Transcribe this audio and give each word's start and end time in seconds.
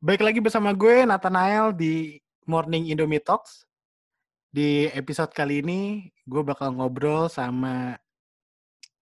Baik 0.00 0.24
lagi 0.24 0.40
bersama 0.40 0.72
gue 0.72 1.04
Nathanael 1.04 1.76
di 1.76 2.16
Morning 2.48 2.88
Indomie 2.88 3.20
Talks. 3.20 3.68
Di 4.48 4.88
episode 4.96 5.28
kali 5.28 5.60
ini 5.60 6.08
gue 6.24 6.40
bakal 6.40 6.72
ngobrol 6.72 7.28
sama 7.28 8.00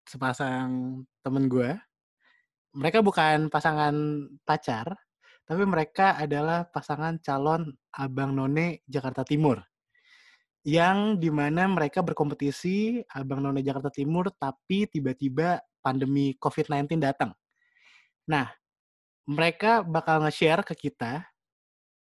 sepasang 0.03 0.99
temen 1.23 1.47
gue. 1.47 1.71
Mereka 2.75 2.99
bukan 2.99 3.47
pasangan 3.47 3.95
pacar, 4.43 4.91
tapi 5.47 5.63
mereka 5.63 6.19
adalah 6.19 6.67
pasangan 6.67 7.15
calon 7.23 7.71
Abang 7.95 8.35
None 8.35 8.83
Jakarta 8.83 9.23
Timur. 9.23 9.63
Yang 10.67 11.23
di 11.23 11.31
mana 11.31 11.63
mereka 11.71 12.03
berkompetisi 12.03 13.07
Abang 13.15 13.39
None 13.39 13.63
Jakarta 13.63 13.87
Timur, 13.87 14.35
tapi 14.35 14.83
tiba-tiba 14.91 15.63
pandemi 15.79 16.35
COVID-19 16.35 16.99
datang. 16.99 17.31
Nah, 18.27 18.58
mereka 19.27 19.83
bakal 19.83 20.23
nge-share 20.23 20.63
ke 20.63 20.75
kita 20.77 21.25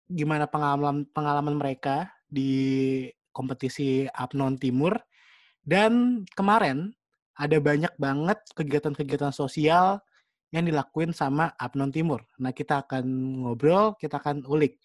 gimana 0.10 0.50
pengalaman 0.50 1.06
pengalaman 1.14 1.56
mereka 1.58 2.10
di 2.26 3.06
kompetisi 3.30 4.10
Apnon 4.10 4.58
Timur 4.58 4.98
dan 5.62 6.26
kemarin 6.34 6.94
ada 7.40 7.56
banyak 7.62 7.94
banget 7.96 8.42
kegiatan-kegiatan 8.58 9.32
sosial 9.32 10.02
yang 10.50 10.66
dilakuin 10.66 11.14
sama 11.14 11.54
Apnon 11.56 11.94
Timur. 11.94 12.26
Nah, 12.42 12.52
kita 12.52 12.84
akan 12.84 13.06
ngobrol, 13.46 13.96
kita 13.96 14.18
akan 14.18 14.44
ulik. 14.50 14.82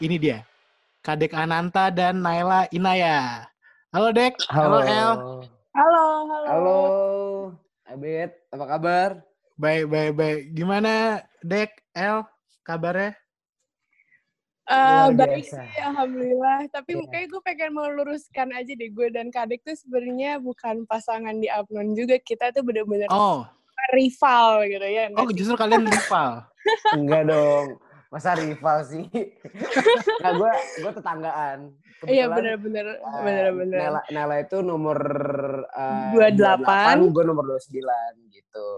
Ini 0.00 0.16
dia, 0.16 0.38
Kadek 1.04 1.36
Ananta 1.36 1.92
dan 1.92 2.24
Naila 2.24 2.64
Inaya. 2.72 3.44
Halo 3.92 4.08
Dek, 4.16 4.32
halo, 4.48 4.80
El. 4.80 5.12
Halo, 5.76 6.04
halo. 6.24 6.46
Halo, 6.48 6.80
Abed, 7.84 8.32
apa 8.48 8.64
kabar? 8.64 9.10
Baik, 9.60 9.92
baik, 9.92 10.12
baik. 10.16 10.40
Gimana 10.56 11.20
Dek, 11.44 11.84
El, 11.92 12.24
kabarnya? 12.64 13.12
Uh, 14.64 15.12
baik 15.12 15.44
sih, 15.44 15.68
alhamdulillah. 15.84 16.64
Tapi 16.72 16.96
Iya. 16.96 17.04
kayak 17.12 17.26
gue 17.36 17.40
pengen 17.44 17.70
meluruskan 17.76 18.56
aja 18.56 18.72
deh, 18.72 18.88
gue 18.88 19.12
dan 19.12 19.28
Kadek 19.28 19.60
tuh 19.68 19.76
sebenarnya 19.76 20.40
bukan 20.40 20.88
pasangan 20.88 21.36
di 21.36 21.52
Apnon 21.52 21.92
juga. 21.92 22.16
Kita 22.16 22.56
tuh 22.56 22.64
bener-bener 22.64 23.04
Oh, 23.12 23.44
rival 23.92 24.64
gitu 24.64 24.86
ya. 24.88 25.12
oh 25.12 25.28
justru 25.28 25.60
kalian 25.60 25.84
rival. 25.84 26.48
Enggak 26.96 27.28
dong. 27.28 27.76
Masa 28.10 28.34
rival 28.34 28.82
sih? 28.82 29.06
nah, 30.22 30.30
gue 30.34 30.52
gue 30.82 30.92
tetanggaan. 30.98 31.58
Iya 32.10 32.26
Kebetulan, 32.26 32.36
bener-bener, 32.36 32.86
eh, 32.98 33.22
bener-bener. 33.22 33.78
Nela, 33.86 34.00
Nela 34.10 34.36
itu 34.42 34.58
nomor 34.66 34.98
eh, 35.70 36.10
28. 36.18 37.14
gue 37.14 37.24
nomor 37.24 37.44
29 37.54 38.34
gitu. 38.34 38.68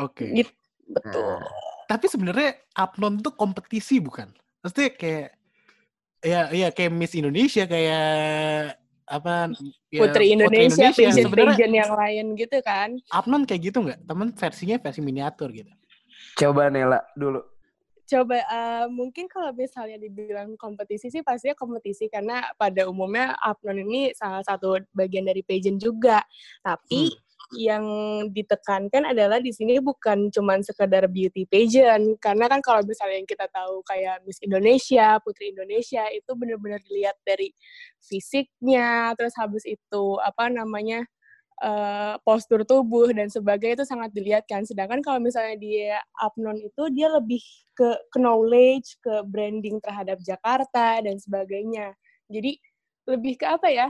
Oke. 0.00 0.26
Gitu, 0.34 0.52
betul. 0.90 1.38
Nah, 1.38 1.46
Tapi 1.86 2.06
sebenarnya 2.10 2.50
Apnon 2.74 3.22
tuh 3.22 3.34
kompetisi 3.34 4.02
bukan? 4.02 4.30
Maksudnya 4.62 4.90
kayak 4.94 5.28
ya 6.20 6.40
ya 6.52 6.68
kayak 6.70 6.92
Miss 6.92 7.16
Indonesia 7.16 7.64
kayak 7.66 8.78
apa 9.10 9.50
ya, 9.90 10.00
Putri 10.06 10.30
Indonesia, 10.30 10.94
Sebenarnya 10.94 11.18
pageant-pageant 11.18 11.74
yang 11.74 11.92
lain 11.98 12.24
gitu 12.38 12.58
kan. 12.62 12.94
Apnon 13.10 13.42
kayak 13.42 13.70
gitu 13.70 13.82
nggak? 13.82 14.06
Temen 14.06 14.30
versinya 14.34 14.76
versi 14.78 15.00
miniatur 15.02 15.50
gitu. 15.50 15.70
coba 16.38 16.70
Nela 16.70 17.02
dulu. 17.18 17.42
Coba 18.10 18.42
eh, 18.42 18.86
mungkin 18.90 19.30
kalau 19.30 19.54
misalnya 19.54 19.94
dibilang 20.02 20.58
kompetisi 20.58 21.14
sih 21.14 21.22
pastinya 21.22 21.54
kompetisi 21.54 22.10
karena 22.10 22.42
pada 22.58 22.90
umumnya 22.90 23.38
Apnon 23.38 23.86
ini 23.86 24.10
salah 24.18 24.42
satu 24.42 24.82
bagian 24.90 25.22
dari 25.22 25.46
pageant 25.46 25.78
juga. 25.78 26.18
Tapi 26.58 27.14
yang 27.54 27.82
ditekankan 28.30 29.10
adalah 29.10 29.38
di 29.38 29.50
sini 29.54 29.78
bukan 29.78 30.30
cuman 30.30 30.62
sekedar 30.62 31.06
beauty 31.10 31.46
pageant 31.50 32.18
karena 32.22 32.46
kan 32.46 32.62
kalau 32.62 32.82
misalnya 32.86 33.18
yang 33.18 33.30
kita 33.30 33.46
tahu 33.50 33.82
kayak 33.86 34.22
Miss 34.26 34.42
Indonesia, 34.42 35.18
Putri 35.22 35.54
Indonesia 35.54 36.06
itu 36.10 36.30
benar-benar 36.34 36.78
dilihat 36.86 37.14
dari 37.22 37.50
fisiknya, 38.02 39.14
terus 39.18 39.34
habis 39.38 39.62
itu 39.66 40.04
apa 40.22 40.50
namanya 40.50 41.06
eh, 41.60 42.14
postur 42.24 42.64
tubuh 42.64 43.12
dan 43.12 43.28
sebagainya 43.28 43.82
itu 43.82 43.86
sangat 43.88 44.10
dilihat 44.16 44.44
kan. 44.48 44.64
Sedangkan 44.64 45.00
kalau 45.04 45.20
misalnya 45.22 45.56
dia 45.60 46.00
Apnon 46.20 46.56
itu 46.60 46.88
dia 46.92 47.08
lebih 47.12 47.40
ke, 47.76 47.88
ke 48.12 48.18
knowledge, 48.20 48.96
ke 49.04 49.22
branding 49.28 49.78
terhadap 49.84 50.18
Jakarta 50.24 51.00
dan 51.04 51.16
sebagainya. 51.20 51.92
Jadi 52.32 52.56
lebih 53.08 53.36
ke 53.40 53.46
apa 53.48 53.68
ya? 53.70 53.88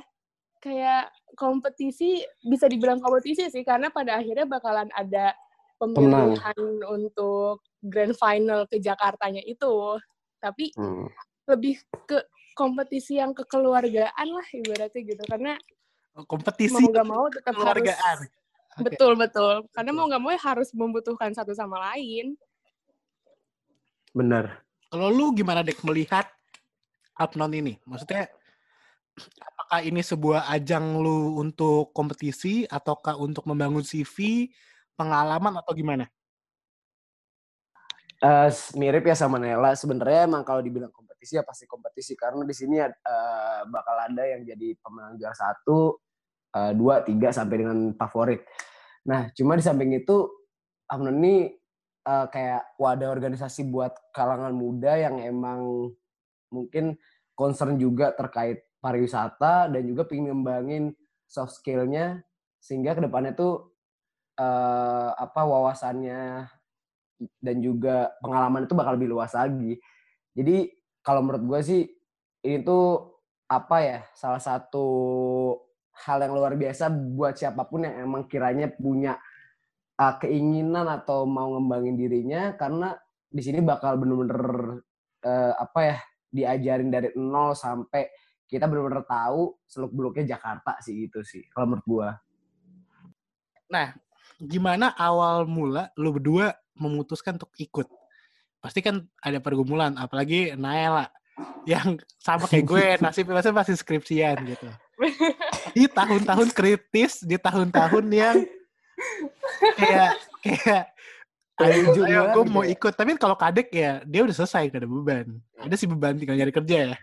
Kayak 0.60 1.09
kompetisi 1.41 2.20
bisa 2.44 2.69
dibilang 2.69 3.00
kompetisi 3.00 3.48
sih 3.48 3.64
karena 3.64 3.88
pada 3.88 4.20
akhirnya 4.20 4.44
bakalan 4.44 4.92
ada 4.92 5.32
pemilihan 5.80 6.59
untuk 6.84 7.64
grand 7.80 8.12
final 8.12 8.69
ke 8.69 8.76
Jakartanya 8.76 9.41
itu. 9.47 9.97
Tapi 10.42 10.72
Hmm. 10.76 11.09
lebih 11.48 11.80
ke 12.06 12.20
kompetisi 12.54 13.16
yang 13.16 13.32
kekeluargaan 13.32 14.28
lah 14.28 14.47
ibaratnya 14.53 15.00
gitu 15.00 15.22
karena 15.25 15.56
Oh, 16.19 16.26
kompetisi 16.26 16.75
mau 16.75 16.91
nggak 16.91 17.06
mau 17.06 17.25
tetap 17.31 17.54
harus 17.54 17.87
keluargaan. 17.87 18.19
Oke. 18.71 18.87
betul 18.87 19.12
betul 19.19 19.54
karena 19.75 19.91
mau 19.94 20.06
nggak 20.10 20.22
mau 20.22 20.31
ya 20.31 20.41
harus 20.41 20.71
membutuhkan 20.75 21.34
satu 21.34 21.50
sama 21.53 21.78
lain 21.91 22.38
Bener. 24.10 24.62
Kalau 24.91 25.06
lu 25.06 25.31
gimana 25.31 25.62
Dek 25.62 25.87
melihat 25.87 26.26
Apnon 27.15 27.54
ini? 27.54 27.78
Maksudnya 27.87 28.26
apakah 29.38 29.87
ini 29.87 30.03
sebuah 30.03 30.50
ajang 30.50 30.98
lu 30.98 31.38
untuk 31.38 31.94
kompetisi 31.94 32.66
ataukah 32.66 33.15
untuk 33.15 33.47
membangun 33.47 33.87
CV, 33.87 34.50
pengalaman 34.98 35.62
atau 35.62 35.71
gimana? 35.78 36.10
Eh, 38.19 38.48
s- 38.50 38.75
mirip 38.75 39.06
ya 39.06 39.15
sama 39.15 39.38
Nela. 39.38 39.78
Sebenarnya 39.78 40.27
emang 40.27 40.42
kalau 40.42 40.59
dibilang 40.59 40.91
kompetisi 40.91 41.09
ya 41.28 41.44
pasti 41.44 41.69
kompetisi 41.69 42.16
karena 42.16 42.48
di 42.48 42.54
sini 42.56 42.81
eh, 42.81 43.60
bakal 43.69 43.97
ada 44.08 44.25
yang 44.25 44.41
jadi 44.48 44.72
pemenang 44.81 45.20
juara 45.20 45.36
satu, 45.36 46.00
eh, 46.56 46.72
dua, 46.72 47.04
tiga 47.04 47.28
sampai 47.28 47.56
dengan 47.60 47.92
favorit. 47.92 48.41
Nah, 49.04 49.28
cuma 49.36 49.56
di 49.56 49.64
samping 49.64 49.92
itu 50.00 50.25
Amnon 50.88 51.20
ini 51.20 51.53
eh, 52.09 52.26
kayak 52.32 52.80
wadah 52.80 53.12
organisasi 53.12 53.69
buat 53.69 53.92
kalangan 54.16 54.56
muda 54.56 54.97
yang 54.97 55.20
emang 55.20 55.92
mungkin 56.50 56.97
concern 57.36 57.76
juga 57.76 58.16
terkait 58.16 58.64
pariwisata 58.80 59.69
dan 59.69 59.82
juga 59.84 60.09
pengen 60.09 60.32
ngembangin 60.34 60.84
soft 61.28 61.60
skill-nya 61.60 62.25
sehingga 62.59 62.97
ke 62.97 63.04
depannya 63.04 63.36
tuh 63.36 63.76
eh, 64.41 65.10
apa 65.14 65.41
wawasannya 65.44 66.48
dan 67.41 67.56
juga 67.60 68.12
pengalaman 68.25 68.64
itu 68.64 68.72
bakal 68.72 68.97
lebih 68.97 69.12
luas 69.12 69.32
lagi. 69.36 69.76
Jadi 70.32 70.72
kalau 71.00 71.25
menurut 71.25 71.44
gue 71.44 71.61
sih 71.65 71.83
ini 72.44 72.65
tuh 72.65 73.11
apa 73.50 73.77
ya 73.83 73.99
salah 74.15 74.41
satu 74.41 74.87
hal 76.06 76.22
yang 76.22 76.33
luar 76.33 76.55
biasa 76.56 76.88
buat 76.88 77.37
siapa 77.37 77.66
pun 77.66 77.84
yang 77.84 78.06
emang 78.06 78.25
kiranya 78.31 78.71
punya 78.71 79.19
uh, 80.00 80.15
keinginan 80.16 80.89
atau 80.89 81.28
mau 81.28 81.59
ngembangin 81.59 81.97
dirinya 81.99 82.55
karena 82.56 82.97
di 83.28 83.43
sini 83.44 83.60
bakal 83.60 84.00
bener-bener 84.00 84.81
uh, 85.27 85.53
apa 85.60 85.80
ya 85.83 85.97
diajarin 86.30 86.89
dari 86.89 87.10
nol 87.19 87.53
sampai 87.53 88.09
kita 88.51 88.66
bener-bener 88.66 89.07
tahu 89.07 89.54
seluk 89.66 89.92
beluknya 89.95 90.34
Jakarta 90.34 90.78
sih 90.83 91.07
gitu 91.07 91.22
sih 91.22 91.47
kalau 91.53 91.74
menurut 91.74 91.86
gue. 91.86 92.09
Nah, 93.71 93.95
gimana 94.42 94.91
awal 94.98 95.47
mula 95.47 95.95
lu 95.95 96.10
berdua 96.19 96.59
memutuskan 96.74 97.39
untuk 97.39 97.54
ikut? 97.60 97.86
Pasti 98.60 98.80
kan 98.80 99.01
ada 99.18 99.41
pergumulan, 99.41 99.97
apalagi 99.97 100.53
Naela 100.54 101.09
yang 101.65 101.97
sama 102.21 102.45
kayak 102.45 102.65
gue 102.65 102.84
nasibnya 103.04 103.41
pasti 103.41 103.51
masih 103.51 103.77
skripsian 103.77 104.36
gitu. 104.47 104.68
Di 105.77 105.89
tahun-tahun 105.89 106.53
kritis, 106.53 107.24
di 107.24 107.41
tahun-tahun 107.41 108.04
yang 108.12 108.36
kayak 109.77 110.10
kayak 110.45 110.84
ayo, 111.57 111.92
ayo 111.97 112.21
banget 112.21 112.34
gue 112.36 112.45
mau 112.47 112.65
ya. 112.65 112.72
ikut. 112.72 112.92
Tapi 112.92 113.10
kalau 113.16 113.36
kadek 113.36 113.68
ya 113.72 114.04
dia 114.04 114.21
udah 114.21 114.36
selesai, 114.36 114.68
gak 114.68 114.84
ada 114.84 114.89
beban. 114.89 115.27
Ada 115.57 115.74
sih 115.77 115.89
beban 115.89 116.21
tinggal 116.21 116.36
nyari 116.36 116.53
kerja 116.53 116.77
ya. 116.92 116.97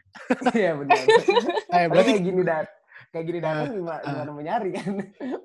Iya 0.53 0.71
benar. 0.77 0.97
Eh, 1.77 1.85
Berarti 1.85 2.09
kayak 2.11 2.23
gini 2.23 2.41
dat 2.41 2.67
kayak 3.09 3.25
gini 3.25 3.39
datang 3.39 3.65
Eh, 3.65 3.75
gimana, 3.75 3.97
eh. 3.97 4.07
gimana 4.07 4.29
mau 4.29 4.43
nyari 4.43 4.69
kan? 4.73 4.91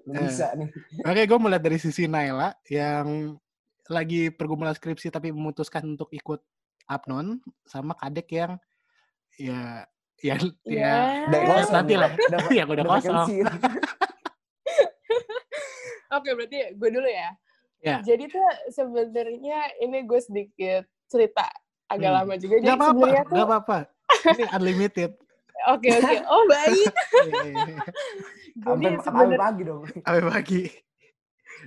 Belum 0.05 0.15
Eh. 0.17 0.25
bisa 0.29 0.47
nih. 0.55 0.69
Oke, 1.03 1.23
gue 1.25 1.39
mulai 1.39 1.57
dari 1.59 1.79
sisi 1.79 2.05
Naila 2.05 2.53
yang 2.69 3.37
lagi 3.89 4.31
pergumulan 4.31 4.73
skripsi 4.73 5.11
tapi 5.11 5.31
memutuskan 5.31 5.83
untuk 5.89 6.11
ikut 6.11 6.39
Apnon 6.85 7.39
sama 7.63 7.95
kadek 7.95 8.29
yang 8.31 8.53
ya 9.35 9.87
ya 10.19 10.35
ya, 10.37 10.39
Ya. 10.67 10.95
Udah 11.27 11.41
ya 11.41 11.47
kosong, 11.49 11.75
nanti 11.75 11.95
lah 11.97 12.11
yang 12.51 12.69
udah 12.69 12.85
kosong. 12.93 13.27
Oke, 16.13 16.29
berarti 16.37 16.77
gue 16.77 16.91
dulu 16.93 17.09
ya. 17.09 17.29
Ya. 17.83 17.99
Jadi 17.99 18.31
tuh 18.31 18.45
sebenarnya 18.71 19.59
ini 19.81 20.05
gue 20.05 20.21
sedikit 20.21 20.85
cerita 21.09 21.49
agak 21.89 22.09
Hmm. 22.09 22.19
lama 22.23 22.35
juga. 22.37 22.55
Jadi 22.61 22.67
nggak 22.69 22.79
apa-apa 22.79 22.95
sebenarnya 22.95 23.23
tuh 23.23 23.35
nggak 23.35 23.49
apa-apa 23.49 23.79
ini 24.23 24.45
unlimited 24.55 25.11
oke 25.69 25.89
oke. 25.89 26.17
Oh 26.27 26.43
baik. 26.47 26.93
Iya, 27.23 27.43
iya, 27.43 27.65
iya. 27.69 27.81
Jadi 28.55 28.87
sebenarnya 29.01 29.39
pagi 29.41 29.63
dong. 29.65 29.83
sampai 29.97 30.23
pagi 30.25 30.61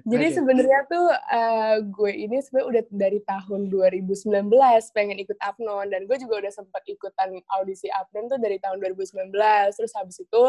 jadi 0.04 0.28
Oke. 0.28 0.36
sebenarnya 0.42 0.80
tuh 0.92 1.08
eh, 1.14 1.76
gue 1.88 2.12
ini 2.12 2.44
sebenarnya 2.44 2.68
udah 2.68 2.84
dari 2.92 3.20
tahun 3.24 3.72
2019 3.72 4.52
pengen 4.92 5.18
ikut 5.24 5.40
Apnon 5.40 5.88
dan 5.88 6.04
gue 6.04 6.18
juga 6.20 6.44
udah 6.44 6.52
sempat 6.52 6.84
ikutan 6.90 7.40
audisi 7.56 7.88
Apnon 7.88 8.28
tuh 8.28 8.36
dari 8.36 8.60
tahun 8.60 8.84
2019. 8.84 9.32
Terus 9.80 9.92
habis 9.96 10.18
itu 10.20 10.44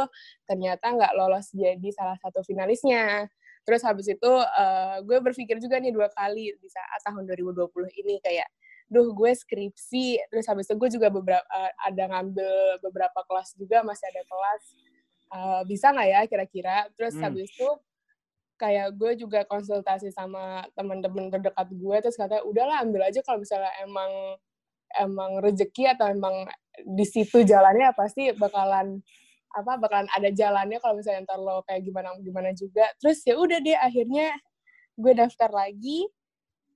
ternyata 0.51 0.91
nggak 0.91 1.13
lolos 1.15 1.55
jadi 1.55 1.89
salah 1.95 2.19
satu 2.19 2.43
finalisnya. 2.43 3.31
Terus 3.63 3.83
habis 3.87 4.11
itu 4.11 4.33
eh, 4.43 4.97
gue 5.07 5.19
berpikir 5.23 5.63
juga 5.63 5.79
nih 5.79 5.95
dua 5.95 6.11
kali 6.11 6.51
di 6.59 6.69
saat 6.73 7.07
tahun 7.07 7.31
2020 7.31 7.71
ini 8.03 8.19
kayak 8.25 8.51
duh 8.87 9.11
gue 9.19 9.35
skripsi 9.35 10.31
terus 10.31 10.47
habis 10.47 10.71
itu 10.71 10.79
gue 10.79 10.91
juga 10.95 11.11
beberapa 11.11 11.43
eh, 11.43 11.73
ada 11.91 12.07
ngambil 12.07 12.79
beberapa 12.87 13.19
kelas 13.27 13.59
juga 13.59 13.83
masih 13.83 14.07
ada 14.15 14.23
kelas 14.23 14.63
Eh, 15.27 15.63
bisa 15.67 15.91
nggak 15.91 16.07
ya 16.07 16.21
kira-kira 16.31 16.77
terus 16.95 17.19
Hmm. 17.19 17.27
habis 17.27 17.51
itu 17.51 17.69
kayak 18.57 18.97
gue 18.97 19.21
juga 19.21 19.45
konsultasi 19.45 20.11
sama 20.13 20.65
teman-teman 20.73 21.29
terdekat 21.29 21.69
gue 21.71 21.97
terus 22.01 22.17
katanya 22.17 22.45
udahlah 22.45 22.77
ambil 22.83 23.05
aja 23.05 23.21
kalau 23.21 23.41
misalnya 23.41 23.73
emang 23.85 24.11
emang 24.97 25.31
rezeki 25.45 25.93
atau 25.93 26.09
emang 26.09 26.49
di 26.85 27.05
situ 27.05 27.45
jalannya 27.45 27.93
pasti 27.93 28.33
bakalan 28.37 29.01
apa 29.57 29.73
bakalan 29.81 30.09
ada 30.13 30.29
jalannya 30.29 30.77
kalau 30.81 31.01
misalnya 31.01 31.25
ntar 31.25 31.41
lo 31.41 31.65
kayak 31.65 31.81
gimana 31.81 32.13
gimana 32.21 32.51
juga. 32.53 32.85
Terus 33.01 33.25
ya 33.25 33.41
udah 33.41 33.59
deh 33.65 33.77
akhirnya 33.77 34.37
gue 34.97 35.13
daftar 35.17 35.49
lagi 35.53 36.05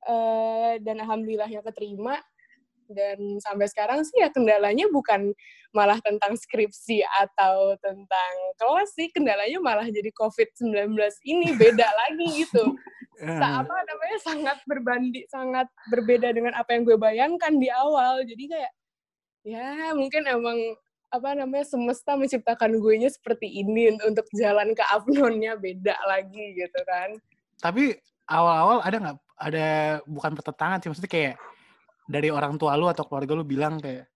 eh, 0.08 0.80
dan 0.80 0.96
alhamdulillahnya 1.04 1.60
keterima 1.60 2.16
dan 2.90 3.18
sampai 3.38 3.70
sekarang 3.70 4.02
sih 4.02 4.18
ya 4.18 4.28
kendalanya 4.34 4.90
bukan 4.90 5.30
malah 5.70 5.96
tentang 6.02 6.34
skripsi 6.34 7.06
atau 7.06 7.78
tentang 7.78 8.32
kelas 8.58 8.90
sih 8.98 9.08
kendalanya 9.14 9.62
malah 9.62 9.86
jadi 9.86 10.10
COVID-19 10.10 10.98
ini 11.24 11.54
beda 11.54 11.86
lagi 12.06 12.44
gitu. 12.44 12.74
Eh, 13.22 13.38
Sa- 13.38 13.62
apa 13.62 13.74
namanya 13.86 14.18
sangat 14.20 14.58
berbanding 14.66 15.26
sangat 15.30 15.66
berbeda 15.88 16.34
dengan 16.34 16.58
apa 16.58 16.74
yang 16.74 16.82
gue 16.82 16.98
bayangkan 16.98 17.54
di 17.56 17.70
awal. 17.70 18.26
Jadi 18.26 18.44
kayak 18.50 18.72
ya 19.46 19.94
mungkin 19.94 20.26
emang 20.26 20.58
apa 21.10 21.34
namanya 21.34 21.66
semesta 21.66 22.14
menciptakan 22.14 22.78
gue 22.78 22.94
nya 23.02 23.10
seperti 23.10 23.50
ini 23.50 23.98
untuk 24.02 24.26
jalan 24.34 24.74
ke 24.74 24.82
Apnonnya 24.90 25.58
beda 25.58 25.94
lagi 26.06 26.54
gitu 26.58 26.80
kan. 26.86 27.18
Tapi 27.58 27.94
awal-awal 28.30 28.78
ada 28.82 28.96
nggak 28.98 29.16
ada 29.40 29.68
bukan 30.06 30.32
pertentangan 30.38 30.78
sih 30.78 30.88
maksudnya 30.92 31.10
kayak 31.10 31.34
dari 32.10 32.28
orang 32.34 32.58
tua 32.58 32.74
lu 32.74 32.90
atau 32.90 33.06
keluarga 33.06 33.38
lu 33.38 33.46
bilang 33.46 33.78
kayak 33.78 34.10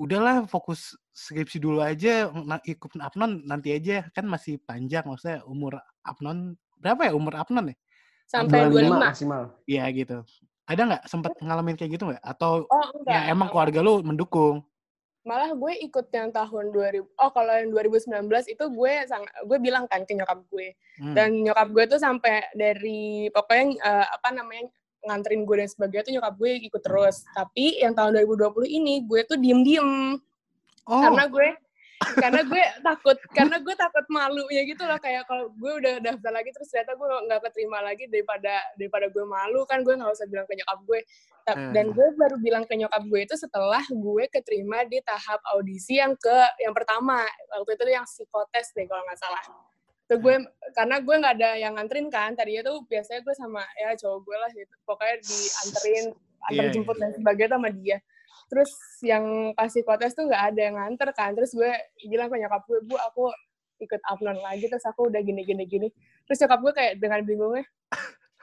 udahlah 0.00 0.44
fokus 0.48 0.96
skripsi 1.12 1.60
dulu 1.60 1.80
aja 1.84 2.32
ikut 2.64 2.96
apnon 3.00 3.44
nanti 3.44 3.76
aja. 3.76 4.08
Kan 4.16 4.28
masih 4.28 4.56
panjang 4.64 5.04
maksudnya 5.04 5.44
umur 5.44 5.76
apnon 6.00 6.56
berapa 6.80 7.08
ya 7.08 7.12
umur 7.12 7.36
apnon 7.36 7.72
ya? 7.72 7.76
Sampai 8.26 8.68
25 8.72 8.96
25 8.96 9.06
maksimal. 9.06 9.42
Iya 9.68 9.84
gitu. 9.92 10.18
Ada 10.66 10.82
nggak 10.82 11.04
sempat 11.06 11.32
ngalamin 11.38 11.76
kayak 11.78 11.90
gitu 11.94 12.04
nggak? 12.10 12.22
Atau 12.24 12.66
oh 12.66 12.86
enggak. 12.96 13.12
ya 13.12 13.20
emang 13.30 13.48
keluarga 13.52 13.80
lu 13.84 14.00
mendukung? 14.02 14.64
Malah 15.26 15.58
gue 15.58 15.74
ikut 15.82 16.06
yang 16.14 16.30
tahun 16.30 16.70
2000 16.70 17.02
oh 17.02 17.30
kalau 17.34 17.52
yang 17.58 17.74
2019 17.74 18.30
itu 18.46 18.64
gue 18.70 18.92
sang, 19.10 19.26
gue 19.26 19.58
bilang 19.58 19.90
kan 19.90 20.06
ke 20.06 20.14
nyokap 20.14 20.42
gue. 20.50 20.74
Hmm. 20.96 21.12
dan 21.12 21.28
nyokap 21.44 21.68
gue 21.76 21.84
tuh 21.92 22.00
sampai 22.00 22.46
dari 22.56 23.28
pokoknya 23.28 23.64
eh, 23.84 24.06
apa 24.16 24.28
namanya 24.32 24.70
nganterin 25.06 25.46
gue 25.46 25.56
dan 25.62 25.68
sebagainya 25.70 26.04
tuh 26.04 26.12
nyokap 26.18 26.34
gue 26.36 26.50
ikut 26.66 26.82
terus. 26.82 27.16
Tapi 27.32 27.80
yang 27.80 27.94
tahun 27.94 28.18
2020 28.26 28.66
ini 28.66 28.94
gue 29.06 29.20
tuh 29.24 29.38
diem 29.38 29.60
diem 29.62 30.18
oh. 30.90 31.00
Karena 31.00 31.24
gue 31.30 31.48
karena 31.96 32.44
gue 32.44 32.64
takut 32.84 33.16
karena 33.32 33.56
gue 33.56 33.74
takut 33.78 34.04
malunya 34.12 34.62
gitu 34.68 34.84
loh. 34.84 34.98
Kayak 35.00 35.24
kalau 35.24 35.48
gue 35.48 35.72
udah 35.80 35.94
daftar 36.04 36.32
lagi 36.34 36.50
terus 36.52 36.68
ternyata 36.68 36.92
gue 36.98 37.08
nggak 37.08 37.40
keterima 37.48 37.78
lagi 37.80 38.04
daripada 38.10 38.54
daripada 38.76 39.06
gue 39.08 39.24
malu 39.24 39.64
kan 39.64 39.80
gue 39.80 39.94
nggak 39.96 40.12
usah 40.12 40.28
bilang 40.28 40.44
ke 40.44 40.54
nyokap 40.58 40.80
gue. 40.84 41.00
Hmm. 41.46 41.70
dan 41.70 41.94
gue 41.94 42.08
baru 42.18 42.42
bilang 42.42 42.66
ke 42.66 42.74
nyokap 42.74 43.06
gue 43.06 43.22
itu 43.22 43.38
setelah 43.38 43.78
gue 43.86 44.24
keterima 44.34 44.82
di 44.82 44.98
tahap 45.06 45.38
audisi 45.54 46.02
yang 46.02 46.18
ke 46.18 46.38
yang 46.58 46.74
pertama. 46.74 47.22
Waktu 47.54 47.78
itu 47.78 47.84
yang 47.86 48.02
psikotes 48.02 48.74
deh 48.74 48.82
kalau 48.90 49.06
nggak 49.06 49.20
salah 49.22 49.46
tuh 50.06 50.18
gue 50.22 50.34
karena 50.70 51.02
gue 51.02 51.14
nggak 51.18 51.34
ada 51.38 51.50
yang 51.58 51.74
nganterin 51.74 52.06
kan 52.10 52.30
tadinya 52.38 52.70
tuh 52.70 52.86
biasanya 52.86 53.20
gue 53.26 53.34
sama 53.34 53.62
ya 53.74 53.90
cowok 53.98 54.18
gue 54.22 54.36
lah 54.38 54.50
gitu. 54.54 54.74
Pokoknya 54.86 55.16
dianterin 55.22 56.06
antar 56.46 56.54
Iya, 56.54 56.70
jemput 56.78 56.96
dan 57.02 57.10
sebagainya 57.10 57.58
sama 57.58 57.68
dia. 57.74 57.98
Terus 58.46 58.70
yang 59.02 59.50
pas 59.58 59.66
psikotes 59.66 60.14
tuh 60.14 60.30
nggak 60.30 60.42
ada 60.54 60.60
yang 60.62 60.78
nganter 60.78 61.10
kan. 61.10 61.34
Terus 61.34 61.50
gue 61.54 61.70
bilang 62.06 62.30
ke 62.30 62.38
nyokap 62.38 62.62
gue 62.70 62.78
bu 62.86 62.94
aku 62.94 63.34
ikut 63.82 64.00
upload 64.06 64.38
lagi. 64.38 64.70
Terus 64.70 64.86
aku 64.86 65.10
udah 65.10 65.20
gini 65.26 65.42
gini 65.42 65.66
gini. 65.66 65.88
Terus 66.30 66.38
nyokap 66.46 66.58
gue 66.62 66.72
kayak 66.74 67.02
dengan 67.02 67.26
bingungnya 67.26 67.66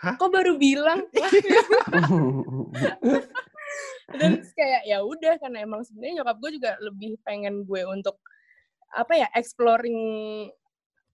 Hah? 0.03 0.19
kok 0.19 0.35
baru 0.35 0.59
bilang? 0.59 1.07
Dan 4.19 4.39
terus 4.39 4.53
kayak 4.53 4.83
ya 4.85 5.01
udah 5.01 5.39
karena 5.39 5.63
emang 5.63 5.81
sebenarnya 5.87 6.21
nyokap 6.21 6.37
gue 6.43 6.51
juga 6.59 6.71
lebih 6.83 7.17
pengen 7.23 7.63
gue 7.63 7.81
untuk 7.87 8.19
apa 8.93 9.13
ya 9.17 9.27
exploring 9.33 9.97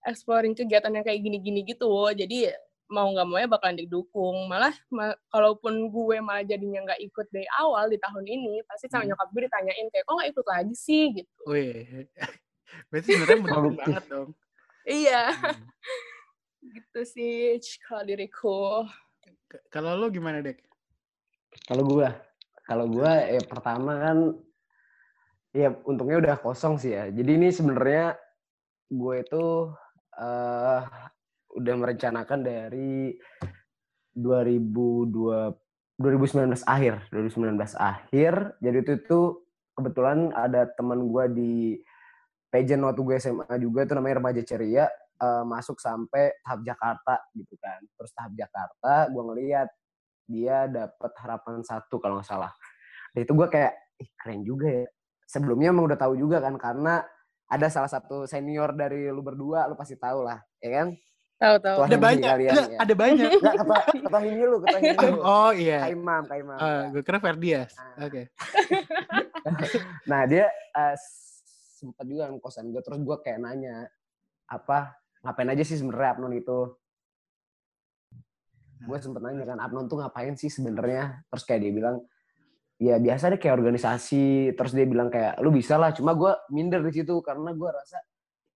exploring 0.02 0.52
kegiatan 0.52 0.90
yang 0.90 1.02
kayak 1.02 1.20
gini-gini 1.20 1.62
gitu 1.62 1.88
jadi 2.10 2.54
mau 2.90 3.06
nggak 3.06 3.22
mau 3.22 3.38
ya 3.38 3.46
bakalan 3.46 3.78
didukung 3.78 4.50
malah 4.50 4.74
ma- 4.90 5.14
kalaupun 5.30 5.88
gue 5.88 6.18
malah 6.18 6.42
jadinya 6.42 6.82
nggak 6.84 7.00
ikut 7.00 7.26
dari 7.30 7.46
awal 7.54 7.86
di 7.86 7.96
tahun 7.96 8.26
ini 8.26 8.66
pasti 8.66 8.90
sama 8.90 9.06
Hmm. 9.06 9.14
nyokap 9.14 9.28
gue 9.30 9.42
ditanyain 9.46 9.86
kayak 9.88 10.04
kok 10.04 10.14
nggak 10.18 10.30
ikut 10.34 10.46
lagi 10.50 10.74
sih 10.74 11.04
gitu 11.14 11.40
Wih. 11.46 12.10
berarti 12.90 13.08
sebenarnya 13.08 13.38
mendukung 13.42 13.76
banget 13.78 14.04
dong 14.10 14.28
iya 14.82 15.22
Hmm. 15.30 15.54
gitu 16.74 17.00
sih 17.04 17.56
kalau 17.80 18.02
diriku 18.04 18.84
kalau 19.70 19.94
lu 19.96 20.10
gimana 20.10 20.40
dek 20.40 20.60
Kalau 21.66 21.82
gua, 21.82 22.14
kalau 22.62 22.86
gua 22.86 23.26
ya 23.26 23.42
pertama 23.42 23.98
kan 23.98 24.18
ya 25.50 25.74
untungnya 25.82 26.22
udah 26.22 26.34
kosong 26.38 26.78
sih 26.78 26.94
ya. 26.94 27.10
Jadi 27.10 27.30
ini 27.34 27.50
sebenarnya 27.50 28.14
gue 28.86 29.14
itu 29.18 29.44
eh 30.20 30.80
udah 31.50 31.74
merencanakan 31.80 32.44
dari 32.44 33.16
2002 34.14 36.00
2019 36.00 36.64
akhir, 36.64 37.12
2019 37.12 37.76
akhir. 37.76 38.32
Jadi 38.60 38.76
itu 38.80 38.94
tuh 39.04 39.44
kebetulan 39.76 40.32
ada 40.32 40.64
teman 40.72 41.04
gua 41.08 41.28
di 41.28 41.76
pageant 42.50 42.82
waktu 42.88 43.00
gue 43.06 43.16
SMA 43.22 43.54
juga 43.62 43.86
tuh 43.86 43.96
namanya 43.96 44.18
Remaja 44.18 44.42
Ceria 44.42 44.90
eh, 45.22 45.44
masuk 45.46 45.78
sampai 45.78 46.34
tahap 46.42 46.60
Jakarta 46.66 47.14
gitu 47.38 47.54
kan. 47.62 47.80
Terus 47.94 48.10
tahap 48.12 48.32
Jakarta 48.34 48.92
gue 49.08 49.22
ngeliat 49.22 49.68
dia 50.30 50.66
dapat 50.70 51.12
harapan 51.22 51.62
satu 51.62 51.98
kalau 52.02 52.18
nggak 52.18 52.28
salah. 52.28 52.52
Dan 53.14 53.26
itu 53.26 53.32
gue 53.34 53.48
kayak, 53.50 53.74
ih 53.98 54.10
keren 54.14 54.42
juga 54.46 54.68
ya. 54.70 54.86
Sebelumnya 55.26 55.70
emang 55.74 55.86
udah 55.86 55.98
tahu 55.98 56.14
juga 56.18 56.42
kan 56.42 56.54
karena 56.58 57.02
ada 57.50 57.66
salah 57.66 57.90
satu 57.90 58.24
senior 58.24 58.70
dari 58.72 59.10
lu 59.10 59.20
berdua, 59.20 59.66
lu 59.66 59.74
pasti 59.74 59.98
tahu 59.98 60.22
lah, 60.22 60.38
ya 60.62 60.70
kan? 60.70 60.88
tahu 61.40 61.56
tahu 61.56 61.78
ada 61.88 61.96
banyak 61.96 62.28
kalian, 62.28 62.52
Nggak, 62.52 62.68
ya. 62.68 62.78
ada 62.84 62.94
banyak 62.94 63.28
Enggak, 63.32 63.54
kata, 63.64 63.76
kata 64.04 64.18
Himi 64.20 64.44
lu, 64.44 64.56
kata 64.64 64.76
Himi 64.76 64.96
lu. 65.08 65.20
oh 65.24 65.50
iya 65.56 65.78
Kak 65.80 65.92
Imam, 65.96 66.22
Kak 66.28 66.36
Imam. 66.36 66.58
Eh, 66.60 66.68
ya. 66.68 66.80
gue 66.92 67.02
kira 67.02 67.18
Ferdias 67.18 67.72
Ah. 67.80 68.04
oke 68.04 68.22
Nah 70.10 70.20
dia 70.28 70.46
eh, 70.52 70.94
sempat 71.80 72.04
juga 72.04 72.28
kosan 72.44 72.68
gue, 72.68 72.84
terus 72.84 73.00
gue 73.00 73.16
kayak 73.24 73.40
nanya, 73.40 73.88
apa, 74.44 74.92
ngapain 75.24 75.48
aja 75.48 75.64
sih 75.64 75.80
sebenarnya 75.80 76.12
Abnon 76.12 76.36
itu? 76.36 76.76
Gue 78.80 78.96
sempet 79.00 79.20
nanya 79.20 79.48
kan, 79.48 79.58
Abnon 79.64 79.88
tuh 79.88 79.96
ngapain 80.00 80.36
sih 80.36 80.52
sebenarnya? 80.52 81.24
Terus 81.32 81.44
kayak 81.48 81.60
dia 81.64 81.72
bilang, 81.72 82.04
ya 82.80 82.96
biasa 82.96 83.36
deh 83.36 83.38
kayak 83.38 83.60
organisasi. 83.60 84.56
Terus 84.56 84.72
dia 84.72 84.88
bilang 84.88 85.12
kayak, 85.12 85.38
lu 85.44 85.52
bisa 85.52 85.76
lah. 85.76 85.92
Cuma 85.92 86.16
gue 86.16 86.32
minder 86.50 86.80
di 86.80 86.92
situ 86.96 87.20
karena 87.20 87.52
gue 87.52 87.68
rasa, 87.68 88.00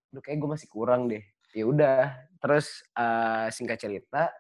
Duh, 0.09 0.25
kayak 0.25 0.41
gue 0.41 0.51
masih 0.57 0.69
kurang 0.73 1.07
deh. 1.13 1.21
Ya 1.53 1.65
udah. 1.69 2.01
Terus 2.41 2.83
eh, 2.97 3.47
singkat 3.53 3.79
cerita, 3.79 4.33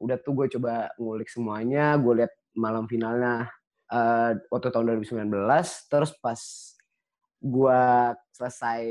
udah 0.00 0.16
tuh 0.24 0.32
gue 0.32 0.46
coba 0.56 0.90
ngulik 0.96 1.28
semuanya. 1.28 2.00
Gue 2.00 2.24
lihat 2.24 2.32
malam 2.56 2.88
finalnya 2.88 3.52
eh, 3.92 4.40
waktu 4.48 4.72
tahun 4.72 4.96
2019. 5.04 5.28
Terus 5.92 6.10
pas 6.18 6.40
gue 7.44 7.82
selesai 8.32 8.84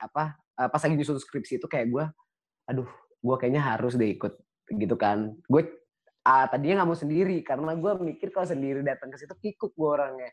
apa, 0.00 0.40
eh, 0.56 0.68
pas 0.72 0.80
lagi 0.80 0.94
nyusun 0.96 1.20
skripsi 1.20 1.60
itu 1.60 1.68
kayak 1.68 1.86
gue, 1.92 2.04
aduh, 2.64 2.88
gue 3.20 3.36
kayaknya 3.36 3.60
harus 3.76 4.00
deh 4.00 4.08
ikut 4.08 4.40
gitu 4.72 4.96
kan. 4.96 5.36
Gue 5.44 5.79
ah, 6.30 6.46
tadinya 6.46 6.82
nggak 6.82 6.88
mau 6.94 6.98
sendiri 6.98 7.42
karena 7.42 7.74
gue 7.74 7.92
mikir 8.06 8.30
kalau 8.30 8.46
sendiri 8.46 8.86
datang 8.86 9.10
ke 9.10 9.18
situ 9.18 9.34
kikuk 9.34 9.74
gue 9.74 9.90
orangnya. 9.90 10.30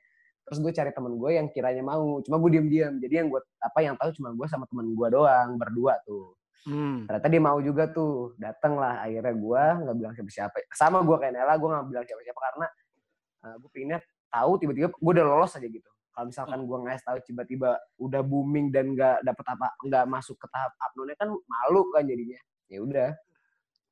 Terus 0.47 0.57
gue 0.63 0.71
cari 0.71 0.91
temen 0.93 1.13
gue 1.17 1.31
yang 1.35 1.47
kiranya 1.51 1.83
mau 1.83 2.21
cuma 2.23 2.37
gue 2.39 2.49
diem-diem. 2.55 3.01
Jadi 3.01 3.13
yang 3.19 3.27
gue 3.27 3.41
apa 3.59 3.79
yang 3.81 3.95
tahu 3.99 4.13
cuma 4.15 4.29
gue 4.31 4.47
sama 4.47 4.69
temen 4.69 4.93
gue 4.93 5.07
doang 5.09 5.57
berdua 5.57 5.97
tuh. 6.05 6.37
Hmm. 6.67 7.07
ternyata 7.07 7.31
dia 7.31 7.39
mau 7.39 7.59
juga 7.63 7.83
tuh 7.87 8.35
datang 8.35 8.75
lah. 8.75 9.03
Akhirnya 9.07 9.33
gue 9.33 9.63
nggak 9.87 9.95
bilang 9.95 10.13
siapa-siapa 10.13 10.55
sama 10.75 10.99
gue 10.99 11.15
kayak 11.15 11.33
Nela 11.35 11.53
gue 11.55 11.69
nggak 11.71 11.87
bilang 11.87 12.05
siapa-siapa 12.05 12.39
karena 12.43 12.67
uh, 12.67 13.47
eh, 13.47 13.55
gue 13.55 13.69
pinginnya 13.71 13.99
tahu 14.27 14.51
tiba-tiba 14.59 14.87
gue 14.91 15.11
udah 15.15 15.25
lolos 15.25 15.55
aja 15.55 15.67
gitu. 15.67 15.89
Kalau 16.11 16.25
misalkan 16.27 16.59
gue 16.67 16.77
nggak 16.83 16.97
tahu 17.07 17.17
tiba-tiba 17.23 17.69
udah 18.03 18.21
booming 18.25 18.67
dan 18.73 18.91
nggak 18.91 19.23
dapet 19.23 19.45
apa 19.47 19.67
nggak 19.79 20.05
masuk 20.11 20.35
ke 20.35 20.47
tahap 20.51 20.75
uploadnya 20.75 21.15
kan 21.15 21.29
malu 21.31 21.81
kan 21.95 22.03
jadinya. 22.03 22.39
Ya 22.67 22.79
udah. 22.83 23.09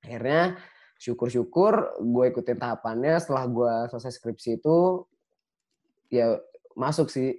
Akhirnya 0.03 0.41
syukur-syukur 0.95 1.99
gue 1.99 2.25
ikutin 2.31 2.57
tahapannya 2.59 3.19
setelah 3.19 3.45
gue 3.47 3.73
selesai 3.91 4.15
skripsi 4.15 4.63
itu 4.63 5.03
ya 6.07 6.39
masuk 6.75 7.11
sih 7.11 7.35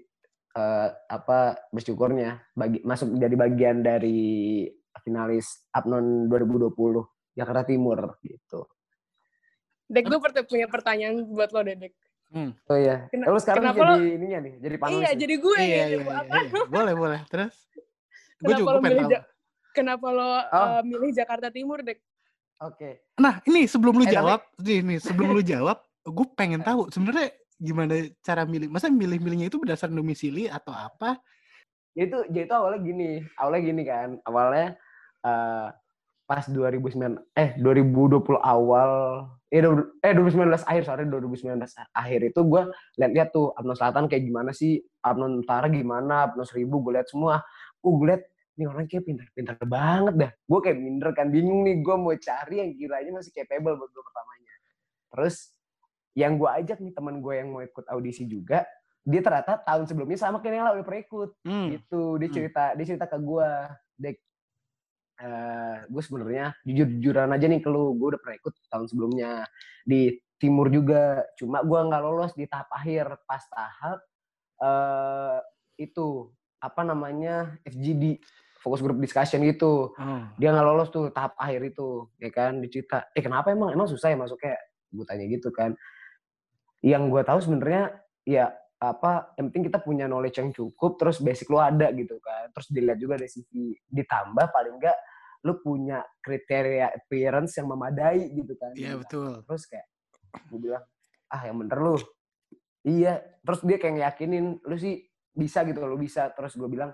uh, 0.57 0.89
apa 1.09 1.69
bersyukurnya 1.73 2.45
bagi 2.53 2.85
masuk 2.85 3.17
jadi 3.17 3.37
bagian 3.37 3.81
dari 3.81 4.65
finalis 5.05 5.69
Apnon 5.71 6.27
2020 6.27 6.73
Jakarta 7.37 7.63
Timur 7.69 8.17
gitu. 8.25 8.65
Dek, 9.87 10.11
gue 10.11 10.19
punya 10.19 10.67
pertanyaan 10.67 11.23
buat 11.31 11.55
lo, 11.55 11.63
Dedek. 11.63 11.95
Hmm. 12.35 12.51
Oh 12.67 12.75
iya. 12.75 13.07
Ken 13.07 13.23
lo 13.23 13.39
sekarang 13.39 13.71
jadi 13.71 13.87
lo, 13.87 13.95
ininya 14.03 14.39
nih, 14.43 14.55
jadi 14.59 14.77
panulis. 14.83 14.99
Iya, 14.99 15.11
jadi 15.15 15.35
gue 15.39 15.59
iya, 15.63 15.63
iya, 15.63 15.85
iya, 15.87 15.99
iya. 16.03 16.63
Boleh, 16.67 16.95
boleh. 16.99 17.21
Terus? 17.31 17.55
Gue 18.43 18.55
juga 18.59 18.83
pengen 18.83 19.07
tahu. 19.07 19.23
kenapa 19.71 20.07
lo 20.11 20.27
oh. 20.27 20.35
uh, 20.43 20.83
milih 20.83 21.15
Jakarta 21.15 21.55
Timur, 21.55 21.87
Dek? 21.87 22.03
Oke. 22.57 22.77
Okay. 22.81 22.93
Nah, 23.21 23.45
ini 23.45 23.69
sebelum 23.69 24.01
lu 24.01 24.05
eh, 24.09 24.13
jawab, 24.17 24.41
tapi... 24.57 24.81
nih, 24.81 24.99
sebelum 25.01 25.37
lu 25.37 25.43
jawab, 25.45 25.77
gue 26.05 26.27
pengen 26.33 26.65
tahu 26.65 26.89
sebenarnya 26.89 27.29
gimana 27.61 27.93
cara 28.25 28.49
milih? 28.49 28.73
Masa 28.73 28.89
milih-milihnya 28.89 29.53
itu 29.53 29.61
berdasarkan 29.61 29.97
domisili 29.97 30.49
atau 30.49 30.73
apa? 30.73 31.21
Ya 31.93 32.09
itu, 32.09 32.19
ya 32.33 32.49
itu 32.49 32.55
awalnya 32.57 32.81
gini, 32.81 33.11
awalnya 33.37 33.63
gini 33.65 33.83
kan, 33.85 34.09
awalnya 34.25 34.77
uh, 35.25 35.69
pas 36.27 36.43
2009 36.43 37.39
eh 37.39 37.55
2020 37.63 38.19
awal 38.43 38.91
eh, 39.47 39.63
eh 40.03 40.13
2019 40.13 40.67
akhir 40.67 40.83
sorry 40.83 41.07
2019 41.07 41.55
akhir 41.95 42.21
itu 42.27 42.41
gue 42.43 42.63
lihat-lihat 42.99 43.31
tuh 43.31 43.55
Abnon 43.55 43.79
Selatan 43.79 44.11
kayak 44.11 44.27
gimana 44.27 44.51
sih 44.51 44.83
Abnon 45.07 45.39
Utara 45.39 45.71
gimana 45.71 46.27
Abnon 46.27 46.43
Seribu 46.43 46.83
gue 46.83 46.99
lihat 46.99 47.07
semua 47.07 47.47
gue 47.79 48.07
lihat 48.11 48.27
ini 48.57 48.65
orang 48.65 48.89
kayak 48.89 49.05
pintar-pintar 49.05 49.57
banget 49.69 50.15
dah 50.17 50.31
gue 50.33 50.61
kayak 50.65 50.79
minder 50.81 51.13
kan 51.13 51.29
bingung 51.29 51.63
nih 51.69 51.85
gue 51.85 51.97
mau 51.97 52.17
cari 52.17 52.57
yang 52.65 52.71
kiranya 52.73 53.13
masih 53.21 53.33
capable 53.37 53.77
buat 53.77 53.91
gue 53.93 54.05
pertamanya 54.05 54.55
terus 55.13 55.37
yang 56.17 56.41
gue 56.41 56.49
ajak 56.49 56.81
nih 56.81 56.93
teman 56.97 57.21
gue 57.21 57.35
yang 57.37 57.49
mau 57.53 57.61
ikut 57.61 57.85
audisi 57.93 58.25
juga 58.25 58.65
dia 59.07 59.21
ternyata 59.23 59.61
tahun 59.63 59.85
sebelumnya 59.87 60.19
sama 60.19 60.41
kayak 60.43 60.53
Nela 60.57 60.75
udah 60.75 60.85
pernah 60.89 61.03
ikut 61.05 61.31
hmm. 61.45 61.67
gitu 61.79 62.03
dia 62.17 62.29
hmm. 62.29 62.37
cerita 62.37 62.65
hmm. 62.65 62.75
dia 62.81 62.85
cerita 62.89 63.07
ke 63.07 63.19
gue 63.21 63.49
dek 64.01 64.17
uh, 65.21 65.77
gue 65.87 66.03
sebenarnya 66.03 66.47
jujur 66.65 66.89
jujuran 66.99 67.31
aja 67.31 67.47
nih 67.47 67.61
ke 67.61 67.69
lu 67.69 67.95
gue 67.95 68.09
udah 68.17 68.21
pernah 68.25 68.37
ikut 68.41 68.53
tahun 68.73 68.87
sebelumnya 68.89 69.31
di 69.85 70.17
timur 70.41 70.73
juga 70.73 71.23
cuma 71.37 71.61
gue 71.61 71.81
nggak 71.81 72.03
lolos 72.03 72.33
di 72.33 72.49
tahap 72.49 72.73
akhir 72.73 73.21
pas 73.29 73.45
tahap 73.53 73.99
uh, 74.65 75.39
itu 75.77 76.33
apa 76.61 76.83
namanya 76.83 77.61
FGD 77.69 78.19
fokus 78.67 78.83
group 78.83 78.99
discussion 78.99 79.47
gitu. 79.47 79.95
Hmm. 79.95 80.35
dia 80.35 80.51
nggak 80.51 80.67
lolos 80.67 80.91
tuh 80.91 81.15
tahap 81.15 81.39
akhir 81.39 81.71
itu 81.71 82.11
ya 82.19 82.35
kan 82.35 82.59
dicerita 82.59 83.07
eh 83.15 83.23
kenapa 83.23 83.55
emang? 83.55 83.71
Emang 83.71 83.87
susah 83.87 84.11
ya 84.11 84.19
masuknya? 84.19 84.59
Gue 84.91 85.07
tanya 85.07 85.23
gitu 85.31 85.55
kan. 85.55 85.79
Yang 86.83 87.03
gue 87.15 87.23
tahu 87.23 87.39
sebenarnya 87.39 87.95
ya 88.27 88.51
apa 88.83 89.33
yang 89.39 89.55
penting 89.55 89.71
kita 89.71 89.79
punya 89.81 90.05
knowledge 90.11 90.43
yang 90.43 90.51
cukup 90.51 90.99
terus 90.99 91.23
basic 91.23 91.47
lu 91.47 91.63
ada 91.63 91.95
gitu 91.95 92.19
kan. 92.19 92.51
Terus 92.51 92.67
dilihat 92.75 92.99
juga 92.99 93.15
dari 93.23 93.31
CV 93.31 93.79
ditambah 93.87 94.51
paling 94.51 94.75
enggak 94.83 94.99
lu 95.47 95.63
punya 95.63 96.03
kriteria 96.19 96.91
appearance 96.91 97.55
yang 97.63 97.71
memadai 97.71 98.35
gitu 98.35 98.59
kan. 98.59 98.75
Iya 98.75 98.83
yeah, 98.83 98.95
betul. 98.99 99.47
Terus 99.47 99.63
kayak 99.71 99.87
gue 100.51 100.59
bilang 100.59 100.83
ah 101.31 101.43
yang 101.47 101.63
bener 101.63 101.79
lu. 101.79 101.95
Iya 102.83 103.23
terus 103.47 103.63
dia 103.63 103.79
kayak 103.79 103.95
ngeyakinin 103.95 104.59
lu 104.59 104.75
sih 104.75 105.07
bisa 105.31 105.63
gitu 105.63 105.87
lu 105.87 105.95
bisa. 105.95 106.35
Terus 106.35 106.59
gue 106.59 106.67
bilang 106.67 106.91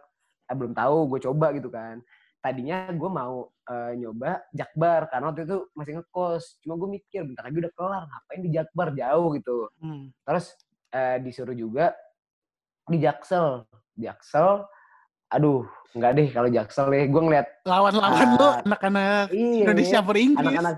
ah, 0.53 0.57
belum 0.61 0.77
tahu 0.77 0.97
gue 1.17 1.21
coba 1.25 1.57
gitu 1.57 1.73
kan 1.73 2.05
tadinya 2.43 2.91
gue 2.91 3.11
mau 3.11 3.47
uh, 3.71 3.93
nyoba 3.95 4.43
Jakbar 4.51 5.07
karena 5.07 5.31
waktu 5.31 5.47
itu 5.47 5.59
masih 5.79 6.03
ngekos. 6.03 6.59
Cuma 6.67 6.75
gue 6.75 6.99
mikir 6.99 7.23
bentar 7.23 7.47
lagi 7.47 7.57
udah 7.63 7.73
kelar, 7.73 8.03
ngapain 8.11 8.41
di 8.43 8.51
Jakbar 8.51 8.89
jauh 8.99 9.29
gitu. 9.39 9.57
Hmm. 9.79 10.11
Terus 10.27 10.47
uh, 10.91 11.17
disuruh 11.23 11.55
juga 11.55 11.95
di 12.91 12.99
Jaksel. 12.99 13.63
Di 13.95 14.11
Jaksel, 14.11 14.67
aduh 15.31 15.63
nggak 15.95 16.13
deh 16.19 16.29
kalau 16.35 16.49
Jaksel 16.51 16.87
deh. 16.91 17.05
Gue 17.07 17.23
ngeliat 17.23 17.47
lawan-lawan 17.63 18.27
uh, 18.27 18.35
lu 18.35 18.49
anak-anak 18.67 19.27
iya, 19.31 19.63
Indonesia 19.63 19.99
Inggris. 20.03 20.43
Anak-anak 20.43 20.77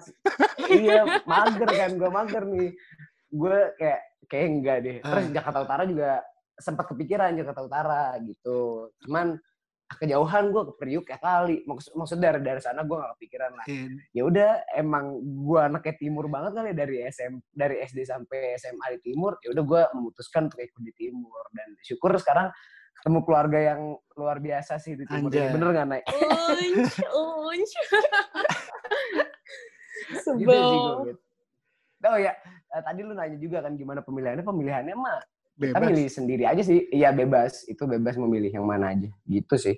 iya 0.69 1.02
mager 1.25 1.71
kan, 1.73 1.90
gue 1.97 2.11
mager 2.12 2.43
nih. 2.45 2.71
Gue 3.33 3.57
kayak 3.81 4.00
kayak 4.28 4.47
enggak 4.52 4.76
deh. 4.85 4.97
Terus 5.00 5.25
uh. 5.25 5.33
Jakarta 5.33 5.59
Utara 5.64 5.83
juga 5.88 6.21
sempat 6.61 6.85
kepikiran 6.93 7.33
Jakarta 7.40 7.64
Utara 7.64 8.21
gitu. 8.21 8.93
Cuman 9.00 9.40
kejauhan 9.85 10.50
gue 10.50 10.62
ke 10.69 10.73
Priuk 10.81 11.05
kayak 11.07 11.23
kali. 11.23 11.62
Maksud 11.69 11.93
maksud 11.95 12.19
dari 12.19 12.41
dari 12.41 12.61
sana 12.61 12.83
gue 12.83 12.97
gak 12.97 13.12
kepikiran 13.19 13.53
lah. 13.53 13.67
Yeah. 13.69 13.88
ya 14.17 14.23
udah 14.25 14.50
emang 14.75 15.21
gue 15.23 15.61
anaknya 15.61 15.95
timur 16.00 16.26
banget 16.33 16.53
kali 16.57 16.69
ya, 16.73 16.76
dari 16.76 16.97
SM 17.09 17.33
dari 17.53 17.76
SD 17.85 17.99
sampai 18.09 18.57
SMA 18.57 18.87
di 18.99 19.12
timur 19.12 19.37
ya 19.45 19.53
udah 19.53 19.64
gue 19.64 19.83
memutuskan 19.95 20.49
untuk 20.49 20.61
ikut 20.61 20.83
di 20.83 20.93
timur. 20.97 21.43
Dan 21.53 21.69
syukur 21.85 22.17
sekarang 22.17 22.49
ketemu 23.00 23.19
keluarga 23.26 23.59
yang 23.61 23.81
luar 24.17 24.38
biasa 24.41 24.81
sih 24.81 24.97
di 24.97 25.05
timur 25.05 25.29
ya, 25.29 25.50
bener 25.53 25.69
gak 25.75 25.88
naik 25.91 26.05
unch 26.09 26.97
unch. 27.45 27.75
Sebel. 30.25 30.45
gitu, 30.45 31.17
oh 32.05 32.19
ya 32.21 32.33
eh, 32.45 32.83
tadi 32.85 33.00
lu 33.00 33.17
nanya 33.17 33.38
juga 33.41 33.64
kan 33.64 33.76
gimana 33.76 34.00
pemilihannya. 34.05 34.45
Pemilihannya 34.45 34.97
mah 34.97 35.21
bebas. 35.55 35.75
Kita 35.79 35.91
milih 35.91 36.09
sendiri 36.11 36.45
aja 36.45 36.63
sih. 36.63 36.87
Iya 36.91 37.11
bebas. 37.15 37.67
Itu 37.71 37.87
bebas 37.87 38.19
memilih 38.19 38.51
yang 38.51 38.67
mana 38.67 38.95
aja. 38.95 39.09
Gitu 39.27 39.55
sih. 39.57 39.77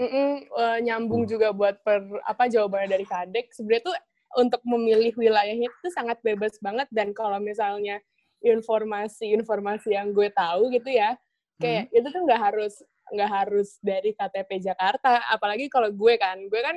Mm 0.00 0.08
-mm, 0.08 0.32
uh, 0.56 0.78
nyambung 0.80 1.28
hmm. 1.28 1.30
juga 1.30 1.48
buat 1.52 1.76
per 1.84 2.00
apa 2.24 2.48
jawabannya 2.48 2.88
dari 2.88 3.06
Kadek. 3.06 3.52
Sebenarnya 3.52 3.84
tuh 3.92 3.96
untuk 4.40 4.62
memilih 4.64 5.12
wilayahnya 5.18 5.68
itu 5.68 5.88
sangat 5.90 6.22
bebas 6.22 6.56
banget 6.62 6.86
dan 6.94 7.10
kalau 7.10 7.42
misalnya 7.42 7.98
informasi-informasi 8.40 9.92
yang 9.92 10.16
gue 10.16 10.32
tahu 10.32 10.72
gitu 10.72 10.88
ya, 10.88 11.18
kayak 11.60 11.92
hmm. 11.92 11.98
itu 12.00 12.06
tuh 12.08 12.22
nggak 12.24 12.40
harus 12.40 12.74
nggak 13.10 13.30
harus 13.30 13.76
dari 13.82 14.16
KTP 14.16 14.62
Jakarta. 14.64 15.20
Apalagi 15.28 15.68
kalau 15.68 15.90
gue 15.92 16.14
kan, 16.16 16.38
gue 16.48 16.60
kan 16.62 16.76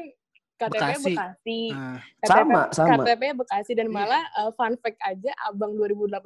KTP 0.67 0.75
Bekasi. 0.75 1.13
Bekasi. 1.13 1.61
Uh, 1.71 1.97
KTP, 1.99 2.29
sama, 2.29 2.61
sama. 2.71 2.89
KTP 3.03 3.23
Bekasi 3.35 3.71
dan 3.75 3.87
iya. 3.89 3.95
malah 3.95 4.23
uh, 4.39 4.51
fun 4.55 4.73
fact 4.79 4.99
aja 5.03 5.31
Abang 5.47 5.75
2018 5.75 6.19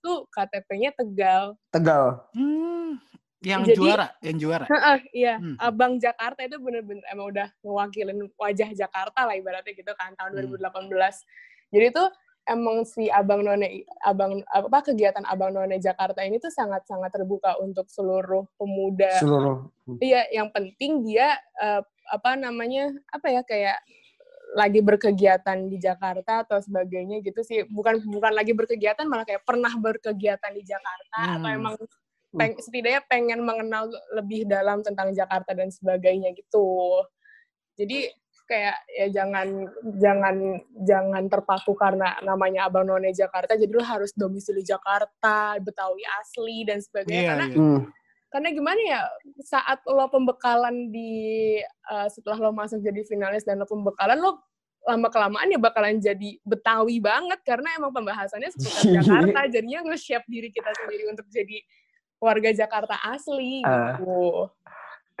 tuh 0.00 0.24
KTP-nya 0.32 0.90
Tegal. 0.96 1.54
Tegal. 1.68 2.24
Hmm, 2.32 3.00
yang 3.42 3.66
Jadi, 3.66 3.74
juara, 3.74 4.06
yang 4.22 4.38
juara. 4.38 4.66
Uh, 4.70 4.98
iya, 5.10 5.34
hmm. 5.36 5.58
Abang 5.58 5.98
Jakarta 5.98 6.46
itu 6.46 6.56
bener-bener 6.62 7.02
emang 7.10 7.34
udah 7.34 7.48
mewakilin 7.66 8.30
wajah 8.38 8.70
Jakarta 8.70 9.26
lah 9.26 9.34
ibaratnya 9.34 9.74
gitu 9.74 9.92
kan 9.98 10.14
tahun 10.14 10.46
hmm. 10.46 10.58
2018. 10.62 11.74
Jadi 11.74 11.86
tuh 11.90 12.08
emang 12.46 12.82
si 12.82 13.06
Abang 13.10 13.46
None 13.46 13.86
Abang 14.02 14.42
apa 14.50 14.78
kegiatan 14.82 15.22
Abang 15.26 15.54
None 15.54 15.78
Jakarta 15.78 16.22
ini 16.26 16.42
tuh 16.42 16.50
sangat-sangat 16.50 17.10
terbuka 17.14 17.58
untuk 17.58 17.86
seluruh 17.90 18.46
pemuda. 18.58 19.18
Seluruh. 19.18 19.70
Iya, 19.98 20.30
yang 20.30 20.48
penting 20.54 21.02
dia 21.06 21.34
uh, 21.58 21.82
apa 22.10 22.34
namanya 22.34 22.90
apa 23.12 23.26
ya 23.30 23.42
kayak 23.46 23.78
lagi 24.52 24.84
berkegiatan 24.84 25.58
di 25.68 25.80
Jakarta 25.80 26.44
atau 26.44 26.60
sebagainya 26.60 27.24
gitu 27.24 27.40
sih. 27.40 27.64
Bukan 27.68 28.04
bukan 28.04 28.32
lagi 28.36 28.52
berkegiatan 28.52 29.08
malah 29.08 29.24
kayak 29.24 29.44
pernah 29.48 29.72
berkegiatan 29.72 30.52
di 30.52 30.62
Jakarta 30.64 31.18
hmm. 31.18 31.34
atau 31.40 31.48
emang 31.48 31.74
peng, 32.36 32.54
setidaknya 32.60 33.02
pengen 33.08 33.40
mengenal 33.44 33.88
lebih 34.12 34.44
dalam 34.44 34.84
tentang 34.84 35.12
Jakarta 35.16 35.56
dan 35.56 35.72
sebagainya 35.72 36.36
gitu. 36.36 37.00
Jadi 37.80 38.12
kayak 38.44 38.76
ya 38.90 39.06
jangan 39.08 39.48
jangan 39.96 40.36
jangan 40.84 41.24
terpaku 41.30 41.72
karena 41.72 42.20
namanya 42.20 42.68
Abang 42.68 42.84
None 42.84 43.14
Jakarta 43.16 43.56
jadi 43.56 43.72
lo 43.72 43.80
harus 43.80 44.12
domisili 44.12 44.60
Jakarta 44.60 45.56
Betawi 45.56 46.04
asli 46.20 46.68
dan 46.68 46.84
sebagainya. 46.84 47.16
Yeah, 47.16 47.30
karena 47.32 47.46
yeah. 47.48 47.80
Karena 48.32 48.48
gimana 48.48 48.80
ya 48.80 49.00
saat 49.44 49.84
lo 49.84 50.08
pembekalan 50.08 50.88
di 50.88 51.60
uh, 51.92 52.08
setelah 52.08 52.48
lo 52.48 52.50
masuk 52.56 52.80
jadi 52.80 53.04
finalis 53.04 53.44
dan 53.44 53.60
lo 53.60 53.68
pembekalan 53.68 54.16
lo 54.16 54.40
lama 54.82 55.08
kelamaan 55.14 55.52
ya 55.52 55.60
bakalan 55.62 56.02
jadi 56.02 56.42
Betawi 56.42 56.98
banget 56.98 57.38
karena 57.46 57.70
emang 57.78 57.94
pembahasannya 57.94 58.50
seputar 58.50 58.82
Jakarta 58.98 59.40
jadinya 59.46 59.86
nge-shape 59.86 60.26
diri 60.26 60.50
kita 60.50 60.74
sendiri 60.74 61.06
untuk 61.06 61.28
jadi 61.30 61.62
warga 62.18 62.50
Jakarta 62.50 62.98
asli 63.06 63.62
uh, 63.62 63.70
gitu. 63.98 64.18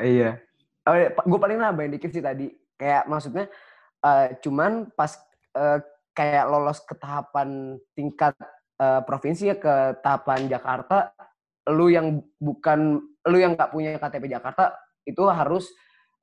Iya. 0.02 0.42
Oh, 0.82 0.98
iya. 0.98 1.14
gue 1.14 1.38
paling 1.38 1.62
nambahin 1.62 1.94
dikit 1.94 2.10
sih 2.10 2.24
tadi 2.24 2.50
kayak 2.74 3.06
maksudnya 3.06 3.46
uh, 4.02 4.34
cuman 4.42 4.90
pas 4.98 5.14
uh, 5.54 5.78
kayak 6.10 6.50
lolos 6.50 6.82
ke 6.82 6.98
tahapan 6.98 7.78
tingkat 7.94 8.34
uh, 8.82 9.00
provinsi 9.06 9.54
ya 9.54 9.56
ke 9.56 10.02
tahapan 10.02 10.50
Jakarta, 10.50 11.14
lu 11.70 11.86
yang 11.92 12.24
bukan 12.42 12.98
lu 13.28 13.36
yang 13.38 13.54
nggak 13.54 13.70
punya 13.70 13.94
KTP 14.00 14.26
Jakarta 14.26 14.74
itu 15.06 15.22
harus 15.30 15.70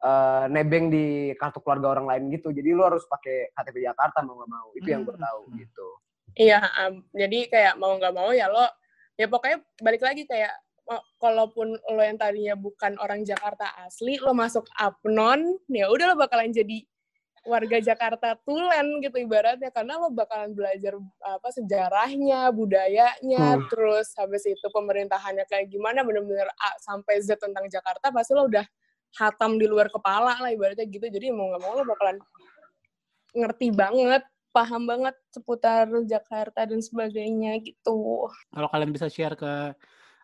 uh, 0.03 0.47
nebeng 0.51 0.91
di 0.91 1.31
kartu 1.39 1.63
keluarga 1.63 1.99
orang 1.99 2.07
lain 2.07 2.23
gitu. 2.35 2.51
Jadi 2.51 2.69
lu 2.75 2.83
harus 2.83 3.07
pakai 3.07 3.51
KTP 3.55 3.87
Jakarta 3.87 4.23
mau 4.23 4.39
nggak 4.39 4.51
mau. 4.51 4.67
Itu 4.75 4.87
yang 4.87 5.07
gue 5.07 5.15
hmm. 5.15 5.23
tahu 5.23 5.41
gitu. 5.55 5.87
Iya, 6.39 6.59
um, 6.85 7.03
jadi 7.11 7.39
kayak 7.51 7.73
mau 7.81 7.95
nggak 7.97 8.15
mau 8.15 8.29
ya 8.31 8.47
lo 8.47 8.63
ya 9.19 9.27
pokoknya 9.27 9.59
balik 9.83 9.99
lagi 9.99 10.23
kayak 10.23 10.55
kalaupun 11.21 11.77
lo 11.77 12.01
yang 12.01 12.17
tadinya 12.17 12.55
bukan 12.57 12.97
orang 12.97 13.21
Jakarta 13.21 13.69
asli, 13.85 14.17
lo 14.17 14.33
masuk 14.33 14.65
Apnon, 14.73 15.59
ya 15.69 15.85
udah 15.85 16.13
lo 16.13 16.15
bakalan 16.17 16.49
jadi 16.49 16.81
warga 17.47 17.77
Jakarta 17.79 18.35
tulen 18.43 18.99
gitu 19.03 19.15
ibaratnya 19.19 19.71
karena 19.71 19.99
lo 19.99 20.11
bakalan 20.11 20.51
belajar 20.51 20.95
apa 21.23 21.49
sejarahnya, 21.53 22.51
budayanya, 22.51 23.59
hmm. 23.59 23.67
terus 23.71 24.11
habis 24.19 24.43
itu 24.47 24.67
pemerintahannya 24.71 25.45
kayak 25.47 25.71
gimana 25.71 26.03
bener-bener 26.03 26.47
A 26.47 26.69
sampai 26.83 27.23
Z 27.23 27.39
tentang 27.39 27.67
Jakarta 27.71 28.11
pasti 28.11 28.35
lo 28.35 28.47
udah 28.47 28.65
hatam 29.17 29.57
di 29.57 29.65
luar 29.65 29.89
kepala 29.89 30.37
lah 30.37 30.49
ibaratnya 30.51 30.85
gitu. 30.85 31.05
Jadi 31.07 31.33
mau 31.33 31.49
nggak 31.49 31.61
mau 31.63 31.73
lo 31.77 31.83
bakalan 31.87 32.17
ngerti 33.33 33.67
banget, 33.73 34.23
paham 34.49 34.89
banget 34.89 35.15
seputar 35.29 35.85
Jakarta 36.05 36.65
dan 36.65 36.81
sebagainya 36.81 37.57
gitu. 37.61 38.29
Kalau 38.29 38.69
kalian 38.69 38.91
bisa 38.93 39.07
share 39.07 39.37
ke 39.37 39.73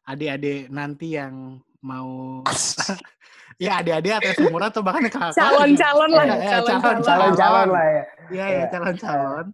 adik-adik 0.06 0.70
nanti 0.70 1.18
yang 1.18 1.62
mau 1.86 2.42
ya 3.64 3.80
adik-adik 3.80 4.14
atau 4.20 4.32
seumuran 4.36 4.68
atau 4.68 4.84
bahkan 4.84 5.06
kakak 5.08 5.32
calon-calon 5.38 6.10
lah 6.12 6.26
ya, 6.28 6.36
ya, 6.36 6.60
calon-calon. 6.66 7.68
lah 7.72 7.88
ya. 7.88 8.04
Ya 8.34 8.46
ya 8.52 8.64
calon-calon. 8.74 9.46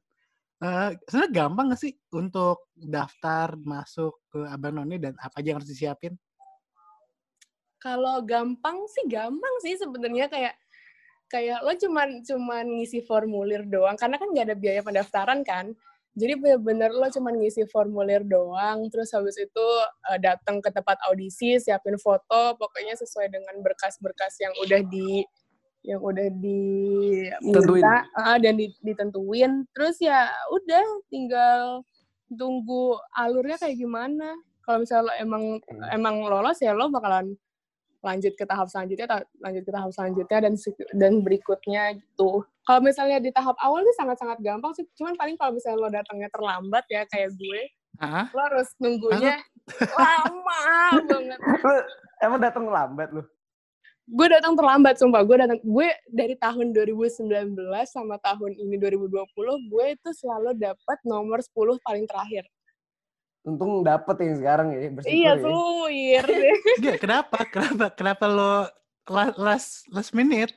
Uh, 0.62 0.94
sebenarnya 1.10 1.32
gampang 1.34 1.66
gak 1.74 1.82
sih 1.82 1.94
untuk 2.14 2.70
daftar 2.78 3.58
masuk 3.66 4.14
ke 4.30 4.46
abang 4.46 4.78
noni 4.78 5.02
dan 5.02 5.18
apa 5.18 5.42
aja 5.42 5.48
yang 5.54 5.58
harus 5.58 5.74
disiapin? 5.74 6.14
Kalau 7.82 8.22
gampang 8.22 8.86
sih 8.86 9.10
gampang 9.10 9.56
sih 9.66 9.74
sebenarnya. 9.82 10.30
Kayak 10.30 10.54
kayak 11.34 11.66
lo 11.66 11.74
cuman 11.74 12.22
cuman 12.22 12.66
ngisi 12.78 13.02
formulir 13.02 13.66
doang. 13.66 13.98
Karena 13.98 14.22
kan 14.22 14.30
nggak 14.30 14.54
ada 14.54 14.58
biaya 14.58 14.82
pendaftaran 14.86 15.42
kan 15.42 15.74
jadi 16.12 16.36
bener-bener 16.36 16.92
lo 16.92 17.08
cuma 17.08 17.32
ngisi 17.32 17.64
formulir 17.72 18.28
doang, 18.28 18.92
terus 18.92 19.16
habis 19.16 19.40
itu 19.40 19.68
uh, 20.12 20.20
datang 20.20 20.60
ke 20.60 20.68
tempat 20.68 21.00
audisi, 21.08 21.56
siapin 21.56 21.96
foto, 21.96 22.60
pokoknya 22.60 23.00
sesuai 23.00 23.32
dengan 23.32 23.56
berkas-berkas 23.64 24.36
yang 24.44 24.52
udah 24.60 24.84
di 24.92 25.24
yang 25.82 26.04
udah 26.04 26.28
diminta 26.36 28.06
uh, 28.20 28.38
dan 28.44 28.60
ditentuin. 28.60 29.64
Terus 29.72 30.04
ya 30.04 30.28
udah 30.52 30.86
tinggal 31.08 31.88
tunggu 32.28 33.00
alurnya 33.16 33.56
kayak 33.56 33.80
gimana. 33.80 34.36
Kalau 34.68 34.84
misalnya 34.84 35.08
lo 35.08 35.14
emang 35.16 35.44
hmm. 35.64 35.96
emang 35.96 36.16
lolos 36.28 36.60
ya 36.60 36.76
lo 36.76 36.92
bakalan 36.92 37.40
lanjut 38.02 38.34
ke 38.34 38.44
tahap 38.50 38.66
selanjutnya 38.66 39.08
lanjut 39.40 39.62
ke 39.62 39.72
tahap 39.72 39.90
selanjutnya 39.94 40.40
dan 40.50 40.54
dan 40.98 41.14
berikutnya 41.22 42.02
gitu 42.02 42.42
kalau 42.72 42.88
misalnya 42.88 43.20
di 43.20 43.36
tahap 43.36 43.60
awal 43.60 43.84
sih 43.84 44.00
sangat-sangat 44.00 44.40
gampang 44.40 44.72
sih. 44.72 44.88
Cuman 44.96 45.20
paling 45.20 45.36
kalau 45.36 45.52
misalnya 45.52 45.84
lo 45.84 45.92
datangnya 45.92 46.32
terlambat 46.32 46.88
ya 46.88 47.04
kayak 47.12 47.36
gue 47.36 47.62
uh-huh. 48.00 48.26
lo 48.32 48.42
harus 48.48 48.72
nunggunya 48.80 49.44
lama 49.92 51.04
banget. 51.04 51.40
Lo 51.68 51.76
emang 52.24 52.40
datang 52.40 52.64
terlambat 52.72 53.10
lo? 53.12 53.28
Gue 54.08 54.28
datang 54.32 54.56
terlambat 54.56 54.96
sumpah. 55.04 55.20
Gue 55.28 55.36
datang 55.36 55.60
gue 55.60 55.88
dari 56.08 56.40
tahun 56.40 56.72
2019 56.72 57.60
sama 57.92 58.16
tahun 58.24 58.56
ini 58.56 58.80
2020 58.80 59.20
gue 59.68 59.86
itu 59.92 60.10
selalu 60.16 60.56
dapat 60.56 60.98
nomor 61.04 61.44
10 61.44 61.52
paling 61.84 62.08
terakhir. 62.08 62.48
Untung 63.44 63.84
dapet 63.84 64.16
yang 64.24 64.36
sekarang 64.40 64.68
ya 64.72 64.80
bersyukur 64.96 65.12
iya 65.12 65.32
suwir 65.36 66.24
ya. 66.24 66.56
kenapa? 67.04 67.44
Kenapa? 67.52 67.86
Kenapa 68.00 68.26
lo 68.32 68.72
last 69.36 69.92
last 69.92 70.16
minute 70.16 70.56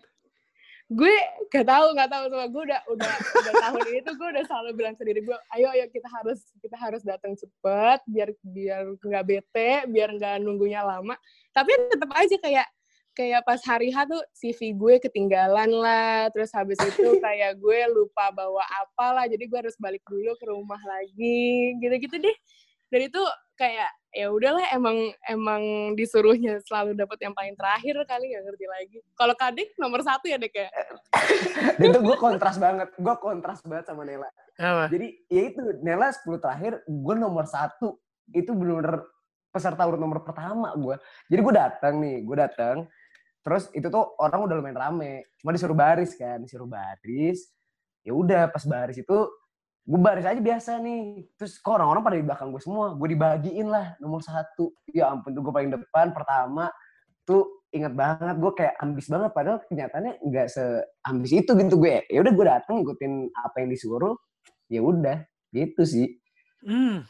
gue 0.94 1.14
gak 1.50 1.66
tahu 1.66 1.86
gak 1.98 2.10
tahu. 2.10 2.24
Sama 2.30 2.46
gue 2.46 2.62
udah 2.70 2.80
udah 2.88 3.12
udah 3.18 3.52
tahun 3.66 3.82
ini 3.90 4.00
tuh 4.06 4.14
gue 4.14 4.28
udah 4.38 4.44
selalu 4.46 4.70
bilang 4.78 4.94
sendiri 4.94 5.20
gue 5.26 5.38
ayo 5.58 5.66
ayo 5.74 5.84
kita 5.90 6.08
harus 6.08 6.40
kita 6.62 6.76
harus 6.78 7.02
datang 7.02 7.34
cepet 7.34 7.98
biar 8.06 8.28
biar 8.46 8.82
nggak 8.98 9.24
bete 9.26 9.70
biar 9.90 10.08
nggak 10.14 10.40
nunggunya 10.40 10.86
lama. 10.86 11.18
Tapi 11.50 11.70
tetap 11.90 12.10
aja 12.14 12.36
kayak 12.38 12.66
kayak 13.14 13.46
pas 13.46 13.62
hari 13.62 13.94
H 13.94 14.06
tuh 14.10 14.22
CV 14.34 14.74
gue 14.74 14.94
ketinggalan 15.02 15.70
lah. 15.74 16.30
Terus 16.30 16.54
habis 16.54 16.78
itu 16.78 17.02
kayak 17.24 17.58
gue 17.58 17.80
lupa 17.90 18.30
bawa 18.30 18.62
apa 18.70 19.06
lah 19.18 19.24
jadi 19.26 19.44
gue 19.46 19.58
harus 19.66 19.76
balik 19.82 20.02
dulu 20.06 20.34
ke 20.38 20.46
rumah 20.46 20.80
lagi. 20.86 21.74
Gitu-gitu 21.82 22.22
deh. 22.22 22.36
Dan 22.94 23.10
itu 23.10 23.22
kayak 23.58 23.90
ya 24.14 24.30
udahlah 24.30 24.62
emang 24.70 25.10
emang 25.26 25.62
disuruhnya 25.98 26.62
selalu 26.62 26.94
dapat 26.94 27.18
yang 27.18 27.34
paling 27.34 27.58
terakhir 27.58 27.98
kali 28.06 28.30
nggak 28.30 28.44
ngerti 28.46 28.66
lagi. 28.70 28.98
Kalau 29.18 29.34
kadik 29.34 29.68
nomor 29.76 30.00
satu 30.06 30.30
ya 30.30 30.38
dek 30.38 30.54
ya? 30.54 30.70
Dan 31.82 31.90
itu 31.90 32.00
gue 32.00 32.16
kontras 32.16 32.56
banget 32.56 32.88
gue 32.94 33.14
kontras 33.18 33.60
banget 33.66 33.90
sama 33.90 34.06
Nela. 34.06 34.30
Apa? 34.54 34.86
jadi 34.86 35.10
ya 35.26 35.42
itu 35.50 35.60
Nela 35.82 36.14
10 36.14 36.30
terakhir 36.38 36.72
gue 36.86 37.14
nomor 37.18 37.44
satu. 37.50 37.98
Itu 38.30 38.54
benar-benar 38.54 39.02
peserta 39.50 39.82
urut 39.86 40.00
nomor 40.00 40.22
pertama 40.26 40.74
gue 40.74 40.98
jadi 41.30 41.38
gue 41.38 41.54
datang 41.54 42.02
nih 42.02 42.26
gue 42.26 42.36
datang 42.38 42.76
terus 43.46 43.70
itu 43.70 43.86
tuh 43.86 44.14
orang 44.22 44.46
udah 44.46 44.54
lumayan 44.56 44.78
rame. 44.78 45.26
Cuma 45.42 45.50
disuruh 45.50 45.76
baris 45.76 46.14
kan 46.14 46.38
disuruh 46.40 46.70
baris. 46.70 47.50
Ya 48.06 48.14
udah 48.14 48.48
pas 48.48 48.62
baris 48.62 48.96
itu 48.96 49.18
gue 49.84 50.00
baris 50.00 50.24
aja 50.24 50.40
biasa 50.40 50.80
nih. 50.80 51.28
Terus 51.36 51.60
kok 51.60 51.76
orang-orang 51.76 52.02
pada 52.02 52.16
di 52.16 52.24
belakang 52.24 52.48
gue 52.50 52.62
semua 52.64 52.96
gue 52.96 53.08
dibagiin 53.12 53.68
lah 53.68 53.94
nomor 54.00 54.24
satu. 54.24 54.72
Ya 54.90 55.12
ampun 55.12 55.36
tuh 55.36 55.44
gue 55.44 55.52
paling 55.52 55.72
depan 55.72 56.16
pertama 56.16 56.72
tuh 57.28 57.68
inget 57.68 57.92
banget 57.92 58.36
gue 58.40 58.52
kayak 58.56 58.74
ambis 58.80 59.06
banget. 59.12 59.30
Padahal 59.36 59.58
kenyataannya 59.68 60.12
nggak 60.24 60.46
seambis 60.48 61.32
itu 61.36 61.50
gitu 61.52 61.74
gue 61.76 62.02
ya. 62.08 62.18
Udah 62.24 62.32
gue 62.32 62.46
dateng 62.48 62.76
ikutin 62.80 63.12
apa 63.36 63.56
yang 63.60 63.68
disuruh 63.68 64.14
ya 64.72 64.80
udah 64.80 65.18
gitu 65.52 65.82
sih. 65.84 66.08
Mm 66.64 67.04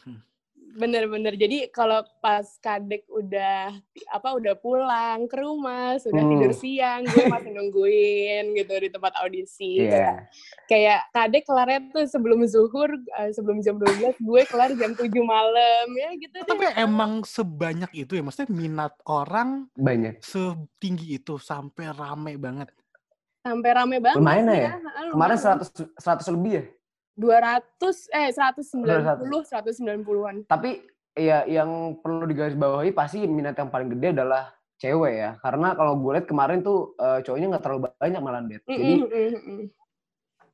bener-bener. 0.75 1.33
Jadi 1.39 1.71
kalau 1.71 2.03
pas 2.19 2.43
kadek 2.59 3.07
udah 3.07 3.71
apa 4.11 4.29
udah 4.35 4.53
pulang 4.59 5.25
ke 5.31 5.39
rumah 5.39 5.95
sudah 5.97 6.19
hmm. 6.19 6.31
tidur 6.35 6.53
siang 6.53 7.01
gue 7.07 7.31
masih 7.31 7.51
nungguin 7.55 8.51
gitu 8.53 8.73
di 8.75 8.89
tempat 8.91 9.15
audisi. 9.23 9.87
Yeah. 9.87 10.27
kayak 10.67 11.07
kadek 11.15 11.47
kelarnya 11.47 11.79
tuh 11.95 12.05
sebelum 12.11 12.43
zuhur 12.45 12.91
uh, 13.15 13.29
sebelum 13.31 13.63
jam 13.63 13.79
12 13.79 14.19
gue 14.19 14.41
kelar 14.51 14.75
jam 14.75 14.91
7 14.91 15.07
malam. 15.23 15.87
Ya 15.95 16.09
gitu 16.19 16.37
tapi 16.43 16.67
deh. 16.67 16.75
emang 16.83 17.23
sebanyak 17.23 17.91
itu 17.95 18.19
ya? 18.19 18.21
Maksudnya 18.21 18.51
minat 18.51 18.93
orang 19.07 19.71
banyak. 19.79 20.19
setinggi 20.19 21.15
itu 21.23 21.39
sampai 21.39 21.95
rame 21.95 22.35
banget. 22.35 22.69
Sampai 23.45 23.71
rame 23.77 24.01
banget 24.01 24.17
lumayan 24.19 24.49
ya, 24.49 24.73
ya. 24.73 25.11
kemarin 25.13 25.37
100 25.37 26.01
100 26.01 26.33
lebih 26.33 26.51
ya 26.57 26.63
200 27.15 28.11
eh 28.11 28.29
190 28.31 28.83
190-an. 28.83 30.35
Tapi 30.51 30.83
ya 31.15 31.47
yang 31.47 31.99
perlu 32.03 32.27
digarisbawahi 32.27 32.91
pasti 32.91 33.23
minat 33.23 33.55
yang 33.55 33.71
paling 33.71 33.87
gede 33.95 34.19
adalah 34.19 34.51
cewek 34.79 35.13
ya. 35.15 35.31
Karena 35.39 35.73
kalau 35.73 35.95
gue 35.99 36.11
lihat 36.19 36.27
kemarin 36.27 36.59
tuh 36.59 36.93
uh, 36.99 37.23
cowoknya 37.23 37.55
nggak 37.55 37.63
terlalu 37.63 37.81
banyak 37.95 38.21
malah 38.21 38.43
det. 38.43 38.61
Jadi 38.67 38.93
mm 39.03 39.65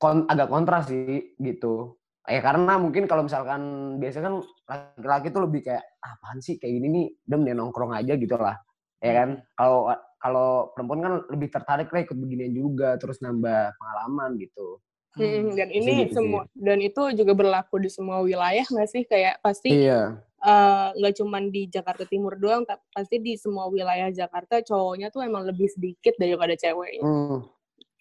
kon 0.01 0.25
agak 0.25 0.49
kontras 0.49 0.89
sih 0.89 1.37
gitu. 1.37 1.93
Ya 2.25 2.41
karena 2.41 2.81
mungkin 2.81 3.05
kalau 3.05 3.29
misalkan 3.29 3.61
biasanya 4.01 4.33
kan 4.33 4.35
laki-laki 4.65 5.27
tuh 5.29 5.45
lebih 5.45 5.61
kayak 5.61 5.85
apaan 6.01 6.41
sih 6.41 6.57
kayak 6.57 6.73
gini 6.73 6.87
nih, 6.89 7.07
dem 7.21 7.45
dia 7.45 7.53
nongkrong 7.53 7.93
aja 7.93 8.17
gitu 8.17 8.33
lah. 8.33 8.57
Ya 8.97 9.13
kan? 9.13 9.45
Kalau 9.53 9.93
kalau 10.17 10.73
perempuan 10.73 11.01
kan 11.05 11.13
lebih 11.29 11.53
tertarik 11.53 11.93
lah 11.93 12.01
ikut 12.01 12.17
beginian 12.17 12.49
juga 12.49 12.97
terus 12.97 13.21
nambah 13.21 13.77
pengalaman 13.77 14.41
gitu. 14.41 14.81
Hmm, 15.11 15.51
dan 15.51 15.67
ini 15.75 16.07
gitu 16.07 16.23
semua 16.23 16.47
sih. 16.47 16.63
dan 16.63 16.79
itu 16.79 17.01
juga 17.19 17.35
berlaku 17.35 17.83
di 17.83 17.91
semua 17.91 18.23
wilayah 18.23 18.63
nggak 18.63 18.87
sih 18.87 19.03
kayak 19.03 19.43
pasti 19.43 19.67
iya. 19.67 20.15
Eh, 20.41 20.87
nggak 20.97 21.13
uh, 21.13 21.17
cuma 21.21 21.37
di 21.37 21.69
Jakarta 21.69 22.01
Timur 22.01 22.33
doang, 22.33 22.65
tapi 22.65 22.81
pasti 22.89 23.21
di 23.21 23.37
semua 23.37 23.69
wilayah 23.69 24.09
Jakarta 24.09 24.57
cowoknya 24.65 25.13
tuh 25.13 25.21
emang 25.21 25.45
lebih 25.45 25.69
sedikit 25.69 26.17
daripada 26.17 26.57
ceweknya. 26.57 27.05
Hmm, 27.05 27.45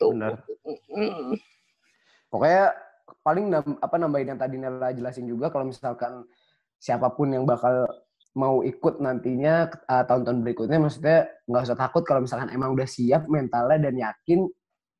tuh. 0.00 0.16
Benar. 0.16 0.40
Hmm. 0.64 1.36
Pokoknya 2.32 2.72
paling 3.20 3.52
apa 3.84 3.96
nambahin 4.00 4.32
yang 4.32 4.40
tadi 4.40 4.56
Nela 4.56 4.88
jelasin 4.96 5.28
juga 5.28 5.52
kalau 5.52 5.68
misalkan 5.68 6.24
siapa 6.80 7.12
pun 7.12 7.28
yang 7.28 7.44
bakal 7.44 7.84
mau 8.32 8.64
ikut 8.64 9.04
nantinya 9.04 9.68
uh, 9.90 10.04
tahun-tahun 10.08 10.40
berikutnya 10.40 10.80
maksudnya 10.80 11.28
nggak 11.44 11.62
usah 11.66 11.76
takut 11.76 12.08
kalau 12.08 12.24
misalkan 12.24 12.48
emang 12.56 12.72
udah 12.72 12.88
siap 12.88 13.28
mentalnya 13.28 13.90
dan 13.90 14.00
yakin 14.00 14.48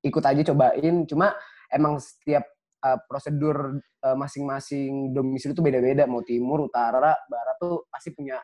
ikut 0.05 0.25
aja 0.29 0.43
cobain 0.53 1.09
cuma 1.09 1.33
emang 1.71 2.03
setiap 2.03 2.45
uh, 2.85 2.99
prosedur 3.07 3.81
uh, 4.05 4.17
masing-masing 4.17 5.15
domisili 5.15 5.55
itu 5.55 5.63
beda-beda. 5.65 6.05
Mau 6.05 6.23
timur 6.27 6.67
utara 6.69 7.17
barat 7.31 7.57
tuh 7.61 7.87
pasti 7.89 8.13
punya 8.13 8.37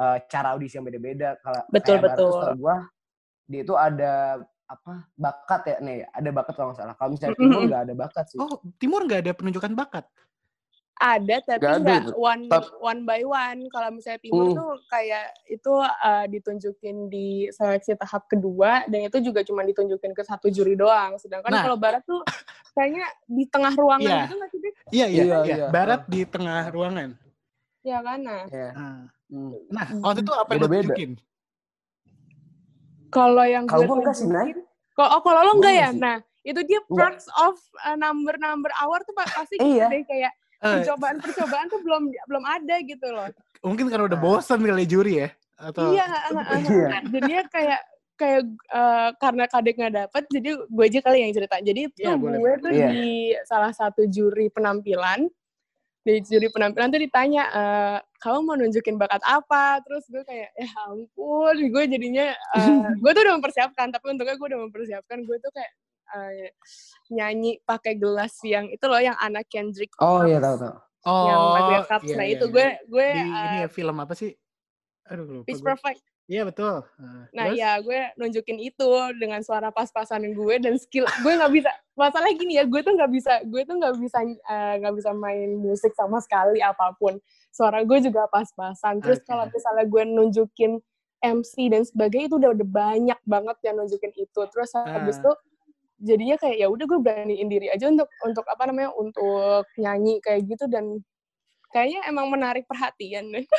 uh, 0.00 0.18
cara 0.26 0.54
audisi 0.54 0.76
yang 0.76 0.86
beda-beda. 0.86 1.38
Kalau 1.40 1.60
betul 1.70 1.96
kayak 1.96 2.02
betul. 2.12 2.30
barat 2.34 2.56
gua 2.58 2.76
dia 3.46 3.60
itu 3.62 3.74
ada 3.78 4.42
apa 4.66 4.92
bakat 5.14 5.62
ya. 5.70 5.76
Nih 5.78 5.98
ada 6.10 6.28
bakat 6.34 6.54
kalau 6.58 6.74
nggak 6.74 6.80
salah. 6.82 6.94
Kalau 6.98 7.10
misalnya 7.14 7.36
timur 7.38 7.60
nggak 7.70 7.82
ada 7.86 7.94
bakat 7.94 8.24
sih. 8.26 8.38
Oh, 8.42 8.58
Timur 8.82 9.00
nggak 9.06 9.20
ada 9.22 9.32
penunjukan 9.32 9.72
bakat. 9.78 10.04
Ada 10.96 11.36
tapi 11.44 11.60
Nggak 11.60 12.16
one 12.16 12.48
Tap- 12.48 12.72
one 12.78 13.04
by 13.04 13.20
one. 13.20 13.68
Kalau 13.68 13.88
misalnya 13.90 14.16
timur 14.18 14.44
Hmm. 14.46 14.56
tuh 14.56 14.72
kayak 14.86 15.28
itu 15.46 15.72
uh, 15.76 16.24
ditunjukin 16.24 16.96
di 17.06 17.28
seleksi 17.50 17.92
tahap 17.94 18.24
kedua 18.26 18.80
dan 18.84 19.04
itu 19.04 19.20
juga 19.20 19.44
cuma 19.44 19.60
ditunjukin 19.60 20.10
ke 20.10 20.22
satu 20.22 20.48
juri 20.48 20.72
doang. 20.72 21.16
Sedangkan 21.16 21.50
Nah. 21.50 21.60
kalau 21.62 21.76
barat 21.76 22.00
tuh 22.02 22.24
kayaknya 22.72 23.04
di 23.22 23.44
tengah 23.44 23.72
ruangan 23.72 24.08
Iya. 24.08 24.22
gitu 24.22 24.34
nggak 24.34 24.50
sih? 24.50 24.60
Iya, 24.60 24.72
iya, 24.88 25.04
Iya, 25.06 25.22
iya. 25.42 25.54
iya. 25.54 25.66
Barat 25.68 26.02
di 26.06 26.20
tengah 26.24 26.64
ruangan. 26.66 27.08
Ya 27.82 27.98
kan? 28.00 28.18
Nah, 28.18 28.42
ya 28.48 28.68
Ah. 28.72 29.00
hmm. 29.28 29.52
Nah, 29.68 29.86
waktu 30.02 30.20
itu 30.22 30.32
apa 30.32 30.48
yang 30.48 30.56
lo 30.56 30.64
Beda-beda. 30.64 30.82
tunjukin? 30.88 31.12
kalau 33.08 33.44
yang 33.44 33.64
Kalau 33.64 33.86
enggak 33.94 34.12
sih, 34.12 34.28
Kok 34.92 35.08
oh, 35.10 35.20
kalau 35.20 35.40
lo 35.42 35.52
enggak 35.54 35.74
ya? 35.74 35.88
Nah, 35.90 36.16
itu 36.40 36.60
dia 36.62 36.80
perks 36.86 37.28
of 37.38 37.54
uh, 37.82 37.94
number-number 37.94 38.72
hour 38.74 39.00
tuh 39.02 39.12
pa- 39.12 39.28
pasti 39.30 39.56
gitu 39.56 39.76
Iya. 39.76 39.88
deh 39.88 40.02
kayak 40.02 40.32
Eh, 40.32 40.45
percobaan-percobaan 40.58 41.66
tuh 41.68 41.80
belum 41.80 42.02
belum 42.26 42.44
ada 42.44 42.76
gitu 42.80 43.06
loh. 43.08 43.28
mungkin 43.60 43.88
karena 43.88 44.04
udah 44.06 44.18
Nah. 44.18 44.24
bosan 44.24 44.60
kali 44.60 44.84
juri 44.84 45.14
ya? 45.20 45.28
Atau 45.56 45.90
Iya, 45.90 46.04
uh, 46.06 46.36
uh, 46.36 46.44
uh, 46.44 46.58
Iya. 46.60 46.88
jadinya 47.08 47.42
kayak 47.48 47.80
kayak 48.14 48.42
uh, 48.70 49.10
karena 49.16 49.44
kadek 49.44 49.74
nggak 49.76 49.94
dapet, 49.94 50.22
jadi 50.30 50.50
gue 50.62 50.84
aja 50.84 51.00
kali 51.02 51.18
yang 51.20 51.32
cerita. 51.32 51.56
Jadi 51.60 51.80
itu 51.86 52.00
Iya, 52.00 52.16
boleh. 52.16 52.38
gue 52.38 52.52
tuh 52.60 52.70
Iya. 52.72 52.88
di 52.88 53.06
salah 53.44 53.72
satu 53.72 54.04
juri 54.06 54.48
penampilan, 54.48 55.28
di 56.00 56.14
juri 56.22 56.48
penampilan 56.48 56.88
tuh 56.88 57.02
ditanya, 57.02 57.42
"Eh, 57.50 57.98
kamu 58.16 58.38
mau 58.40 58.54
nunjukin 58.54 58.96
bakat 58.96 59.20
apa? 59.20 59.82
Terus 59.82 60.06
gue 60.06 60.22
kayak, 60.22 60.48
ya 60.54 60.68
ampun, 60.86 61.56
gue 61.58 61.82
jadinya, 61.86 62.26
eh, 62.30 62.56
gue 63.02 63.10
tuh 63.10 63.22
udah 63.22 63.34
mempersiapkan, 63.36 63.90
tapi 63.90 64.04
untungnya 64.08 64.32
gue 64.34 64.48
udah 64.48 64.60
mempersiapkan, 64.62 65.18
gue 65.20 65.36
tuh 65.36 65.50
kayak 65.50 65.72
eh, 66.08 66.50
nyanyi 67.08 67.58
pakai 67.60 67.94
gelas 67.94 68.38
yang 68.42 68.66
itu 68.66 68.84
loh, 68.84 68.98
yang 68.98 69.16
anak 69.16 69.46
Kendrick 69.46 69.90
oh 69.98 70.22
iya 70.22 70.38
tahu 70.38 70.56
tahu 70.58 70.76
yang 71.06 71.38
Oh, 71.38 71.54
Maria 71.54 71.80
Cups. 71.86 72.02
iya, 72.02 72.16
nah 72.18 72.26
iya, 72.26 72.34
itu 72.34 72.46
iya. 72.46 72.52
gue 72.52 72.66
gue 72.90 73.06
di 73.06 73.20
ini 73.22 73.30
eh, 73.30 73.58
ya 73.62 73.68
film 73.70 73.96
apa 73.96 74.10
sih? 74.12 74.34
Aduh, 75.06 75.22
lupa 75.22 75.46
Pitch. 75.46 75.62
Perfect. 75.62 76.02
Iya, 76.26 76.42
betul. 76.42 76.82
Nah, 76.98 77.30
Nah 77.30 77.46
terus? 77.46 77.58
ya 77.62 77.70
gue 77.78 78.00
nunjukin 78.18 78.58
itu 78.58 78.90
dengan 79.14 79.38
suara 79.38 79.70
pas-pasan 79.70 80.26
gue 80.34 80.54
dan 80.58 80.74
skill 80.74 81.06
gue 81.22 81.30
nggak 81.30 81.52
bisa 81.54 81.70
masalah 81.94 82.26
gini 82.34 82.58
ya 82.58 82.66
gue 82.66 82.82
tuh 82.82 82.90
nggak 82.90 83.10
bisa 83.14 83.38
gue 83.46 83.62
tuh 83.62 83.78
nggak 83.78 83.94
bisa 84.02 84.18
eh, 84.26 84.74
nggak 84.82 84.94
bisa 84.98 85.10
main 85.14 85.54
musik 85.54 85.94
sama 85.94 86.18
sekali 86.18 86.58
apa 86.58 86.90
pun 86.98 87.22
suara 87.54 87.86
gue 87.86 87.98
juga 88.02 88.26
pas-pasan 88.26 88.98
terus 88.98 89.22
Oke. 89.22 89.30
kalau 89.30 89.46
misalnya 89.46 89.86
gue 89.86 90.02
nunjukin 90.02 90.82
MC 91.22 91.70
dan 91.70 91.86
sebagainya 91.86 92.26
itu 92.26 92.36
udah 92.36 92.50
udah 92.50 92.66
banyak 92.66 93.20
banget 93.22 93.56
yang 93.62 93.78
nunjukin 93.78 94.10
itu 94.12 94.40
terus 94.50 94.74
habis 94.74 95.16
Ah. 95.16 95.22
itu 95.22 95.32
jadinya 95.98 96.36
kayak 96.36 96.56
ya 96.56 96.66
udah 96.66 96.84
gue 96.84 96.98
beraniin 96.98 97.48
diri 97.48 97.66
aja 97.68 97.86
untuk 97.86 98.08
untuk 98.20 98.44
apa 98.44 98.66
namanya 98.66 98.92
untuk 98.92 99.24
nyanyi 99.74 100.20
kayak 100.20 100.44
gitu 100.44 100.64
dan 100.66 101.00
kayaknya 101.68 102.04
emang 102.04 102.28
menarik 102.28 102.64
perhatian 102.64 103.30
deh. 103.30 103.46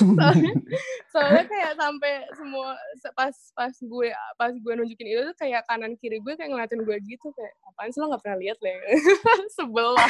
Soalnya, 0.00 0.52
soalnya 1.12 1.44
kayak 1.46 1.72
sampai 1.76 2.12
semua 2.32 2.72
se- 2.96 3.12
pas 3.12 3.30
pas 3.52 3.70
gue 3.70 4.08
pas 4.34 4.50
gue 4.50 4.72
nunjukin 4.72 5.06
itu 5.06 5.22
tuh 5.22 5.36
kayak 5.36 5.62
kanan 5.68 5.94
kiri 5.94 6.18
gue 6.18 6.32
kayak 6.32 6.48
ngeliatin 6.48 6.80
gue 6.80 6.96
gitu 7.04 7.30
kayak 7.30 7.52
apaan 7.68 7.92
sih 7.92 8.00
lo 8.00 8.08
nggak 8.08 8.22
pernah 8.24 8.38
lihat 8.40 8.58
le 8.58 8.72
sebel 9.56 9.94
lah. 9.94 10.08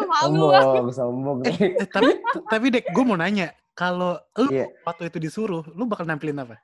Malu 0.00 0.48
lah. 0.48 0.62
sombong. 0.64 0.88
Sombong 0.94 1.38
nih 1.44 1.56
Eh, 1.76 1.88
tapi 1.90 2.12
tapi 2.46 2.66
Dek, 2.70 2.88
gue 2.88 3.04
mau 3.04 3.18
nanya, 3.18 3.50
kalau 3.74 4.16
lu 4.38 4.48
Iya. 4.48 4.70
waktu 4.82 5.10
itu 5.10 5.18
disuruh, 5.18 5.66
lu 5.68 5.84
bakal 5.84 6.06
nampilin 6.06 6.38
apa? 6.38 6.56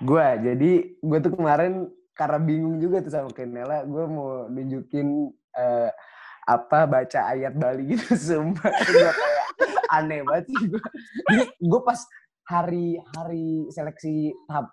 Gue 0.00 0.26
jadi 0.40 0.72
gue 0.96 1.18
tuh 1.20 1.32
kemarin 1.36 1.88
karena 2.16 2.38
bingung 2.40 2.76
juga 2.80 3.04
tuh 3.04 3.12
sama 3.12 3.30
Kenela 3.32 3.84
gue 3.84 4.04
mau 4.08 4.48
nunjukin 4.48 5.28
eh, 5.56 5.90
apa 6.48 6.88
baca 6.88 7.20
ayat 7.30 7.54
Bali 7.54 7.94
gitu 7.94 8.16
sumpah. 8.32 8.72
Kayak 8.72 9.14
aneh 9.90 10.20
banget 10.22 10.44
sih 10.48 10.66
gue 10.70 10.82
gue 11.58 11.80
pas 11.82 12.00
hari 12.46 12.98
hari 13.14 13.66
seleksi 13.70 14.34
tahap 14.46 14.66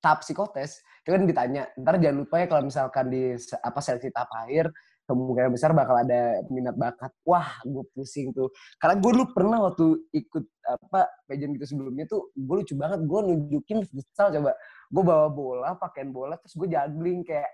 tahap 0.00 0.18
psikotes 0.24 0.80
kan 1.04 1.28
ditanya 1.28 1.68
ntar 1.76 2.00
jangan 2.00 2.24
lupa 2.24 2.40
ya 2.40 2.46
kalau 2.48 2.62
misalkan 2.64 3.12
di 3.12 3.36
apa 3.60 3.78
seleksi 3.80 4.08
tahap 4.08 4.32
akhir 4.32 4.72
kemungkinan 5.04 5.52
besar 5.52 5.70
bakal 5.76 6.00
ada 6.00 6.40
minat 6.48 6.76
bakat. 6.76 7.12
Wah 7.28 7.60
gue 7.64 7.84
pusing 7.92 8.32
tuh. 8.32 8.48
Karena 8.80 8.96
gue 9.00 9.10
dulu 9.12 9.26
pernah 9.36 9.58
waktu 9.68 10.08
ikut 10.16 10.44
apa 10.64 11.06
pageant 11.28 11.52
gitu 11.60 11.76
sebelumnya 11.76 12.08
tuh 12.08 12.32
gue 12.32 12.56
lucu 12.64 12.74
banget. 12.76 13.04
Gue 13.04 13.20
nunjukin 13.20 13.84
futsal 13.84 14.32
coba. 14.32 14.56
Gue 14.88 15.02
bawa 15.04 15.28
bola 15.28 15.70
pakaian 15.76 16.08
bola 16.08 16.40
terus 16.40 16.56
gue 16.56 16.68
juggling 16.72 17.20
kayak 17.24 17.48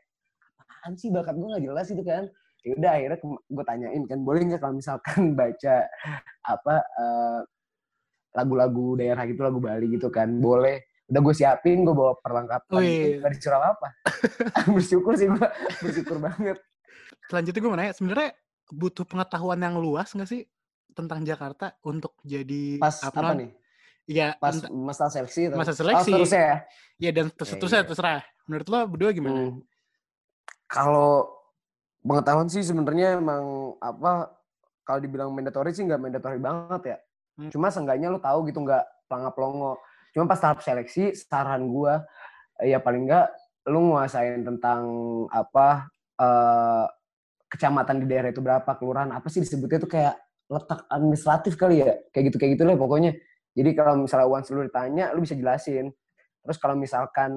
apaan 0.62 0.92
sih? 0.94 1.10
Bakat 1.10 1.34
gue 1.34 1.48
nggak 1.50 1.64
jelas 1.66 1.86
itu 1.90 2.02
kan. 2.06 2.24
Ya 2.60 2.72
udah 2.76 2.90
akhirnya 2.92 3.18
gue 3.24 3.64
tanyain 3.64 4.02
kan 4.04 4.18
boleh 4.20 4.40
nggak 4.46 4.60
kalau 4.60 4.74
misalkan 4.76 5.20
baca 5.38 5.76
apa 6.46 6.74
eh, 6.78 7.40
lagu-lagu 8.30 8.94
daerah 8.94 9.26
gitu 9.26 9.42
lagu 9.42 9.58
Bali 9.58 9.90
gitu 9.90 10.06
kan? 10.08 10.30
Boleh. 10.38 10.86
Udah 11.10 11.20
gue 11.26 11.34
siapin 11.34 11.82
gue 11.82 11.90
bawa 11.90 12.14
perlengkapan. 12.22 12.78
Wih. 12.78 13.18
gitu 13.18 13.26
gak 13.26 13.32
disuruh 13.34 13.64
apa 13.66 13.88
bersyukur 14.78 15.12
sih 15.18 15.26
gue 15.26 15.46
bersyukur 15.82 16.22
banget 16.22 16.62
Selanjutnya 17.30 17.60
gue 17.62 17.70
mau 17.70 17.78
nanya, 17.78 17.94
sebenarnya 17.94 18.28
butuh 18.70 19.06
pengetahuan 19.06 19.58
yang 19.58 19.78
luas 19.78 20.10
nggak 20.10 20.26
sih 20.26 20.42
tentang 20.90 21.22
Jakarta 21.22 21.78
untuk 21.80 22.18
jadi 22.22 22.76
pas 22.76 22.98
apa 23.00 23.14
Apnon? 23.14 23.36
nih 23.38 23.50
Ya, 24.10 24.34
pas 24.34 24.58
masa 24.66 25.06
seleksi 25.06 25.46
atau- 25.46 25.58
Masa 25.62 25.70
oh, 25.70 25.78
seleksi. 25.78 26.10
seterusnya 26.10 26.42
ya 26.42 26.56
ya 26.98 27.10
dan 27.14 27.30
terus 27.30 27.48
Iya, 27.48 27.58
terusnya 27.62 27.80
iya. 27.80 27.86
terserah. 27.86 28.20
Menurut 28.44 28.66
lo 28.66 28.78
berdua 28.90 29.10
gimana? 29.14 29.40
Hmm. 29.46 29.62
Kalau 30.66 31.30
pengetahuan 32.02 32.50
sih 32.50 32.62
sebenarnya 32.62 33.22
emang 33.22 33.44
apa 33.78 34.34
kalau 34.82 34.98
dibilang 34.98 35.30
mandatory 35.30 35.70
sih 35.70 35.86
nggak 35.86 36.02
mandatory 36.02 36.42
banget 36.42 36.82
ya. 36.82 36.98
Hmm. 37.38 37.50
Cuma 37.54 37.70
seenggaknya 37.70 38.10
lu 38.10 38.18
tahu 38.18 38.50
gitu 38.50 38.58
nggak 38.58 38.82
pelangap-pelongo. 39.06 39.78
Cuma 40.10 40.26
pas 40.26 40.42
tahap 40.42 40.58
seleksi 40.58 41.14
saran 41.14 41.70
gua 41.70 42.02
eh, 42.58 42.74
ya 42.74 42.82
paling 42.82 43.06
nggak 43.06 43.26
lu 43.70 43.94
nguasain 43.94 44.42
tentang 44.42 44.82
apa 45.30 45.86
eh, 46.18 46.86
kecamatan 47.50 48.00
di 48.00 48.06
daerah 48.06 48.30
itu 48.30 48.38
berapa, 48.38 48.70
kelurahan 48.78 49.10
apa 49.10 49.26
sih 49.26 49.42
disebutnya 49.42 49.82
itu 49.82 49.90
kayak 49.90 50.14
letak 50.46 50.86
administratif 50.86 51.58
kali 51.58 51.82
ya. 51.82 51.98
Kayak 52.14 52.24
gitu 52.30 52.36
kayak 52.38 52.52
gitu 52.54 52.62
lah 52.64 52.78
pokoknya. 52.78 53.12
Jadi 53.50 53.70
kalau 53.74 53.98
misalnya 53.98 54.26
once 54.30 54.48
lu 54.54 54.62
ditanya 54.62 55.10
lu 55.10 55.26
bisa 55.26 55.34
jelasin. 55.34 55.90
Terus 56.40 56.56
kalau 56.62 56.78
misalkan 56.78 57.32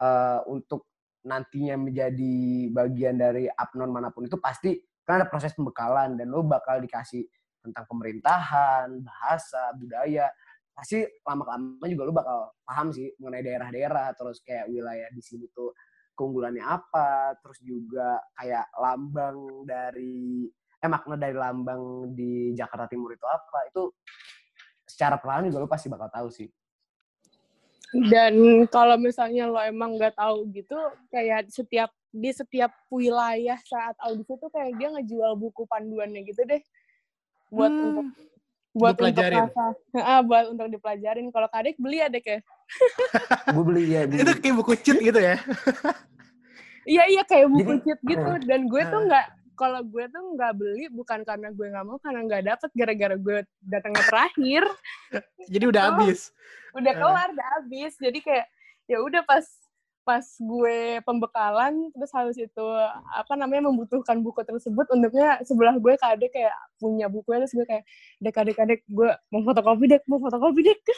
eh, 0.00 0.40
untuk 0.48 0.88
nantinya 1.26 1.76
menjadi 1.76 2.36
bagian 2.70 3.18
dari 3.18 3.50
apnon 3.50 3.90
mana 3.90 4.14
pun 4.14 4.30
itu 4.30 4.38
pasti 4.38 4.78
kan 5.02 5.22
ada 5.22 5.26
proses 5.26 5.54
pembekalan 5.54 6.14
dan 6.14 6.30
lo 6.30 6.46
bakal 6.46 6.78
dikasih 6.78 7.26
tentang 7.62 7.84
pemerintahan, 7.90 9.02
bahasa, 9.02 9.74
budaya. 9.74 10.30
Pasti 10.70 11.02
lama-lama 11.26 11.82
juga 11.90 12.02
lo 12.06 12.12
bakal 12.14 12.38
paham 12.62 12.94
sih 12.94 13.10
mengenai 13.18 13.42
daerah-daerah, 13.42 14.14
terus 14.14 14.38
kayak 14.42 14.70
wilayah 14.70 15.10
di 15.10 15.22
sini 15.22 15.50
tuh 15.50 15.74
keunggulannya 16.16 16.64
apa, 16.64 17.36
terus 17.44 17.60
juga 17.60 18.18
kayak 18.34 18.72
lambang 18.80 19.68
dari 19.68 20.48
eh 20.76 20.88
makna 20.88 21.14
dari 21.20 21.36
lambang 21.36 22.10
di 22.16 22.56
Jakarta 22.56 22.88
Timur 22.88 23.12
itu 23.12 23.28
apa. 23.28 23.68
Itu 23.68 23.92
secara 24.88 25.20
perlahan 25.20 25.52
juga 25.52 25.62
lo 25.62 25.68
pasti 25.68 25.92
bakal 25.92 26.08
tahu 26.08 26.28
sih. 26.32 26.48
dan 28.10 28.34
kalau 28.68 28.98
misalnya 28.98 29.46
lo 29.46 29.62
emang 29.62 29.94
nggak 29.94 30.18
tahu 30.18 30.50
gitu 30.52 30.74
kayak 31.08 31.48
setiap 31.48 31.88
di 32.10 32.34
setiap 32.34 32.72
wilayah 32.90 33.56
saat 33.62 33.94
audisi 34.02 34.34
tuh 34.36 34.50
kayak 34.50 34.74
dia 34.74 34.88
ngejual 34.90 35.38
buku 35.38 35.64
panduannya 35.70 36.26
gitu 36.26 36.42
deh 36.44 36.60
buat 37.48 37.70
Hmm, 37.70 37.94
untuk 37.94 38.06
buat 38.76 38.92
untuk 38.92 39.08
dipelajarin. 39.08 39.40
rasa 39.42 39.64
Ah, 39.96 40.20
buat 40.20 40.44
untuk 40.48 40.68
dipelajarin 40.68 41.26
kalau 41.30 41.48
kadek 41.48 41.76
beli 41.76 41.96
ya 41.96 42.08
dek 42.08 42.26
ya 42.26 42.38
Gue 43.48 43.64
beli 43.64 43.82
ya, 43.88 44.00
itu 44.04 44.32
kayak 44.36 44.54
buku 44.54 44.72
cheat 44.76 44.98
gitu 45.00 45.16
ya? 45.16 45.38
iya 46.86 47.02
iya 47.06 47.22
kayak 47.22 47.48
buku 47.48 47.72
Jadi- 47.72 47.82
cheat 47.82 48.00
gitu 48.04 48.22
eh, 48.28 48.40
dan 48.44 48.60
gue 48.64 48.82
tuh 48.84 49.00
eh. 49.00 49.06
nggak 49.06 49.26
kalau 49.54 49.80
gue 49.82 50.04
tuh 50.06 50.22
nggak 50.32 50.52
beli 50.54 50.84
bukan 50.88 51.20
karena 51.22 51.48
gue 51.48 51.66
nggak 51.66 51.84
mau 51.84 51.96
karena 51.96 52.20
nggak 52.22 52.42
dapet 52.44 52.70
gara-gara 52.72 53.16
gue 53.16 53.36
datangnya 53.60 54.04
terakhir 54.04 54.62
Jadi 55.52 55.64
udah 55.64 55.82
Oh. 55.82 55.88
habis. 55.96 56.20
udah 56.72 56.92
Eh. 56.92 56.98
kelar 56.98 57.28
udah 57.30 57.48
habis 57.54 57.92
jadi 57.96 58.18
kayak 58.20 58.46
ya 58.84 58.98
udah 59.00 59.22
pas 59.22 59.46
pas 60.06 60.22
gue 60.22 61.02
pembekalan 61.02 61.90
terus 61.90 62.14
habis 62.14 62.38
itu 62.38 62.66
apa 63.10 63.34
namanya 63.34 63.66
membutuhkan 63.66 64.22
buku 64.22 64.46
tersebut 64.46 64.86
untuknya 64.94 65.42
sebelah 65.42 65.74
gue 65.74 65.98
kadek 65.98 66.30
kayak 66.30 66.54
punya 66.78 67.10
bukunya 67.10 67.42
terus 67.42 67.58
gue 67.58 67.66
kayak 67.66 67.82
dek 68.22 68.38
adek 68.38 68.58
adek 68.62 68.80
gue 68.86 69.10
mau 69.34 69.42
fotokopi 69.42 69.84
dek 69.90 70.02
mau 70.06 70.22
fotokopi 70.22 70.60
dek. 70.62 70.80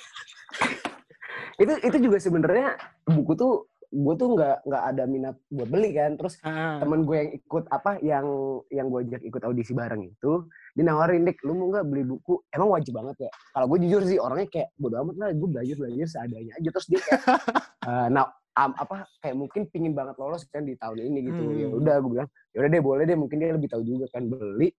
Itu 1.59 1.75
itu 1.83 1.97
juga 1.99 2.23
sebenarnya 2.23 2.79
buku 3.09 3.33
tuh 3.35 3.66
gue 3.88 4.14
tuh 4.21 4.37
nggak 4.37 4.68
nggak 4.68 4.83
ada 4.85 5.05
minat 5.09 5.37
buat 5.49 5.64
beli 5.73 5.97
kan 5.97 6.12
terus 6.14 6.37
Ah, 6.44 6.77
temen 6.77 7.09
gue 7.09 7.16
yang 7.16 7.31
ikut 7.35 7.64
apa 7.73 7.97
yang 8.05 8.27
yang 8.68 8.92
gue 8.92 9.01
ajak 9.09 9.25
ikut 9.25 9.42
audisi 9.42 9.73
bareng 9.73 10.12
itu 10.12 10.44
dia 10.77 10.85
nawarin 10.85 11.25
dek 11.25 11.40
lu 11.42 11.57
mau 11.57 11.73
nggak 11.73 11.88
beli 11.88 12.05
buku? 12.05 12.38
Emang 12.53 12.68
wajib 12.71 12.94
banget 12.94 13.27
ya. 13.27 13.31
Kalau 13.51 13.66
gue 13.66 13.79
jujur 13.88 14.03
sih 14.05 14.21
orangnya 14.21 14.47
kayak 14.53 14.68
bodo 14.77 15.01
amat 15.03 15.16
lah 15.16 15.29
gue 15.33 15.49
belajar 15.49 15.75
belajar 15.81 16.07
seadanya 16.07 16.53
aja. 16.55 16.68
Terus 16.68 16.87
dia 16.87 17.01
kayak 17.01 17.21
"Eh, 17.88 18.07
nah 18.12 18.29
am, 18.59 18.75
apa 18.75 19.07
kayak 19.23 19.37
mungkin 19.38 19.71
pingin 19.71 19.94
banget 19.94 20.18
lolos 20.18 20.42
kan 20.51 20.66
di 20.66 20.75
tahun 20.75 20.99
ini 20.99 21.18
gitu. 21.31 21.42
Hmm. 21.47 21.55
ya 21.55 21.68
udah 21.71 21.94
gue 22.03 22.11
bilang 22.18 22.29
ya 22.51 22.59
udah 22.66 22.71
deh 22.75 22.83
boleh 22.83 23.05
deh 23.07 23.14
mungkin 23.14 23.37
dia 23.38 23.55
lebih 23.55 23.71
tahu 23.71 23.83
juga 23.87 24.11
kan 24.11 24.27
beli. 24.27 24.75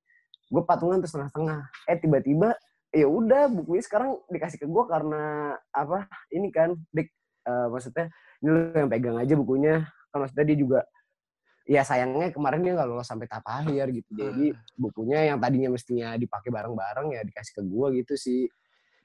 Gue 0.51 0.63
patungan 0.67 0.99
terus 0.99 1.15
setengah-setengah. 1.15 1.59
Eh 1.87 1.97
tiba-tiba 1.97 2.49
ya 2.91 3.07
udah 3.07 3.47
bukunya 3.47 3.83
sekarang 3.85 4.19
dikasih 4.27 4.59
ke 4.59 4.67
gue 4.67 4.83
karena 4.89 5.55
apa 5.71 6.09
ini 6.35 6.51
kan 6.51 6.75
dik 6.91 7.07
eh, 7.47 7.67
maksudnya 7.71 8.11
ini 8.43 8.49
lo 8.51 8.59
yang 8.75 8.91
pegang 8.91 9.17
aja 9.17 9.33
bukunya. 9.39 9.87
Kan 10.11 10.17
maksudnya 10.27 10.45
dia 10.51 10.57
juga 10.59 10.79
ya 11.69 11.85
sayangnya 11.85 12.33
kemarin 12.33 12.65
dia 12.65 12.73
nggak 12.73 12.89
lolos 12.89 13.07
sampai 13.07 13.31
tahap 13.31 13.47
akhir 13.47 13.93
gitu. 13.95 14.11
Jadi 14.11 14.51
bukunya 14.75 15.31
yang 15.31 15.37
tadinya 15.39 15.71
mestinya 15.71 16.17
dipakai 16.19 16.49
bareng-bareng 16.51 17.15
ya 17.15 17.21
dikasih 17.23 17.53
ke 17.55 17.63
gue 17.63 17.87
gitu 18.03 18.13
sih. 18.19 18.41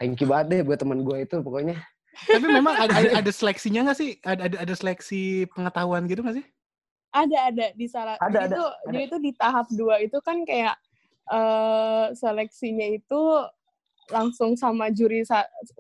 Thank 0.00 0.18
you 0.18 0.26
banget 0.26 0.46
deh 0.50 0.60
buat 0.66 0.80
teman 0.82 1.06
gue 1.06 1.22
itu 1.22 1.38
pokoknya 1.38 1.78
Tapi 2.14 2.46
memang 2.46 2.74
ada, 2.78 2.94
ada, 2.94 3.08
ada 3.20 3.30
seleksinya 3.34 3.90
nggak 3.90 3.98
sih? 3.98 4.10
Ada, 4.22 4.40
ada 4.46 4.56
ada 4.62 4.74
seleksi 4.74 5.44
pengetahuan 5.52 6.06
gitu 6.06 6.22
nggak 6.22 6.38
sih? 6.42 6.46
Ada 7.14 7.38
ada 7.54 7.66
di 7.78 7.86
salah 7.86 8.18
Ada, 8.18 8.26
jadi 8.26 8.46
ada, 8.50 8.54
tuh 8.58 8.68
ada. 8.70 8.90
jadi 8.90 9.04
tuh 9.06 9.20
di 9.22 9.30
tahap 9.38 9.66
dua 9.70 9.94
itu 10.02 10.18
kan 10.22 10.42
kayak 10.42 10.74
eh 11.24 12.06
seleksinya 12.12 12.86
itu 12.90 13.22
langsung 14.12 14.52
sama 14.52 14.92
juri 14.92 15.24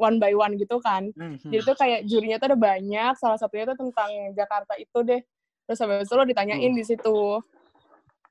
one 0.00 0.16
by 0.16 0.32
one 0.32 0.56
gitu 0.56 0.80
kan. 0.80 1.12
Hmm, 1.12 1.36
Jadi 1.44 1.60
tuh 1.60 1.76
kayak 1.76 2.08
jurinya 2.08 2.40
tuh 2.40 2.54
ada 2.54 2.58
banyak, 2.58 3.12
salah 3.20 3.36
satunya 3.36 3.68
tuh 3.68 3.76
tentang 3.84 4.08
Jakarta 4.32 4.72
itu 4.80 4.98
deh. 5.04 5.20
Terus 5.68 5.80
habis 5.84 6.08
itu 6.08 6.14
lo 6.16 6.24
ditanyain 6.24 6.72
Hmm. 6.72 6.78
di 6.80 6.84
situ. 6.88 7.18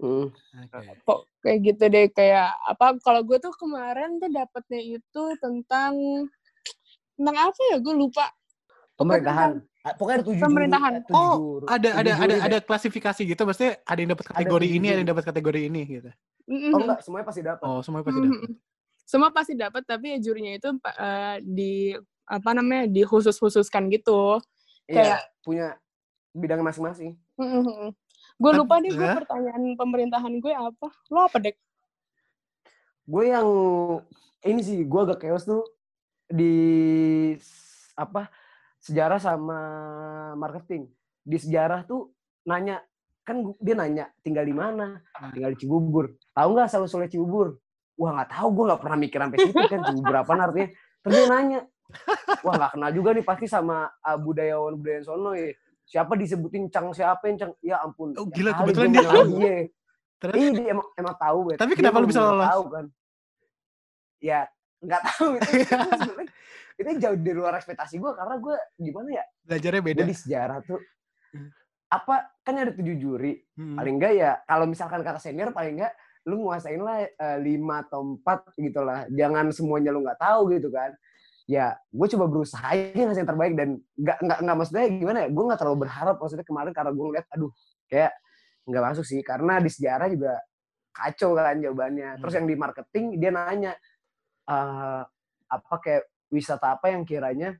Hmm. 0.01 0.33
Oke. 0.33 0.97
Kok 1.05 1.19
kayak 1.45 1.59
gitu 1.61 1.83
deh 1.93 2.05
kayak 2.09 2.49
apa 2.65 2.97
kalau 3.05 3.21
gue 3.21 3.37
tuh 3.37 3.53
kemarin 3.53 4.17
tuh 4.17 4.33
dapetnya 4.33 4.81
itu 4.81 5.23
tentang 5.37 5.93
tentang 7.13 7.35
apa 7.39 7.61
ya 7.69 7.77
gue 7.77 7.93
lupa. 7.93 8.25
pemerintahan 8.93 9.57
Ah, 9.83 9.91
pokoknya 9.91 10.15
ada 10.15 10.25
tujuh 10.25 10.39
Pemerintahan. 10.39 10.91
eh, 10.93 11.03
tujuh 11.03 11.17
Oh. 11.19 11.59
Ada 11.65 11.75
Tujuh 11.83 11.91
ada 11.91 11.99
ada 11.99 12.11
juri 12.15 12.39
ada 12.39 12.55
deh. 12.55 12.61
klasifikasi 12.63 13.21
gitu, 13.25 13.41
maksudnya 13.43 13.73
ada 13.83 13.99
yang 13.99 14.11
dapat 14.11 14.23
Ada 14.23 14.31
kategori 14.31 14.63
tujuh 14.63 14.77
ini, 14.77 14.87
ada 14.87 14.95
yang 14.97 15.09
dapat 15.11 15.23
kategori 15.25 15.61
ini 15.65 15.81
gitu. 15.89 16.09
Oh 16.71 16.79
enggak 16.79 16.99
semuanya 17.01 17.25
pasti 17.25 17.41
dapat 17.41 17.63
Oh, 17.63 17.79
semua 17.79 17.99
pasti 17.99 18.19
dapat. 18.21 18.39
Semua 19.03 19.29
pasti 19.29 19.53
dapat 19.53 19.83
tapi 19.83 20.05
ya 20.07 20.19
jurinya 20.21 20.51
itu 20.53 20.69
eh, 20.79 21.35
di 21.41 21.73
apa 22.23 22.49
namanya 22.53 22.87
di 22.87 23.01
khusus-khususkan 23.01 23.89
gitu. 23.89 24.39
iya 24.85 24.95
kayak- 25.19 25.23
punya 25.41 25.67
bidangnya 26.31 26.65
masing-masing 26.65 27.19
Gue 28.33 28.49
Tapi- 28.49 28.57
lupa 28.57 28.75
deh 28.77 28.87
gue 28.89 29.09
pertanyaan 29.15 29.63
pemerintahan 29.75 30.33
gue 30.33 30.53
apa. 30.53 30.87
Lo 31.09 31.19
apa 31.23 31.37
dek? 31.37 31.59
gue 33.03 33.23
yang 33.25 33.47
ini 34.41 34.61
sih 34.61 34.79
gue 34.81 35.01
agak 35.01 35.19
chaos 35.19 35.43
tuh 35.43 35.59
di 36.27 36.55
apa 37.93 38.31
sejarah 38.79 39.19
sama 39.21 39.59
marketing 40.35 40.89
di 41.23 41.37
sejarah 41.39 41.87
tuh 41.87 42.11
nanya 42.43 42.83
kan 43.23 43.55
dia 43.63 43.75
nanya 43.77 44.05
tinggal 44.19 44.43
di 44.43 44.51
mana 44.51 44.99
Ah. 45.15 45.31
tinggal 45.31 45.55
di 45.55 45.59
Cibubur 45.63 46.05
tahu 46.35 46.49
nggak 46.57 46.67
asal 46.67 46.83
usulnya 46.83 47.07
Cibubur 47.07 47.55
wah 47.95 48.11
nggak 48.19 48.35
tahu 48.35 48.47
gue 48.51 48.63
nggak 48.67 48.81
pernah 48.83 48.97
mikir 48.99 49.19
sampai 49.23 49.39
situ 49.39 49.59
kan 49.71 49.79
Cibubur 49.87 50.15
apa 50.19 50.31
artinya 50.35 50.67
terus 50.99 51.13
dia 51.15 51.27
nanya 51.31 51.59
wah 52.43 52.53
nggak 52.59 52.71
kenal 52.75 52.91
juga 52.91 53.09
nih 53.15 53.25
pasti 53.25 53.45
sama 53.47 53.87
uh, 54.03 54.17
budayawan 54.19 54.75
budayawan 54.75 55.05
sono 55.05 55.31
ya 55.37 55.53
siapa 55.83 56.15
disebutin 56.19 56.67
cang 56.67 56.91
siapa 56.91 57.23
yang 57.31 57.37
cang 57.39 57.51
ya 57.63 57.79
ampun 57.79 58.15
Oh, 58.19 58.27
gila, 58.27 58.51
kali 58.55 58.71
kebetulan 58.71 58.89
dia 58.91 59.03
tahu. 59.03 59.23
Terus 60.23 60.35
Iya 60.39 60.49
dia 60.55 60.67
emang, 60.71 60.87
emang 60.95 61.15
tahu 61.19 61.39
bet. 61.51 61.57
Tapi 61.59 61.71
Dia 61.75 61.79
kenapa 61.83 61.97
lu 61.99 62.07
bisa 62.07 62.21
lolos? 62.23 62.47
Tahu 62.47 62.63
kan. 62.71 62.85
Ya 64.23 64.39
nggak 64.83 65.01
tahu 65.09 65.27
itu. 65.35 65.49
itu 65.63 65.73
sebenarnya- 65.97 66.33
itu 66.73 66.89
jauh 66.97 67.15
di 67.15 67.31
luar 67.31 67.53
ekspektasi 67.55 67.97
gue 67.97 68.11
karena 68.11 68.35
gue 68.35 68.55
gimana 68.77 69.09
ya? 69.13 69.23
belajarnya 69.41 69.81
beda. 69.83 70.01
Di 70.03 70.15
sejarah 70.15 70.59
tuh 70.61 70.79
Hmm. 71.31 71.49
apa 71.87 72.15
kan 72.41 72.53
ada 72.53 72.71
tujuh 72.71 72.93
juri 72.95 73.33
Hmm. 73.53 73.73
paling 73.73 73.97
enggak 73.97 74.13
ya 74.13 74.31
kalau 74.43 74.65
misalkan 74.65 75.01
kata 75.01 75.17
senior 75.17 75.49
paling 75.49 75.77
enggak 75.77 75.93
lu 76.23 76.39
nguasain 76.39 76.77
lah 76.77 77.03
eh, 77.03 77.37
lima 77.37 77.81
atau 77.81 78.15
empat 78.15 78.53
gitu 78.55 78.79
lah 78.79 79.03
jangan 79.09 79.49
semuanya 79.49 79.89
lu 79.89 80.01
nggak 80.01 80.15
tahu 80.15 80.49
gitu 80.51 80.69
kan 80.69 80.93
ya 81.43 81.73
gue 81.89 82.07
coba 82.09 82.25
berusaha 82.25 82.63
aja 82.63 82.95
ngasih 82.95 83.19
yang 83.19 83.29
terbaik 83.29 83.53
dan 83.53 83.69
nggak 83.93 84.17
nggak 84.21 84.39
nggak 84.39 84.55
maksudnya 84.55 84.83
gimana 84.89 85.17
ya 85.19 85.29
gue 85.29 85.43
nggak 85.43 85.59
terlalu 85.59 85.77
berharap 85.83 86.15
maksudnya 86.15 86.45
kemarin 86.45 86.71
karena 86.71 86.91
gue 86.91 87.03
ngeliat 87.03 87.27
aduh 87.27 87.51
kayak 87.85 88.11
nggak 88.63 88.83
masuk 88.85 89.03
sih 89.03 89.19
karena 89.19 89.53
di 89.57 89.69
sejarah 89.69 90.07
juga 90.07 90.33
kacau 90.91 91.29
kan 91.33 91.57
jawabannya 91.57 92.09
terus 92.17 92.31
Hmm. 92.31 92.39
yang 92.39 92.47
di 92.47 92.55
marketing 92.55 93.05
dia 93.17 93.29
nanya 93.29 93.73
eh, 94.47 95.03
apa 95.53 95.73
kayak 95.79 96.03
wisata 96.33 96.75
apa 96.79 96.89
yang 96.89 97.05
kiranya 97.05 97.53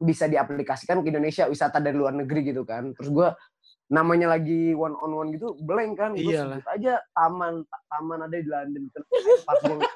bisa 0.00 0.24
diaplikasikan 0.24 1.04
ke 1.04 1.12
Indonesia 1.12 1.44
wisata 1.44 1.76
dari 1.76 1.92
luar 1.92 2.16
negeri 2.16 2.40
gitu 2.50 2.64
kan. 2.64 2.96
Terus 2.96 3.12
gue 3.12 3.28
namanya 3.92 4.32
lagi 4.32 4.72
one 4.72 4.96
on 4.96 5.12
one 5.12 5.30
gitu 5.36 5.52
blank 5.60 6.00
kan. 6.00 6.16
Gue 6.16 6.32
sebut 6.32 6.64
aja 6.64 7.04
taman 7.12 7.60
ta- 7.68 7.84
taman 7.92 8.24
ada 8.24 8.36
di 8.40 8.48
London. 8.48 8.88
Pas 9.44 9.60
gue 9.60 9.76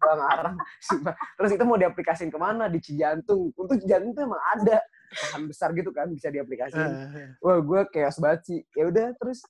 ngarang 0.00 0.56
sumpah. 0.82 1.14
terus 1.38 1.50
itu 1.56 1.64
mau 1.64 1.80
diaplikasiin 1.80 2.28
ke 2.28 2.38
mana? 2.40 2.68
Di 2.68 2.80
Cijantung. 2.84 3.48
Untuk 3.56 3.80
Cijantung 3.80 4.12
tuh 4.12 4.28
emang 4.28 4.42
ada. 4.52 4.84
Lahan 5.10 5.42
besar 5.48 5.72
gitu 5.72 5.90
kan 5.90 6.06
bisa 6.12 6.28
diaplikasiin. 6.28 6.92
Eh, 7.16 7.28
wah 7.40 7.58
gue 7.58 7.80
kayak 7.88 8.12
banget 8.20 8.40
sih. 8.44 8.60
Ya 8.76 8.92
udah 8.92 9.16
terus 9.16 9.40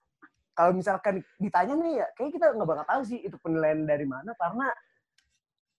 kalau 0.54 0.76
misalkan 0.76 1.24
ditanya 1.40 1.74
nih 1.74 1.92
ya 2.04 2.06
kayak 2.14 2.30
kita 2.36 2.46
nggak 2.52 2.68
bakal 2.68 2.84
tahu 2.86 3.02
sih 3.08 3.18
itu 3.24 3.36
penilaian 3.40 3.80
dari 3.88 4.04
mana 4.04 4.36
karena 4.36 4.68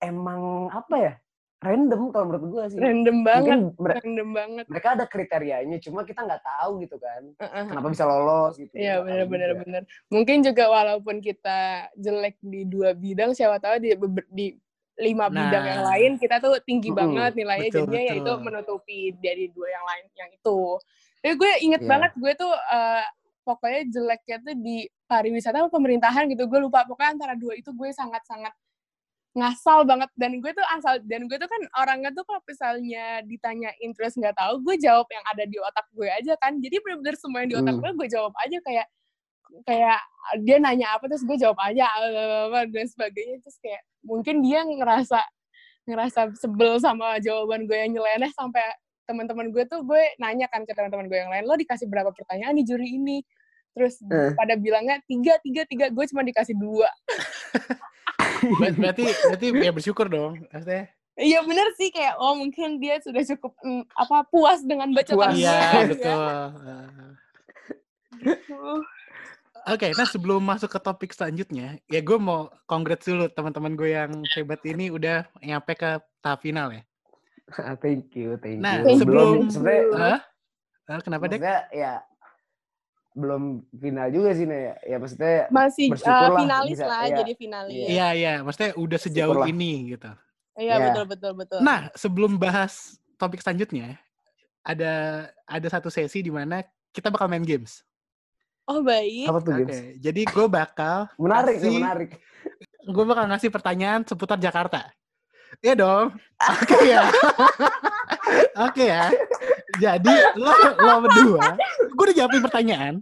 emang 0.01 0.41
apa 0.67 0.95
ya 0.97 1.13
random 1.61 2.09
kalau 2.09 2.25
menurut 2.25 2.45
gue 2.49 2.63
sih 2.67 2.79
Random 2.81 3.17
banget, 3.21 3.53
mungkin 3.53 3.77
mere- 3.77 3.95
random 3.95 4.29
banget. 4.33 4.65
mereka 4.65 4.87
ada 4.91 5.05
kriterianya 5.05 5.77
cuma 5.77 6.01
kita 6.01 6.19
nggak 6.19 6.41
tahu 6.41 6.81
gitu 6.81 6.97
kan 6.97 7.21
Heeh. 7.37 7.63
kenapa 7.69 7.87
bisa 7.87 8.03
lolos 8.03 8.57
gitu 8.57 8.73
Iya 8.73 8.81
Nggak 8.81 8.97
tahu 8.97 9.05
benar-benar 9.05 9.47
juga. 9.47 9.61
benar. 9.61 9.81
Mungkin 10.09 10.37
juga 10.41 10.63
walaupun 10.67 11.15
kita 11.19 11.59
jelek 11.95 12.35
di 12.41 12.65
dua 12.65 12.91
bidang, 12.91 13.31
siapa 13.31 13.61
tahu 13.61 13.77
di, 13.77 13.93
di 14.27 14.47
lima 14.97 15.29
bidang 15.29 15.63
yang 15.63 15.81
Nah. 15.81 15.87
lain 15.87 16.11
kita 16.17 16.37
tuh 16.37 16.57
tinggi 16.59 16.89
Mm-mm. 16.89 16.97
banget 16.99 17.31
nilainya, 17.35 17.69
Betul, 17.69 17.77
jadinya 17.79 18.01
ya 18.03 18.13
itu 18.15 18.25
betul. 18.25 18.41
menutupi 18.41 18.99
dari 19.15 19.45
dua 19.47 19.67
yang 19.69 19.85
lain 19.85 20.05
yang 20.15 20.29
itu. 20.31 20.59
Tapi 21.21 21.33
gue 21.35 21.51
inget 21.61 21.81
Iya. 21.81 21.89
banget 21.91 22.11
gue 22.15 22.31
tuh 22.35 22.53
eh, 22.53 23.05
pokoknya 23.41 23.81
jeleknya 23.87 24.37
tuh 24.41 24.55
di 24.57 24.77
pariwisata 25.03 25.61
atau 25.61 25.69
pemerintahan 25.69 26.25
gitu. 26.27 26.45
Gue 26.45 26.57
lupa 26.57 26.81
pokoknya 26.83 27.11
antara 27.15 27.33
dua 27.33 27.53
itu 27.53 27.69
gue 27.69 27.89
sangat-sangat 27.91 28.49
ngasal 29.32 29.88
banget. 29.88 30.10
Dan 30.20 30.39
gue 30.44 30.52
tuh 30.52 30.65
asal 30.76 31.00
dan 31.08 31.26
gue 31.28 31.38
tuh 31.39 31.48
kan 31.48 31.62
orangnya 31.80 32.12
tuh 32.12 32.24
kalau 32.28 32.41
misalnya 32.44 33.24
ditanya 33.24 33.72
interest 33.80 34.20
nggak 34.20 34.36
tahu 34.36 34.60
gue 34.63 34.76
jawab 34.80 35.08
yang 35.08 35.24
ada 35.32 35.44
di 35.48 35.58
otak 35.60 35.88
gue 35.96 36.08
aja 36.08 36.34
kan. 36.39 36.60
Jadi 36.60 36.76
bener-bener 36.84 37.15
semua 37.15 37.44
yang 37.46 37.50
di 37.50 37.58
otak 37.60 37.76
Hmm. 37.76 37.84
gue 37.84 37.91
gue 38.04 38.08
jawab 38.12 38.34
aja 38.38 38.58
kayak 38.62 38.88
kayak 39.67 40.00
dia 40.44 40.58
nanya 40.60 40.96
apa 40.96 41.12
terus 41.12 41.24
gue 41.28 41.36
jawab 41.36 41.60
aja 41.60 41.88
apa 41.88 42.67
dan 42.67 42.88
sebagainya. 42.88 43.39
Terus 43.39 43.58
kayak 43.60 43.82
mungkin 44.04 44.44
dia 44.44 44.63
ngerasa 44.63 45.20
ngerasa 45.88 46.20
sebel 46.38 46.78
sama 46.78 47.17
jawaban 47.20 47.65
gue 47.65 47.74
yang 47.74 47.98
nyeleneh 47.98 48.30
sampai 48.38 48.62
teman-teman 49.10 49.52
gue 49.52 49.65
tuh 49.67 49.82
gue 49.84 50.00
nanya 50.22 50.48
kan 50.48 50.63
ke 50.63 50.72
teman-teman 50.72 51.10
gue 51.10 51.17
yang 51.20 51.32
lain 51.34 51.44
lo 51.44 51.58
dikasih 51.58 51.89
berapa 51.89 52.12
pertanyaan 52.12 52.56
di 52.56 52.63
juri 52.63 52.96
ini? 52.96 53.20
Terus 53.72 54.04
Eh. 54.04 54.36
pada 54.36 54.60
bilangnya 54.60 55.00
tiga 55.08 55.39
tiga 55.39 55.63
tiga. 55.63 55.86
Gue 55.89 56.04
cuma 56.08 56.22
dikasih 56.22 56.56
dua 56.60 56.91
berarti 58.77 59.04
berarti 59.06 59.45
ya 59.56 59.71
bersyukur 59.71 60.08
dong. 60.08 60.41
Maksudnya 60.49 60.89
Iya 61.12 61.43
bener 61.43 61.67
sih 61.75 61.91
kayak 61.91 62.15
oh 62.17 62.34
mungkin 62.34 62.80
dia 62.80 62.97
sudah 62.97 63.21
cukup 63.27 63.54
mm, 63.62 63.84
apa 63.93 64.23
puas 64.25 64.63
dengan 64.63 64.89
bacaan 64.89 65.17
Puas. 65.19 65.36
Iya, 65.36 65.54
ya. 65.75 65.84
betul. 65.86 66.23
Oke, 69.62 69.93
nah 69.93 70.08
sebelum 70.10 70.41
masuk 70.41 70.73
ke 70.73 70.80
topik 70.82 71.12
selanjutnya, 71.13 71.77
ya 71.86 72.01
gue 72.01 72.17
mau 72.17 72.49
congrats 72.65 73.06
dulu 73.06 73.30
teman-teman 73.30 73.77
gue 73.77 73.93
yang 73.93 74.10
hebat 74.34 74.58
ini 74.65 74.89
udah 74.89 75.21
nyampe 75.38 75.77
ke 75.77 75.89
tahap 76.17 76.41
final 76.41 76.73
ya. 76.73 76.82
thank 77.84 78.10
you 78.15 78.39
thank 78.41 78.58
Nah, 78.58 78.82
you 78.82 78.97
sebelum- 78.97 79.45
belum 79.45 79.54
sebenarnya 79.54 79.84
Hah? 79.93 80.19
Eh, 80.89 80.99
kenapa 81.06 81.23
dek? 81.27 81.38
maksudnya 81.38 81.60
ya 81.69 81.93
belum 83.13 83.43
final 83.74 84.08
juga 84.08 84.32
sih 84.32 84.43
Nek. 84.43 84.82
ya 84.82 84.95
maksudnya 84.95 85.36
Masih 85.47 85.86
uh, 85.86 85.91
Bersyukurlah 85.93 86.39
finalis 86.39 86.71
bisa, 86.74 86.86
lah 86.86 87.02
iya. 87.04 87.17
jadi 87.17 87.34
finalis. 87.36 87.74
Iya. 87.74 87.88
Iya, 87.88 88.08
iya, 88.13 88.34
maksudnya 88.39 88.71
udah 88.74 89.00
sejauh 89.00 89.36
Syukurlah. 89.36 89.52
ini 89.52 89.71
gitu. 89.89 90.12
Iya 90.54 90.63
Iya. 90.69 90.76
betul 90.86 91.04
betul 91.06 91.32
betul. 91.34 91.60
Nah, 91.60 91.80
sebelum 91.93 92.36
bahas 92.36 92.74
topik 93.15 93.39
selanjutnya, 93.39 94.00
ada 94.62 94.93
ada 95.43 95.67
satu 95.67 95.88
sesi 95.88 96.19
di 96.19 96.30
mana 96.30 96.63
kita 96.89 97.08
bakal 97.08 97.28
main 97.28 97.41
games. 97.41 97.84
oh 98.63 98.80
baik. 98.80 99.26
apa 99.26 99.39
tuh 99.41 99.52
Oke, 99.52 99.60
games 99.65 99.78
jadi 99.97 100.21
gue 100.24 100.47
bakal 100.47 101.10
menarik 101.17 101.56
ya 101.56 101.60
kasih- 101.60 101.76
menarik 101.76 102.10
gue 102.82 103.04
bakal 103.04 103.26
ngasih 103.28 103.50
pertanyaan 103.50 104.02
seputar 104.02 104.38
Jakarta. 104.38 104.88
Iya 105.60 105.74
dong. 105.76 106.15
Oke 106.56 106.78
ya. 106.88 107.04
Oke 108.62 108.84
ya. 108.88 109.12
Jadi 109.79 110.13
lo 110.36 110.51
lo 110.75 110.93
berdua, 111.07 111.55
gue 111.93 112.03
udah 112.10 112.17
jawabin 112.17 112.43
pertanyaan 112.43 112.95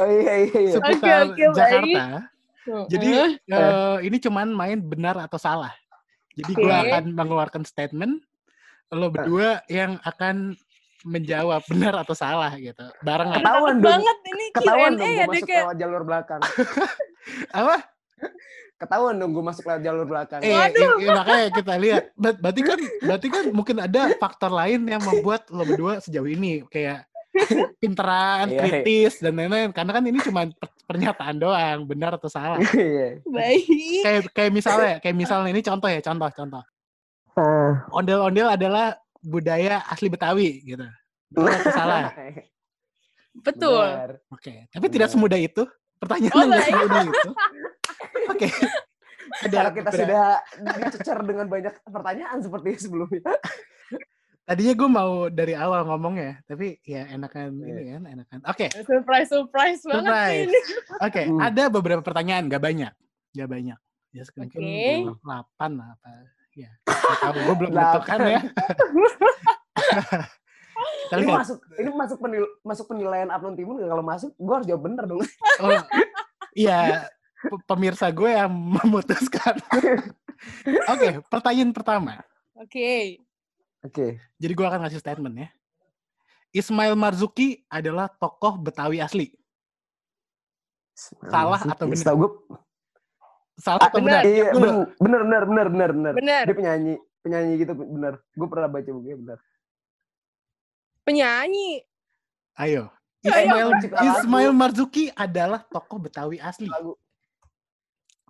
oh 0.00 0.08
iya 0.08 0.34
iya 0.48 0.58
iya 0.68 0.72
seputar 0.78 1.20
oke, 1.28 1.36
baik. 1.36 1.56
Jakarta. 1.56 2.04
Tuh, 2.62 2.86
Jadi 2.86 3.08
eh, 3.18 3.30
eh, 3.50 3.96
ini 4.06 4.16
cuman 4.22 4.54
main 4.54 4.78
benar 4.78 5.18
atau 5.18 5.34
salah. 5.34 5.74
Jadi 6.38 6.54
gue 6.54 6.70
Oke. 6.70 6.82
akan 6.88 7.04
mengeluarkan 7.10 7.62
statement, 7.66 8.22
lo 8.94 9.10
berdua 9.10 9.66
yang 9.66 9.98
akan 10.06 10.54
menjawab 11.02 11.66
benar 11.66 11.98
atau 12.06 12.14
salah 12.14 12.54
gitu. 12.54 12.86
Barengan. 13.02 13.42
Ketahuan 13.42 13.76
dong. 13.82 13.90
banget 13.90 14.18
ini 14.30 14.44
Ketahuan 14.54 14.92
dong 14.94 15.10
gue 15.10 15.18
ya 15.18 15.26
masuk 15.26 15.48
lewat 15.50 15.76
jalur 15.76 16.02
belakang. 16.06 16.40
Apa? 17.58 17.76
Ketahuan 18.74 19.14
dong 19.14 19.30
gue 19.30 19.40
masuk 19.40 19.62
lewat 19.62 19.80
jalur 19.80 20.02
belakang. 20.04 20.40
Eh, 20.40 20.50
i- 20.50 20.74
i- 21.00 21.06
makanya 21.08 21.46
kita 21.52 21.74
lihat. 21.76 22.04
Ber- 22.12 22.34
Berarti 22.34 22.60
kan 22.60 22.78
berarti 23.00 23.28
kan 23.28 23.44
mungkin 23.48 23.76
ada 23.78 24.10
faktor 24.16 24.50
lain 24.50 24.82
yang 24.84 24.98
membuat 25.00 25.46
lo 25.48 25.62
berdua 25.62 25.98
sejauh 25.98 26.26
ini 26.26 26.66
kayak 26.66 27.06
pinteran, 27.78 28.46
Iya, 28.46 28.52
iya. 28.52 28.60
kritis 28.82 29.18
dan 29.18 29.32
lain-lain. 29.34 29.70
Karena 29.70 29.92
kan 29.92 30.02
ini 30.02 30.18
cuma 30.18 30.50
per- 30.50 30.74
pernyataan 30.84 31.36
doang, 31.38 31.78
benar 31.84 32.14
atau 32.14 32.26
salah. 32.26 32.58
Iya. 32.74 33.22
baik. 33.22 33.64
Kayak 34.02 34.20
kayak 34.32 34.50
misalnya, 34.52 34.94
kayak 34.98 35.16
misalnya 35.16 35.48
ini 35.48 35.62
contoh 35.62 35.88
ya, 35.88 36.00
contoh, 36.00 36.28
contoh. 36.28 36.62
Ah. 37.32 37.86
Ondel-ondel 37.88 38.50
adalah 38.50 38.92
budaya 39.18 39.80
asli 39.86 40.10
Betawi 40.10 40.60
gitu. 40.66 40.84
Benar 41.30 41.54
atau 41.56 41.72
salah? 41.72 42.04
Betul. 43.46 43.86
Benar. 43.88 44.10
Oke, 44.28 44.68
tapi 44.68 44.86
tidak 44.90 45.06
Benar. 45.06 45.14
semudah 45.16 45.38
itu. 45.40 45.62
Pertanyaan 45.96 46.34
Oh, 46.34 46.60
semudah 46.60 47.02
itu. 47.06 47.30
Oke. 48.30 48.46
Karena 49.42 49.72
kita 49.72 49.90
sudah 49.90 50.24
dicecer 50.76 51.18
dengan 51.24 51.46
banyak 51.48 51.74
pertanyaan 51.88 52.38
seperti 52.42 52.86
sebelumnya. 52.86 53.22
Tadinya 54.42 54.74
gue 54.74 54.88
mau 54.90 55.12
dari 55.30 55.54
awal 55.54 55.86
ngomongnya, 55.86 56.42
tapi 56.44 56.74
ya 56.82 57.06
enakan 57.08 57.62
Iya. 57.62 57.72
ini 57.78 57.90
kan, 57.94 58.02
enakan. 58.10 58.38
Oke, 58.50 58.66
Surprise, 58.74 59.30
surprise 59.30 59.80
banget 59.86 60.10
sih 60.10 60.18
Surprise. 60.18 60.42
ini. 60.50 60.60
oke. 61.06 61.22
Hmm. 61.30 61.40
Ada 61.40 61.62
beberapa 61.70 62.02
pertanyaan, 62.02 62.50
gak 62.50 62.58
banyak, 62.60 62.92
gak 63.32 63.48
banyak. 63.48 63.78
Ya 64.12 64.22
mungkin 64.36 64.58
Oke. 64.60 64.82
delapan 65.24 65.70
lah 65.80 65.88
apa. 65.96 66.08
Ya, 66.52 66.68
tahu. 66.84 67.38
Gue 67.48 67.56
belum 67.64 67.70
menentukan 67.72 68.18
ya. 68.28 68.40
Kita 71.08 71.16
Ini 71.16 71.28
masuk 71.28 71.58
ini 71.78 71.88
masuk 71.92 72.18
penil, 72.20 72.44
masuk 72.60 72.86
penilaian 72.88 73.28
Upload 73.30 73.56
Timun 73.56 73.76
nggak? 73.80 73.88
kalau 73.88 74.04
masuk 74.04 74.30
gue 74.36 74.54
harus 74.54 74.66
jawab 74.68 74.82
bener 74.84 75.04
dong. 75.06 75.20
Oh, 75.60 75.80
iya, 76.52 77.08
pemirsa 77.64 78.08
gue 78.08 78.30
yang 78.30 78.50
memutuskan. 78.78 79.56
Oke, 80.88 81.22
pertanyaan 81.26 81.72
pertama. 81.72 82.22
Oke. 82.54 83.18
Oke. 83.82 84.22
Jadi 84.38 84.52
gue 84.52 84.66
akan 84.66 84.86
ngasih 84.86 85.00
statement 85.00 85.34
ya. 85.36 85.48
Ismail 86.52 86.94
Marzuki 86.94 87.64
adalah 87.66 88.12
tokoh 88.12 88.60
Betawi 88.60 89.00
asli. 89.00 89.32
Salah 91.24 91.58
atau 91.58 91.88
benar? 91.88 91.98
Setahu 91.98 92.16
gue 92.20 92.30
Salah 93.56 93.88
atau 93.88 93.98
benar? 93.98 94.20
benar. 94.20 94.28
iya 94.28 94.48
Dulu. 94.52 94.60
ben- 94.60 94.88
bener 95.00 95.20
bener 95.24 95.42
bener 95.42 95.66
bener 95.68 95.90
bener. 95.90 96.12
Bener. 96.14 96.44
Dia 96.46 96.54
penyanyi 96.54 96.94
penyanyi 97.24 97.52
gitu 97.58 97.72
bener. 97.74 98.14
Gue 98.36 98.46
pernah 98.46 98.68
baca 98.68 98.86
bukunya 98.86 99.16
bener. 99.16 99.38
Penyanyi. 101.02 101.82
Ayo. 102.54 102.92
Ismail. 103.22 103.68
Ismail 103.88 104.52
Marzuki 104.52 105.08
adalah 105.14 105.64
tokoh 105.64 105.98
Betawi 105.98 106.36
asli. 106.38 106.68
Lagu 106.68 106.94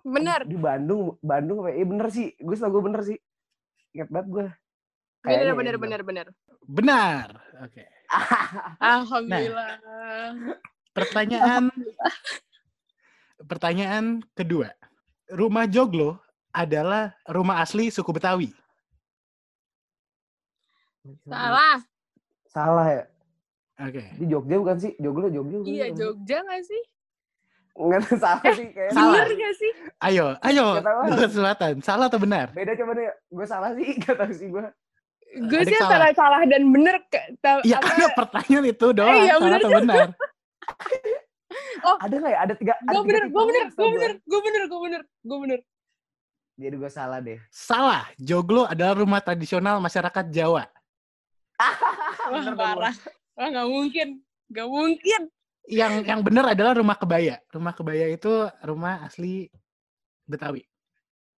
Bener. 0.03 0.43
di 0.43 0.59
Bandung 0.59 1.15
Bandung 1.23 1.63
apa? 1.63 1.71
Iya 1.71 1.85
bener 1.87 2.07
sih. 2.11 2.35
Gue 2.35 2.55
setahu 2.59 2.79
gue 2.79 2.83
bener 2.91 3.01
sih. 3.07 3.17
Ingat 3.95 4.09
banget 4.11 4.27
gue. 4.29 4.45
Bener, 5.23 5.55
bener, 5.55 5.75
bener, 5.79 6.01
bener. 6.03 6.27
Benar. 6.67 7.27
Oke. 7.63 7.87
Alhamdulillah. 8.83 9.79
Pertanyaan 10.91 11.71
pertanyaan 13.49 14.19
kedua. 14.35 14.75
Rumah 15.31 15.65
Joglo 15.65 16.19
adalah 16.51 17.15
rumah 17.25 17.63
asli 17.63 17.87
suku 17.87 18.11
Betawi. 18.11 18.51
Salah. 21.25 21.79
Salah 22.47 22.87
ya. 22.91 23.03
Oke. 23.81 24.03
Di 24.19 24.25
Jogja 24.29 24.55
bukan 24.61 24.77
sih? 24.77 24.93
Joglo 25.01 25.27
Jogja 25.27 25.57
bukan 25.63 25.71
Iya? 25.73 25.87
Jogja 25.91 26.37
gak 26.45 26.61
sih? 26.63 26.83
Enggak 27.73 28.05
salah 28.13 28.53
sih 28.53 28.69
kayaknya. 28.69 28.93
Salah. 28.93 29.13
Bener 29.17 29.33
gak 29.33 29.53
sih? 29.57 29.71
Ayo, 29.99 30.25
ayo. 30.39 30.65
Nggak. 30.77 30.93
Bukan 31.09 31.29
selatan. 31.37 31.73
Salah 31.81 32.05
atau 32.05 32.21
benar? 32.21 32.53
Beda 32.53 32.77
coba 32.77 32.91
deh. 32.93 33.09
Gue 33.27 33.45
salah 33.45 33.71
sih. 33.73 33.87
Gak 34.01 34.13
tahu 34.13 34.31
sih 34.31 34.47
gue. 34.47 34.65
Gue 35.49 35.61
sih 35.65 35.73
salah. 35.73 35.89
antara 35.89 36.07
salah 36.13 36.41
dan 36.45 36.61
bener. 36.69 36.95
ke- 37.09 37.33
ta- 37.41 37.65
Iya, 37.65 37.81
karena 37.81 38.07
pertanyaan 38.19 38.65
itu 38.67 38.87
doang. 38.93 39.17
iya, 39.17 39.33
salah 39.33 39.41
benar 39.41 39.57
atau 39.57 39.71
benar? 39.73 40.07
Ada 41.99 42.13
nggak 42.13 42.31
ya? 42.31 42.39
Ada 42.39 42.53
tiga. 42.55 42.73
ada 42.77 42.91
Gue 42.93 43.01
bener, 43.03 43.23
gue 43.25 43.43
bener, 43.43 43.65
gue 43.67 43.89
bener, 43.89 44.11
gue 44.21 44.39
bener, 44.39 44.61
gue 44.63 44.79
bener, 44.79 45.01
gue 45.03 45.37
bener. 45.41 45.59
Jadi 46.53 46.75
gue 46.77 46.91
salah 46.91 47.17
deh. 47.17 47.41
Salah. 47.49 48.05
Joglo 48.15 48.69
adalah 48.69 48.93
rumah 48.93 49.17
tradisional 49.17 49.81
masyarakat 49.81 50.29
Jawa. 50.29 50.69
Wah, 52.23 52.45
parah. 52.53 52.93
Wah, 53.33 53.47
gak 53.49 53.65
mungkin. 53.67 54.07
Gak 54.47 54.69
mungkin. 54.69 55.32
Yang 55.63 55.93
yang 56.11 56.21
benar 56.27 56.51
adalah 56.51 56.75
rumah 56.75 56.99
kebaya. 56.99 57.39
Rumah 57.47 57.73
kebaya 57.73 58.11
itu 58.11 58.31
rumah 58.67 59.07
asli 59.07 59.47
Betawi. 60.27 60.63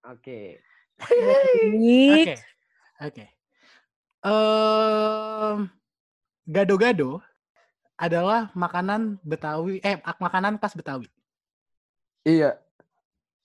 Oke. 0.02 0.58
Oke. 0.98 2.34
Oke. 2.98 3.24
Gado-gado 6.46 7.22
adalah 7.96 8.50
makanan 8.52 9.18
Betawi 9.22 9.78
eh 9.80 9.98
ak- 10.02 10.20
makanan 10.20 10.58
khas 10.58 10.74
Betawi. 10.74 11.06
Iya. 12.26 12.58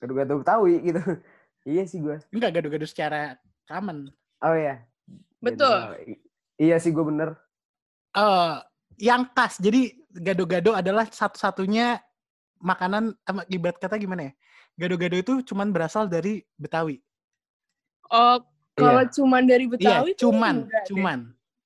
Gado-gado 0.01 0.41
Betawi 0.41 0.81
gitu. 0.81 1.01
iya 1.69 1.83
sih 1.85 2.01
gue. 2.01 2.17
Enggak 2.33 2.57
gado-gado 2.57 2.85
secara 2.89 3.37
common. 3.69 4.09
Oh 4.41 4.53
iya. 4.57 4.81
Betul. 5.37 5.77
Gado- 5.77 6.01
i- 6.09 6.21
Iya 6.61 6.77
sih 6.77 6.93
gue 6.93 7.01
bener. 7.01 7.33
Eh 8.13 8.57
yang 9.01 9.29
khas. 9.33 9.57
Jadi 9.57 10.00
gado-gado 10.13 10.71
adalah 10.71 11.05
satu-satunya 11.05 11.99
makanan 12.57 13.15
sama 13.21 13.41
ibarat 13.47 13.77
kata 13.77 13.95
gimana 13.95 14.29
ya? 14.29 14.33
Gado-gado 14.77 15.15
itu 15.15 15.33
cuman 15.43 15.69
berasal 15.69 16.05
dari 16.05 16.43
Betawi. 16.55 16.99
Oh, 18.07 18.43
kalau 18.73 19.03
Iya. 19.03 19.11
cuman 19.13 19.43
dari 19.43 19.65
Iya, 19.65 19.71
Betawi 19.71 20.11
tuh 20.13 20.21
cuman, 20.27 20.55
enggak 20.63 20.71
deh. 20.73 20.87
cuman. 20.89 21.19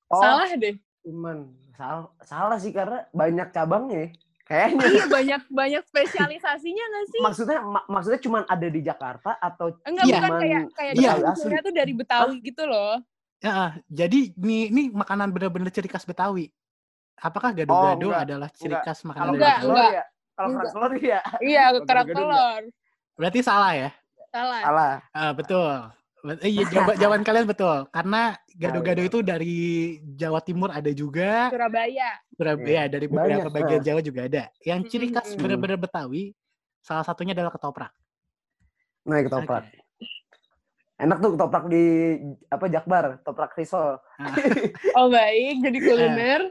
Oh, 0.08 0.22
Salah 0.22 0.50
deh. 0.52 0.76
Cuman 1.02 1.38
salah, 1.74 2.06
salah 2.22 2.58
sih 2.58 2.70
karena 2.70 3.06
banyak 3.12 3.48
cabangnya. 3.52 3.98
ya. 4.00 4.10
Kayaknya. 4.46 4.86
Iya, 4.86 5.04
banyak 5.10 5.42
banyak 5.50 5.84
spesialisasinya 5.90 6.84
gak 6.86 7.06
sih? 7.10 7.20
maksudnya 7.20 7.60
ma- 7.60 7.82
maksudnya 7.90 8.22
cuman 8.22 8.46
ada 8.46 8.68
di 8.70 8.78
Jakarta 8.80 9.42
atau 9.42 9.74
Enggak, 9.82 10.06
Iya. 10.06 10.14
bukan 10.14 10.30
cuman 10.30 10.40
kayak 10.40 10.62
kayak 10.72 10.94
Iya. 10.94 11.12
munculnya 11.18 11.62
tuh 11.66 11.74
dari 11.74 11.94
Betawi 11.98 12.36
gitu 12.46 12.64
loh. 12.64 12.94
Ya, 13.42 13.52
ah, 13.52 13.72
jadi 13.86 14.20
ini 14.32 14.70
ini 14.70 14.84
makanan 14.90 15.30
benar-benar 15.30 15.70
ciri 15.70 15.90
khas 15.90 16.06
Betawi. 16.06 16.54
Apakah 17.16 17.56
gado-gado 17.56 18.08
enggak, 18.12 18.24
adalah 18.28 18.50
ciri 18.52 18.76
enggak. 18.76 18.84
khas 18.86 19.00
makanan 19.08 19.24
kalau 19.24 19.34
dari 19.34 19.44
Enggak, 19.44 19.58
enggak. 19.64 19.92
ya. 19.92 20.04
Kalau 20.36 20.48
kerak 20.52 20.52
Enggak. 20.52 20.74
telur 20.76 20.94
ya. 21.00 21.22
Iya, 21.40 21.64
Kalau 21.64 21.80
kerak 21.88 22.06
gado-gado 22.06 22.20
telur. 22.20 22.62
Berarti 23.16 23.40
salah 23.40 23.74
ya? 23.74 23.90
Salah. 24.36 24.62
Salah. 24.68 24.94
Ah, 25.16 25.32
betul. 25.32 25.76
Bet- 26.26 26.42
eh, 26.44 26.50
Iya, 26.52 26.64
jawaban, 26.74 26.96
jawaban 27.02 27.22
kalian 27.24 27.46
betul. 27.48 27.78
Karena 27.88 28.22
gado-gado 28.52 29.02
iya. 29.02 29.08
itu 29.08 29.18
dari 29.24 29.56
Jawa 30.20 30.40
Timur 30.44 30.70
ada 30.76 30.92
juga, 30.92 31.48
Surabaya. 31.54 32.10
Surabaya 32.36 32.68
Iya, 32.68 32.84
dari 32.92 33.06
beberapa 33.08 33.48
banyak, 33.48 33.56
bagian 33.56 33.80
nah. 33.80 33.86
Jawa 33.88 34.00
juga 34.04 34.22
ada. 34.28 34.44
Yang 34.66 34.80
ciri 34.92 35.08
khas 35.14 35.28
Mm-mm. 35.32 35.42
benar-benar 35.46 35.78
Betawi, 35.80 36.24
salah 36.84 37.06
satunya 37.08 37.32
adalah 37.32 37.54
ketoprak. 37.54 37.94
Nah, 39.06 39.22
ketoprak. 39.22 39.70
Oke. 39.70 39.85
Enak 40.96 41.20
tuh 41.20 41.36
ketoprak 41.36 41.68
di 41.68 42.16
apa 42.48 42.66
Jakbar, 42.72 43.20
ketoprak 43.20 43.52
risol. 43.60 44.00
Ah, 44.16 44.36
Oh 44.96 45.12
baik, 45.12 45.60
jadi 45.60 45.78
kuliner. 45.84 46.42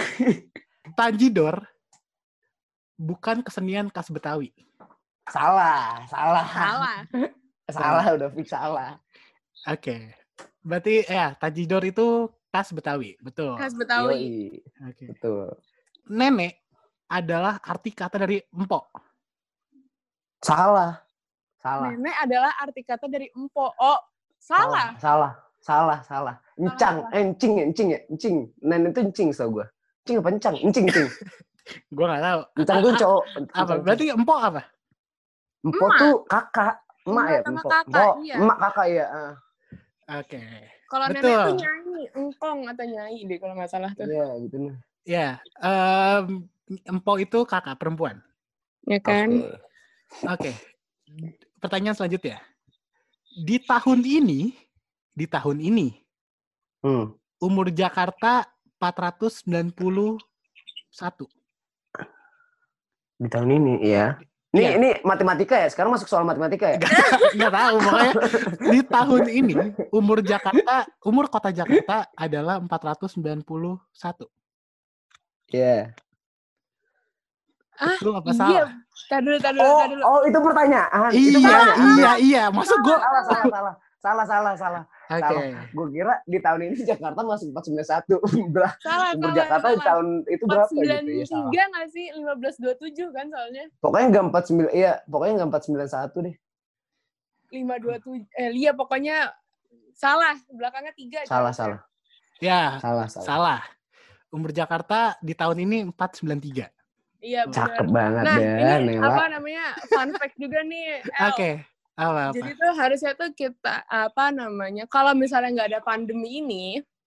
Tanjidor 0.98 1.64
bukan 3.00 3.40
kesenian 3.40 3.88
khas 3.88 4.12
Betawi. 4.12 4.52
Salah, 5.32 6.04
salah. 6.12 6.44
Salah. 6.44 6.98
Salah 7.72 8.04
udah 8.12 8.28
fix 8.36 8.52
salah. 8.52 9.00
Oke. 9.64 10.12
Berarti 10.60 11.08
ya 11.08 11.32
Tanjidor 11.40 11.88
itu 11.88 12.28
khas 12.52 12.68
Betawi, 12.68 13.16
betul. 13.24 13.56
Khas 13.56 13.72
Betawi. 13.72 14.60
Oke. 14.84 15.08
betul. 15.08 15.56
Nenek 16.12 16.60
adalah 17.08 17.56
arti 17.64 17.96
kata 17.96 18.20
dari 18.20 18.44
empok. 18.52 18.92
Salah. 20.44 21.00
Salah. 21.64 21.96
Nenek 21.96 22.16
adalah 22.20 22.52
arti 22.60 22.84
kata 22.84 23.08
dari 23.08 23.32
empo. 23.32 23.72
Oh, 23.80 24.00
salah. 24.36 24.92
Salah. 25.00 25.32
Salah, 25.64 25.98
salah. 26.04 26.36
Encang, 26.60 27.08
eh, 27.08 27.24
encing, 27.24 27.56
encing 27.56 27.88
ya, 27.96 28.00
encing. 28.12 28.52
Nenek 28.60 28.92
itu 28.92 29.00
encing 29.08 29.28
tau 29.32 29.48
gue. 29.48 29.66
Encing 30.04 30.16
apa 30.20 30.28
encang? 30.36 30.54
Encing, 30.60 30.84
encing. 30.92 31.08
Gue 31.96 32.04
nggak 32.04 32.20
tahu. 32.20 32.40
Encang 32.60 32.78
tuh 32.84 32.92
cowok. 33.00 33.24
Apa? 33.56 33.72
Berarti 33.80 34.04
empok 34.12 34.40
apa? 34.44 34.62
Empok 35.64 35.88
Emak. 35.88 36.00
tuh 36.04 36.14
kakak. 36.28 36.74
Emak 37.08 37.24
ya, 37.24 37.40
empok. 37.48 37.70
kakak, 37.72 38.12
iya. 38.20 38.34
Emak 38.36 38.58
kakak 38.60 38.86
ya. 38.92 39.06
Oke. 40.20 40.42
Kalau 40.92 41.06
nenek 41.08 41.32
tuh 41.32 41.54
nyanyi, 41.56 42.02
engkong 42.12 42.58
atau 42.68 42.84
nyai 42.84 43.18
deh 43.24 43.38
kalau 43.40 43.54
nggak 43.56 43.70
salah 43.72 43.90
tuh. 43.96 44.04
Iya, 44.04 44.26
gitu 44.44 44.56
nih. 44.60 44.74
Ya, 45.08 45.28
em, 45.64 46.44
empok 46.84 47.24
itu 47.24 47.38
kakak 47.48 47.80
perempuan. 47.80 48.20
Ya 48.84 49.00
kan? 49.00 49.32
Oke. 49.32 50.52
Oke. 50.52 50.52
Pertanyaan 51.64 51.96
selanjutnya. 51.96 52.44
Di 53.40 53.56
tahun 53.56 54.04
ini, 54.04 54.52
di 55.16 55.24
tahun 55.24 55.64
ini, 55.64 55.96
Hmm. 56.84 57.16
umur 57.40 57.72
Jakarta 57.72 58.44
491. 58.76 60.20
Di 63.16 63.28
tahun 63.32 63.50
ini, 63.56 63.80
iya. 63.80 64.20
Ini 64.52 64.60
Iya. 64.60 64.70
ini 64.76 64.88
matematika 65.08 65.56
ya. 65.56 65.72
Sekarang 65.72 65.96
masuk 65.96 66.04
soal 66.06 66.28
matematika 66.28 66.76
ya. 66.76 66.78
Nggak 67.32 67.52
tahu, 67.56 67.76
pokoknya 67.80 68.12
di 68.76 68.80
tahun 68.84 69.24
ini 69.32 69.54
umur 69.88 70.20
Jakarta, 70.20 70.84
umur 71.00 71.32
kota 71.32 71.48
Jakarta 71.48 72.12
adalah 72.12 72.60
491. 72.60 74.28
Iya. 75.48 75.96
Ah, 77.76 77.90
Betul 77.92 78.12
apa 78.14 78.28
iya. 78.28 78.36
salah? 78.36 78.68
Tar 79.04 79.20
dulu, 79.20 79.36
tar 79.36 79.52
dulu, 79.52 79.64
Oh, 79.64 79.78
tar 79.78 79.88
dulu. 79.90 80.02
oh 80.02 80.20
itu 80.22 80.38
pertanyaan. 80.38 81.10
itu 81.10 81.28
Iya, 81.34 81.48
pertanyaan. 81.50 81.96
iya, 81.98 82.12
iya. 82.16 82.42
Maksud 82.48 82.78
gue, 82.80 82.96
Salah, 82.96 83.22
salah, 83.24 83.46
salah. 83.50 83.74
Salah, 83.98 84.26
salah, 84.28 84.52
salah. 84.54 84.82
oke. 85.08 85.46
Gue 85.72 85.86
kira 85.90 86.20
di 86.24 86.36
tahun 86.36 86.60
ini 86.62 86.76
Jakarta 86.78 87.20
masuk 87.20 87.48
491. 87.50 88.20
Berapa? 88.52 88.76
Salah, 88.78 89.08
Umur 89.12 89.24
salah, 89.24 89.34
Jakarta 89.34 89.66
di 89.66 89.72
salah. 89.72 89.86
tahun 89.86 90.06
itu 90.28 90.44
berapa 90.44 90.68
gitu 90.68 90.84
ya? 90.84 90.98
Salah. 91.24 91.48
493 91.48 91.72
nggak 91.72 91.86
sih? 91.88 92.06
1527 92.12 93.08
kan 93.10 93.26
soalnya. 93.26 93.64
Pokoknya 93.78 94.06
enggak 94.06 94.24
49 94.28 94.68
iya, 94.70 94.92
pokoknya 95.04 95.32
enggak 95.34 95.50
491 95.56 96.20
deh. 96.20 96.36
527. 97.50 98.28
Eh, 98.34 98.50
iya 98.52 98.70
pokoknya 98.70 99.16
salah. 99.90 100.36
Belakangnya 100.48 100.92
3. 100.92 101.18
Salah, 101.24 101.52
salah. 101.52 101.80
Ya, 102.38 102.76
Salah, 102.78 103.06
salah. 103.08 103.24
salah. 103.24 103.60
Umur 104.28 104.50
Jakarta 104.50 105.14
di 105.18 105.32
tahun 105.32 105.62
ini 105.62 105.78
493. 105.88 106.66
Iya 107.24 107.40
benar. 107.48 107.56
Cakep 107.56 107.86
banget 107.88 108.24
Nah, 108.28 108.36
deh, 108.36 108.52
ini 108.84 108.94
Nela. 109.00 109.08
apa 109.08 109.24
namanya? 109.32 109.64
Fun 109.88 110.10
fact 110.12 110.36
juga 110.36 110.60
nih. 110.60 111.00
Oke, 111.32 111.50
apa-apa. 111.96 112.36
Jadi 112.36 112.50
tuh 112.52 112.72
harusnya 112.76 113.12
tuh 113.16 113.30
kita 113.32 113.74
apa 113.88 114.24
namanya? 114.28 114.84
Kalau 114.84 115.16
misalnya 115.16 115.50
nggak 115.56 115.68
ada 115.72 115.80
pandemi 115.80 116.44
ini, 116.44 116.66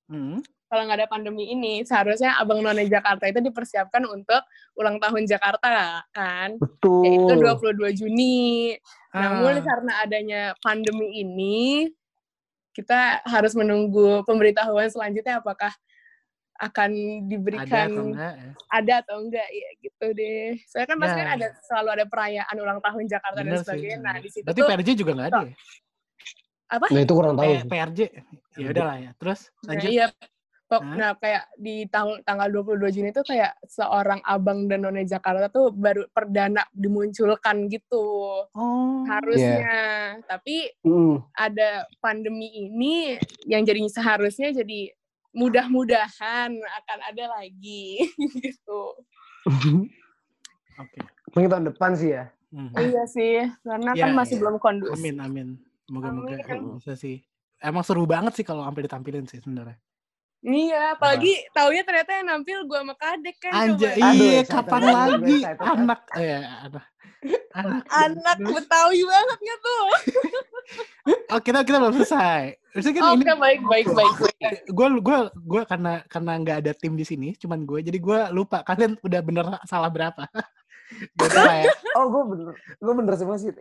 Hmm. 0.10 0.42
kalau 0.68 0.88
nggak 0.90 1.06
ada 1.06 1.10
pandemi 1.12 1.54
ini, 1.54 1.86
seharusnya 1.86 2.34
Abang 2.42 2.66
None 2.66 2.90
Jakarta 2.90 3.30
itu 3.30 3.40
dipersiapkan 3.40 4.02
untuk 4.04 4.42
ulang 4.74 4.98
tahun 4.98 5.30
Jakarta 5.30 6.02
kan? 6.10 6.58
Yaitu 7.06 7.34
Betul. 7.38 7.78
22 7.78 7.94
Juni. 7.94 8.74
Namun 9.14 9.54
Ah, 9.54 9.64
karena 9.64 9.94
adanya 10.02 10.42
pandemi 10.60 11.22
ini, 11.22 11.88
kita 12.72 13.22
harus 13.26 13.54
menunggu 13.54 14.22
pemberitahuan 14.24 14.88
selanjutnya 14.88 15.42
apakah 15.42 15.74
akan 16.58 16.90
ada 16.90 17.26
diberikan 17.26 17.88
atau 17.88 18.04
enggak 18.08 18.34
ya? 18.34 18.52
ada 18.68 18.94
atau 19.02 19.16
enggak 19.20 19.48
ya 19.48 19.70
gitu 19.80 20.06
deh. 20.12 20.48
Soalnya 20.66 20.88
kan 20.88 20.98
pasti 20.98 21.20
kan 21.20 21.30
ada 21.34 21.48
selalu 21.64 21.90
ada 21.94 22.06
perayaan 22.06 22.56
ulang 22.58 22.80
tahun 22.82 23.04
Jakarta 23.06 23.40
dan 23.40 23.46
Bener 23.48 23.58
sih. 23.58 23.66
sebagainya. 23.66 23.98
Nah, 24.00 24.16
di 24.18 24.30
situ 24.30 24.46
Berarti 24.46 24.60
tuh 24.60 24.70
PRJ 24.70 24.90
juga 24.96 25.12
nggak 25.14 25.30
ada 25.30 25.40
ya? 25.44 25.54
apa? 26.68 26.86
Nah, 26.92 27.02
itu 27.02 27.14
kurang 27.16 27.34
tahu. 27.34 27.48
P- 27.48 27.68
PRJ? 27.70 28.00
Ya 28.58 28.68
udahlah 28.70 28.98
ya. 29.00 29.12
Terus 29.16 29.40
Nah, 29.64 29.70
lanjut. 29.72 29.90
iya. 29.90 30.08
Pok-? 30.68 30.84
Nah, 30.84 31.16
kayak 31.16 31.48
di 31.56 31.88
tahun 31.88 32.28
tanggal 32.28 32.52
22 32.52 32.92
Juni 32.92 33.16
itu 33.16 33.24
kayak 33.24 33.56
seorang 33.64 34.20
abang 34.20 34.68
dan 34.68 34.84
none 34.84 35.00
Jakarta 35.08 35.48
tuh 35.48 35.72
baru 35.72 36.04
perdana 36.12 36.68
dimunculkan 36.76 37.72
gitu. 37.72 38.04
Oh. 38.52 39.00
Harusnya. 39.08 39.72
Tapi 40.28 40.76
Mm. 40.84 41.24
ada 41.32 41.88
pandemi 42.04 42.68
ini 42.68 43.16
yang 43.48 43.64
jadi 43.64 43.80
seharusnya 43.88 44.52
jadi 44.52 44.92
mudah-mudahan 45.38 46.50
akan 46.58 47.00
ada 47.06 47.26
lagi 47.38 48.10
gitu. 48.44 48.82
Oke. 50.78 51.00
Mungkin 51.38 51.50
tahun 51.54 51.66
depan 51.74 51.94
sih 51.94 52.18
ya. 52.18 52.26
Hmm. 52.48 52.72
iya 52.80 53.04
sih, 53.06 53.44
karena 53.62 53.92
Iya, 53.92 54.08
kan 54.08 54.12
masih 54.16 54.40
iya. 54.40 54.42
belum 54.42 54.56
kondusif. 54.58 54.98
Amin, 54.98 55.16
amin. 55.20 55.48
Moga-moga 55.92 56.40
bisa 56.80 56.96
sih. 56.96 57.22
Emang 57.60 57.84
seru 57.84 58.08
banget 58.08 58.40
sih 58.40 58.46
kalau 58.48 58.64
sampai 58.64 58.88
ditampilin 58.88 59.28
sih 59.28 59.44
sebenarnya. 59.44 59.76
Iya, 60.46 60.94
apalagi 60.94 61.34
taunya 61.50 61.82
ternyata 61.82 62.12
yang 62.14 62.28
nampil 62.30 62.60
gua 62.70 62.86
sama 62.86 62.96
Kadek 62.96 63.36
kan. 63.42 63.52
Anjay, 63.58 63.98
iya 63.98 64.42
kapan 64.46 64.82
lagi 64.86 65.38
anak 65.58 66.02
eh 66.14 66.46
anak 66.46 66.86
anak 67.58 67.84
Anak 67.90 68.38
Betawi 68.46 69.02
banget 69.02 69.40
nggak 69.42 69.60
tuh? 69.62 69.86
Oh, 71.32 71.40
kita 71.40 71.64
kita 71.64 71.80
belum 71.80 71.96
selesai. 71.96 72.60
Maksudnya 72.76 73.00
kan 73.00 73.04
Oke, 73.08 73.24
ini 73.24 73.24
baik, 73.40 73.62
baik, 73.64 73.88
baik. 73.96 74.16
baik. 74.20 74.60
gue 74.68 74.88
gue 75.00 75.20
gue 75.32 75.62
karena 75.64 76.04
karena 76.12 76.32
nggak 76.44 76.58
ada 76.60 76.72
tim 76.76 77.00
di 77.00 77.08
sini, 77.08 77.32
cuman 77.40 77.64
gue 77.64 77.80
jadi 77.80 77.96
gue 77.96 78.20
lupa 78.36 78.68
kalian 78.68 79.00
udah 79.00 79.20
bener 79.24 79.48
salah 79.64 79.88
berapa. 79.88 80.28
gitu 81.24 81.40
ya. 81.40 81.72
Oh, 81.96 82.12
gue 82.12 82.24
bener, 82.36 82.52
gue 82.60 82.94
bener 83.00 83.14
semua 83.16 83.40
sih. 83.40 83.56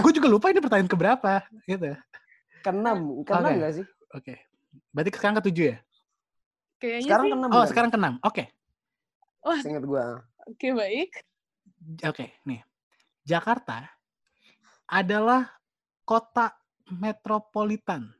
gue 0.00 0.12
juga 0.16 0.28
lupa 0.32 0.48
ini 0.48 0.64
pertanyaan 0.64 0.88
keberapa 0.88 1.32
gitu. 1.68 1.92
Keenam, 2.64 2.98
keenam 3.28 3.50
Oke. 3.52 3.58
nggak 3.60 3.72
sih? 3.76 3.84
Oke. 4.16 4.34
Berarti 4.96 5.10
sekarang 5.12 5.36
ketujuh 5.44 5.64
ya? 5.68 5.76
Kayaknya 6.78 7.04
Sekarang 7.04 7.24
sih. 7.24 7.32
keenam. 7.34 7.50
Oh, 7.50 7.58
kan? 7.58 7.68
sekarang 7.68 7.90
keenam. 7.90 8.14
Oke. 8.22 8.44
Wah, 9.38 9.60
Ingat 9.60 9.84
gue. 9.84 10.04
oke 10.46 10.68
baik. 10.74 11.10
Oke, 12.04 12.26
nih. 12.42 12.60
Jakarta 13.22 13.86
adalah 14.84 15.46
kota 16.02 16.54
metropolitan. 16.88 18.10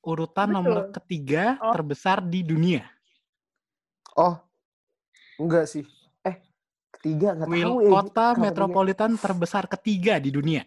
Urutan 0.00 0.50
Betul. 0.50 0.56
nomor 0.56 0.78
ketiga 0.92 1.58
Oh. 1.58 1.72
terbesar 1.72 2.22
di 2.22 2.42
dunia. 2.42 2.86
Oh, 4.14 4.38
enggak 5.36 5.66
sih. 5.66 5.82
Eh, 6.22 6.38
ketiga 6.90 7.34
nggak 7.34 7.48
tahu 7.50 7.76
ya. 7.82 7.90
kota 7.90 8.26
ketiga? 8.30 8.42
metropolitan 8.42 9.10
terbesar 9.14 9.64
ketiga 9.66 10.14
di 10.16 10.30
dunia. 10.30 10.62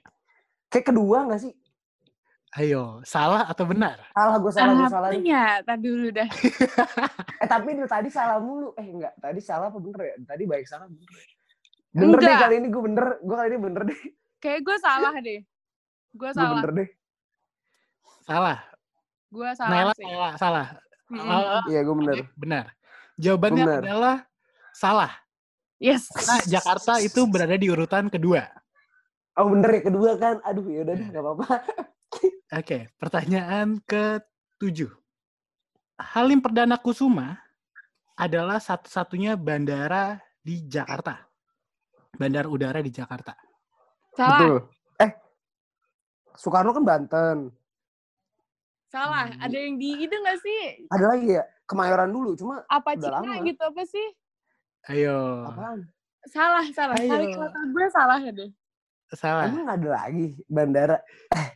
Kayak 0.68 0.92
kedua 0.92 1.26
nggak 1.26 1.42
sih? 1.42 1.54
Ayo, 2.52 2.98
salah 3.06 3.46
atau 3.46 3.62
benar? 3.62 4.02
Salah 4.10 4.36
gue 4.42 4.50
salah 4.50 4.74
gue 4.74 4.90
salah. 4.90 5.10
Apanya? 5.14 5.62
Tadi 5.62 5.82
dulu 5.86 6.08
dah. 6.10 6.30
Eh 7.40 7.48
tapi 7.48 7.72
dari 7.72 7.88
tadi 7.88 8.10
salah 8.10 8.36
mulu. 8.36 8.74
Eh 8.76 8.84
enggak, 8.84 9.14
tadi 9.16 9.40
salah 9.40 9.70
apa 9.70 9.78
bener 9.78 10.02
ya? 10.02 10.16
Tadi 10.26 10.44
baik 10.44 10.66
salah 10.66 10.90
bener. 10.90 11.08
Bener 11.90 12.18
deh 12.18 12.26
Enggak. 12.26 12.42
kali 12.42 12.56
ini 12.58 12.68
gue 12.68 12.82
bener. 12.84 13.06
Gue 13.22 13.36
kali 13.38 13.48
ini 13.48 13.60
bener 13.60 13.82
deh. 13.86 14.00
Kayak 14.40 14.60
gue 14.62 14.78
salah 14.78 15.14
deh. 15.16 15.40
Gue 16.10 16.20
Gue 16.20 16.30
salah. 16.34 16.58
bener 16.58 16.72
deh. 16.76 16.90
Salah. 18.26 18.58
Gue 19.30 19.50
salah 19.54 19.70
Naila 19.72 19.94
sih. 19.94 20.04
salah, 20.04 20.34
salah. 20.36 20.68
Mm-mm. 21.08 21.30
Oh, 21.30 21.62
Iya 21.66 21.80
gue 21.80 21.96
bener. 21.96 22.18
Benar. 22.36 22.66
Jawabannya 23.16 23.64
Benar. 23.64 23.82
adalah 23.84 24.16
salah. 24.72 25.12
Yes. 25.78 26.10
Karena 26.10 26.36
Jakarta 26.50 26.98
itu 27.00 27.22
berada 27.24 27.56
di 27.56 27.68
urutan 27.68 28.10
kedua. 28.10 28.42
Oh 29.36 29.48
bener 29.48 29.70
ya 29.72 29.82
kedua 29.86 30.18
kan. 30.18 30.42
Aduh 30.44 30.66
ya 30.66 30.82
udah 30.82 30.94
deh 30.94 31.08
nggak 31.08 31.24
apa-apa. 31.24 31.48
Oke, 32.50 32.90
pertanyaan 32.98 33.78
ke-7. 33.86 34.90
Halim 36.00 36.40
Perdana 36.40 36.80
Kusuma 36.80 37.38
adalah 38.18 38.58
satu-satunya 38.58 39.38
bandara 39.38 40.18
di 40.40 40.64
Jakarta. 40.66 41.30
Bandara 42.16 42.48
udara 42.50 42.80
di 42.82 42.90
Jakarta. 42.92 43.38
Salah. 44.18 44.40
Betul. 44.40 44.58
Eh, 45.00 45.12
Soekarno 46.36 46.74
kan 46.74 46.84
Banten. 46.84 47.38
Salah. 48.90 49.30
Hmm. 49.30 49.44
Ada 49.46 49.58
yang 49.62 49.76
di 49.78 49.90
itu 50.02 50.16
nggak 50.16 50.40
sih? 50.42 50.62
Ada 50.90 51.06
lagi 51.16 51.28
ya 51.38 51.44
Kemayoran 51.70 52.10
dulu. 52.10 52.34
Cuma 52.34 52.66
Apa 52.66 52.98
Udah 52.98 53.22
Cina 53.22 53.38
lama. 53.38 53.46
gitu 53.46 53.62
apa 53.62 53.84
sih? 53.86 54.08
Ayo, 54.90 55.46
apaan? 55.46 55.86
Salah, 56.26 56.66
salah. 56.74 56.98
Ayo. 56.98 57.14
Kali 57.14 57.26
kata 57.38 57.60
gue 57.70 57.86
salah 57.94 58.20
deh. 58.26 58.50
Salah. 59.14 59.50
Emang 59.50 59.68
ada 59.68 59.88
lagi 59.90 60.38
bandara? 60.46 60.98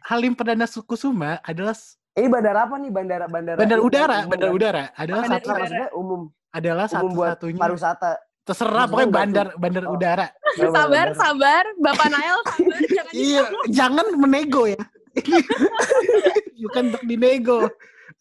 Halim 0.04 0.34
Perdana 0.34 0.66
Kusuma 0.66 1.38
adalah 1.41 1.76
Ini 2.14 2.30
bandara 2.30 2.70
apa 2.70 2.76
nih? 2.78 2.91
Bandara 2.93 3.26
bandara. 3.26 3.58
bandara 3.58 3.82
udara, 3.82 4.16
umum 4.22 4.30
bandara 4.30 4.51
udara 4.54 4.84
adalah 4.93 5.24
Bandara 5.26 5.41
satu 5.41 5.49
maksudnya 5.49 5.88
umum 5.93 6.22
adalah 6.49 6.86
umum 6.93 7.12
buat 7.12 7.30
satu-satunya 7.34 7.60
pariwisata. 7.60 8.12
terserah 8.43 8.86
pokoknya 8.86 9.10
bandar 9.10 9.47
bandar 9.56 9.84
Oh. 9.88 9.95
udara. 9.95 10.28
Sabar, 10.54 11.08
sabar. 11.16 11.64
Bapak 11.80 12.08
Nael, 12.12 12.38
sabar. 12.45 12.80
Jangan 12.93 13.14
Iya, 13.16 13.41
jangan 13.72 14.06
menego 14.14 14.64
ya. 14.68 14.82
Bukan 16.64 16.84
untuk 16.93 17.04
dinego. 17.04 17.60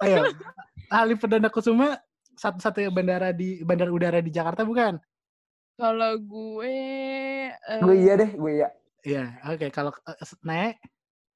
Ayo, 0.00 0.30
Halim 0.88 1.18
Perdana 1.18 1.48
Kusuma 1.48 1.98
satu-satunya 2.34 2.88
bandara 2.88 3.30
di 3.30 3.60
bandar 3.62 3.92
udara 3.92 4.18
di 4.18 4.32
Jakarta 4.32 4.64
bukan? 4.64 4.96
Kalau 5.76 6.12
gue, 6.16 6.74
eh, 7.50 7.80
Gue 7.80 7.96
iya 8.00 8.14
deh, 8.14 8.30
gue 8.32 8.52
iya. 8.56 8.68
Iya, 9.02 9.24
oke. 9.50 9.66
Kalau 9.74 9.90
eh, 10.06 10.34
naik, 10.46 10.76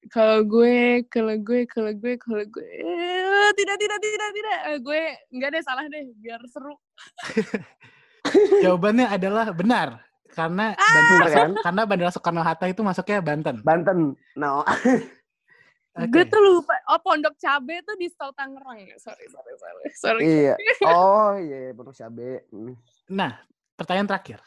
kalau 0.07 0.39
gue, 0.47 1.03
kalau 1.11 1.35
gue, 1.35 1.67
kalau 1.67 1.91
gue, 1.91 2.13
kalau 2.15 2.43
gue, 2.47 2.63
eh, 2.63 3.49
tidak, 3.59 3.75
tidak, 3.75 3.99
tidak, 3.99 4.29
tidak. 4.31 4.57
Eh, 4.71 4.77
gue 4.79 5.01
enggak 5.35 5.49
deh, 5.51 5.63
salah 5.63 5.83
deh, 5.89 6.03
biar 6.21 6.39
seru. 6.47 6.75
jawabannya 8.63 9.07
adalah 9.11 9.51
benar. 9.51 9.99
Karena 10.31 10.77
Ah! 10.77 10.93
Bener 10.93 11.27
kan? 11.33 11.51
karena 11.65 11.81
bandara 11.89 12.11
Soekarno 12.13 12.45
Hatta 12.45 12.69
itu 12.69 12.85
masuknya 12.85 13.25
Banten. 13.25 13.65
Banten. 13.65 14.13
No. 14.37 14.61
Oke. 15.97 16.13
Gue 16.13 16.23
tuh 16.29 16.37
lupa. 16.45 16.77
Oh, 16.93 17.01
Pondok 17.01 17.33
Cabe 17.41 17.81
tuh 17.81 17.97
di 17.97 18.05
Stol 18.05 18.29
Tangerang. 18.37 18.85
Sorry, 19.01 19.25
sorry, 19.33 19.53
sorry. 19.57 19.83
Sorry. 19.97 20.21
iya. 20.21 20.53
Oh 20.93 21.33
iya, 21.41 21.73
penuh 21.73 21.95
cabe. 21.95 22.45
Hmm. 22.53 22.77
Nah, 23.09 23.41
pertanyaan 23.73 24.05
terakhir. 24.05 24.39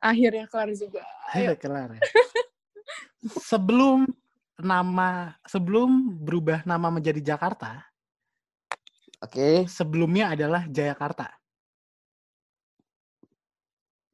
Akhirnya 0.00 0.46
kelar 0.46 0.70
juga. 0.76 1.02
Ayo. 1.32 1.52
Ayo 1.52 1.54
kelar 1.58 1.88
ya. 1.96 2.00
sebelum 3.50 4.06
nama 4.56 5.34
sebelum 5.44 6.16
berubah 6.22 6.64
nama 6.64 6.88
menjadi 6.88 7.34
Jakarta, 7.34 7.84
Oke, 9.16 9.64
sebelumnya 9.64 10.36
adalah 10.36 10.68
Jayakarta. 10.68 11.32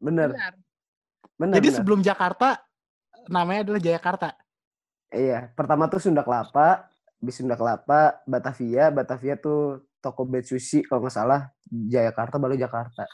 bener. 0.03 0.35
Benar. 0.35 0.55
Bener, 1.39 1.55
Jadi 1.59 1.69
bener. 1.71 1.79
sebelum 1.79 2.01
Jakarta 2.03 2.49
namanya 3.31 3.67
adalah 3.67 3.81
Jayakarta. 3.83 4.29
Iya, 5.13 5.51
pertama 5.55 5.87
tuh 5.91 6.03
Sunda 6.03 6.23
Kelapa, 6.23 6.87
di 7.19 7.31
Sunda 7.35 7.55
Kelapa, 7.55 8.23
Batavia, 8.27 8.91
Batavia 8.91 9.35
tuh 9.39 9.87
toko 10.03 10.27
bed 10.27 10.43
sushi 10.47 10.83
kalau 10.87 11.07
nggak 11.07 11.15
salah, 11.15 11.51
Jayakarta 11.67 12.39
baru 12.39 12.59
Jakarta. 12.59 13.07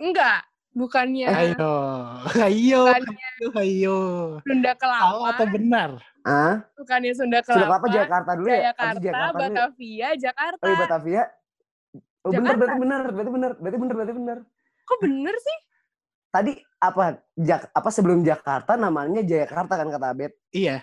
Enggak, 0.00 0.44
bukannya 0.74 1.26
Ayo, 1.26 1.72
ayo, 2.46 2.80
bukannya 2.84 3.26
ayo, 3.32 3.48
ayo. 3.56 3.98
Sunda 4.42 4.72
Salah 4.74 4.98
atau 5.00 5.16
Kelapa, 5.40 5.44
benar? 5.48 5.90
Ah, 6.20 6.54
bukannya 6.74 7.12
Sunda 7.14 7.38
Sunda 7.40 7.64
Kelapa, 7.64 7.64
Kelapa 7.80 7.86
Jakarta 7.88 8.30
dulu 8.34 8.48
ya? 8.48 8.60
Jakarta, 8.68 9.00
Jakarta 9.00 9.30
dulu. 9.30 9.40
ya? 9.40 9.48
Batavia, 9.48 10.08
Jakarta. 10.18 10.60
Oh 10.60 10.68
iya 10.68 10.78
Batavia. 10.78 11.22
Oh 12.24 12.30
Jakarta. 12.30 12.56
berarti 12.56 12.76
bener, 12.76 13.02
berarti 13.06 13.30
bener, 13.30 13.50
berarti 13.54 13.78
bener, 13.78 13.94
berarti 13.94 14.14
bener. 14.14 14.38
Kok 14.84 14.98
bener 15.00 15.34
sih? 15.38 15.58
Tadi 16.28 16.52
apa? 16.76 17.04
Jak, 17.34 17.60
apa 17.70 17.88
sebelum 17.88 18.18
Jakarta 18.20 18.72
namanya 18.74 19.22
Jayakarta 19.22 19.74
kan 19.74 19.88
kata 19.88 20.06
Abed? 20.10 20.32
Iya, 20.50 20.82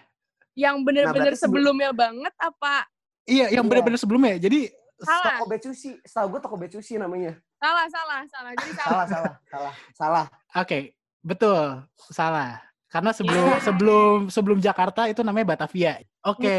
Yang 0.54 0.76
berarti 0.82 1.08
sebelum- 1.12 1.38
sebelumnya 1.38 1.92
banget 1.92 2.34
apa? 2.38 2.88
iya, 3.24 3.48
yang 3.50 3.64
Iya. 3.64 3.70
benar-benar 3.70 4.00
sebelumnya. 4.00 4.36
Jadi 4.38 4.72
Salah, 4.98 5.42
Toko 5.42 5.50
bed 5.50 5.62
sushi, 5.62 5.98
setahu 6.00 6.28
gue 6.30 6.40
toko 6.40 6.56
bed 6.56 6.72
sushi 6.72 6.94
namanya. 6.96 7.34
Salah, 7.62 7.86
salah, 7.88 8.20
salah. 8.28 8.52
Jadi 8.58 8.72
salah. 8.74 8.90
Salah, 8.90 9.06
salah, 9.08 9.34
salah, 9.48 9.74
salah. 9.94 10.26
Oke, 10.58 10.80
betul, 11.22 11.86
salah. 12.10 12.58
Karena 12.92 13.16
sebelum 13.16 13.46
Iya. 13.48 13.60
sebelum 13.64 14.18
sebelum 14.28 14.60
Jakarta 14.60 15.08
itu 15.08 15.24
namanya 15.24 15.56
Batavia. 15.56 15.96
Oke. 16.22 16.52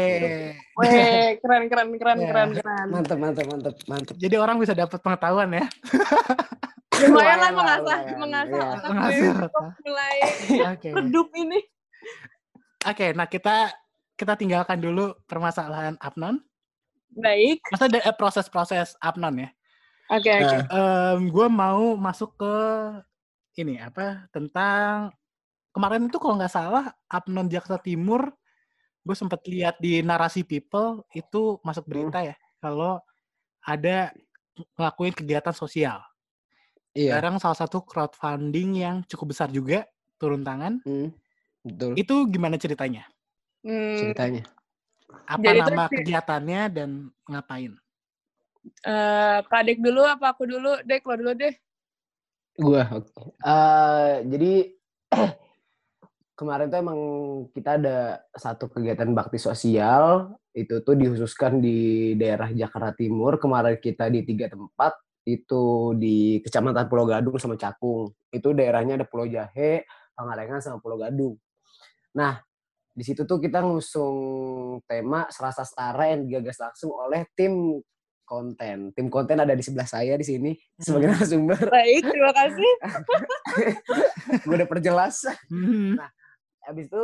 Weh, 0.81 1.37
keren, 1.37 1.69
keren, 1.69 1.87
keren, 1.93 2.17
Iya. 2.17 2.27
keren, 2.27 2.49
keren. 2.57 2.87
Mantep, 2.89 3.17
mantep, 3.21 3.45
mantep, 3.45 3.75
mantep. 3.85 4.15
Jadi 4.17 4.35
orang 4.41 4.57
bisa 4.57 4.73
dapat 4.73 4.97
pengetahuan 4.97 5.53
ya. 5.61 5.65
Lumayan 7.03 7.05
lah 7.05 7.13
Lumayan 7.13 7.37
lah, 7.37 7.51
mengasah, 7.53 7.99
mengasah 8.17 8.49
Iya. 8.49 8.73
otak 8.73 8.89
Mengasah 8.89 9.13
gue 9.13 9.29
otak. 9.29 9.43
untuk 9.45 9.65
mulai 9.85 10.15
Oke. 10.73 10.89
redup 10.89 11.27
ini. 11.35 11.59
Oke, 12.83 13.07
nah 13.13 13.27
kita 13.27 13.55
kita 14.13 14.33
tinggalkan 14.33 14.77
dulu 14.77 15.13
permasalahan 15.23 15.95
Apnon. 15.97 16.41
Baik. 17.13 17.61
Maksudnya 17.69 18.01
ada 18.01 18.09
eh, 18.09 18.15
proses-proses 18.17 18.97
Apnon 18.97 19.37
ya. 19.37 19.49
Oke, 20.13 20.29
oke. 20.29 20.57
Nah, 20.69 21.17
gue 21.17 21.47
mau 21.49 21.97
masuk 21.97 22.37
ke 22.37 22.55
ini 23.57 23.81
apa 23.81 24.29
tentang 24.29 25.13
kemarin 25.73 26.09
itu 26.09 26.17
kalau 26.21 26.37
nggak 26.37 26.53
salah 26.53 26.93
Apnon 27.09 27.49
Jakarta 27.49 27.81
Timur 27.81 28.33
gue 29.03 29.15
sempat 29.17 29.43
lihat 29.49 29.77
di 29.83 29.99
narasi 29.99 30.47
People 30.47 31.03
itu 31.11 31.59
masuk 31.65 31.85
berita 31.89 32.23
ya 32.23 32.35
kalau 32.63 33.03
ada 33.65 34.15
ngelakuin 34.77 35.11
kegiatan 35.17 35.55
sosial. 35.55 35.99
iya. 36.93 37.17
Sekarang 37.17 37.41
salah 37.41 37.57
satu 37.57 37.83
crowdfunding 37.83 38.79
yang 38.79 38.95
cukup 39.09 39.33
besar 39.35 39.49
juga 39.49 39.83
turun 40.21 40.45
tangan. 40.45 40.79
Hmm, 40.85 41.11
betul. 41.65 41.97
Itu 41.99 42.15
gimana 42.29 42.55
ceritanya? 42.55 43.03
Hmm, 43.63 43.97
Ceritanya. 43.97 44.43
Apa 45.27 45.41
Jadi 45.41 45.59
nama 45.59 45.83
kegiatannya 45.89 46.61
dan 46.71 46.89
ngapain? 47.27 47.82
Eh, 48.65 49.39
Kak 49.43 49.61
Dek 49.67 49.79
dulu 49.79 50.01
apa 50.03 50.33
aku 50.33 50.43
dulu? 50.47 50.79
Dek, 50.87 51.03
lo 51.03 51.15
dulu 51.19 51.31
deh. 51.35 51.53
Gua, 52.59 52.83
oke. 52.93 53.33
Eh, 53.41 54.13
jadi 54.29 54.53
kemarin 56.39 56.69
tuh 56.69 56.79
emang 56.81 56.99
kita 57.53 57.81
ada 57.81 58.21
satu 58.33 58.69
kegiatan 58.69 59.09
bakti 59.13 59.37
sosial 59.37 60.33
itu 60.53 60.85
tuh 60.85 60.93
dikhususkan 60.93 61.57
di 61.57 62.13
daerah 62.13 62.53
Jakarta 62.53 62.93
Timur. 62.93 63.41
Kemarin 63.41 63.81
kita 63.81 64.09
di 64.13 64.21
tiga 64.21 64.53
tempat 64.53 64.93
itu 65.25 65.95
di 65.97 66.39
Kecamatan 66.45 66.85
Pulau 66.85 67.09
Gadung 67.09 67.41
sama 67.41 67.57
Cakung. 67.57 68.13
Itu 68.29 68.53
daerahnya 68.53 69.01
ada 69.01 69.07
Pulau 69.09 69.25
Jahe, 69.25 69.87
Pangalengan 70.13 70.61
sama 70.61 70.77
Pulau 70.77 71.01
Gadung. 71.01 71.35
Nah, 72.13 72.37
di 72.93 73.01
situ 73.01 73.25
tuh 73.25 73.41
kita 73.41 73.65
ngusung 73.65 74.15
tema 74.85 75.25
Serasa 75.33 75.65
Setara 75.65 76.13
yang 76.13 76.29
digagas 76.29 76.61
langsung 76.61 76.93
oleh 76.93 77.25
tim 77.33 77.81
konten. 78.23 78.91
Tim 78.95 79.07
konten 79.11 79.37
ada 79.39 79.53
di 79.53 79.63
sebelah 79.63 79.87
saya 79.87 80.17
di 80.17 80.25
sini 80.25 80.51
sebagai 80.79 81.13
narasumber. 81.13 81.59
Baik, 81.69 82.03
terima 82.07 82.31
kasih. 82.33 82.71
gue 84.47 84.55
udah 84.55 84.69
perjelas. 84.69 85.27
Hmm. 85.47 85.99
Habis 86.63 86.87
itu 86.89 87.03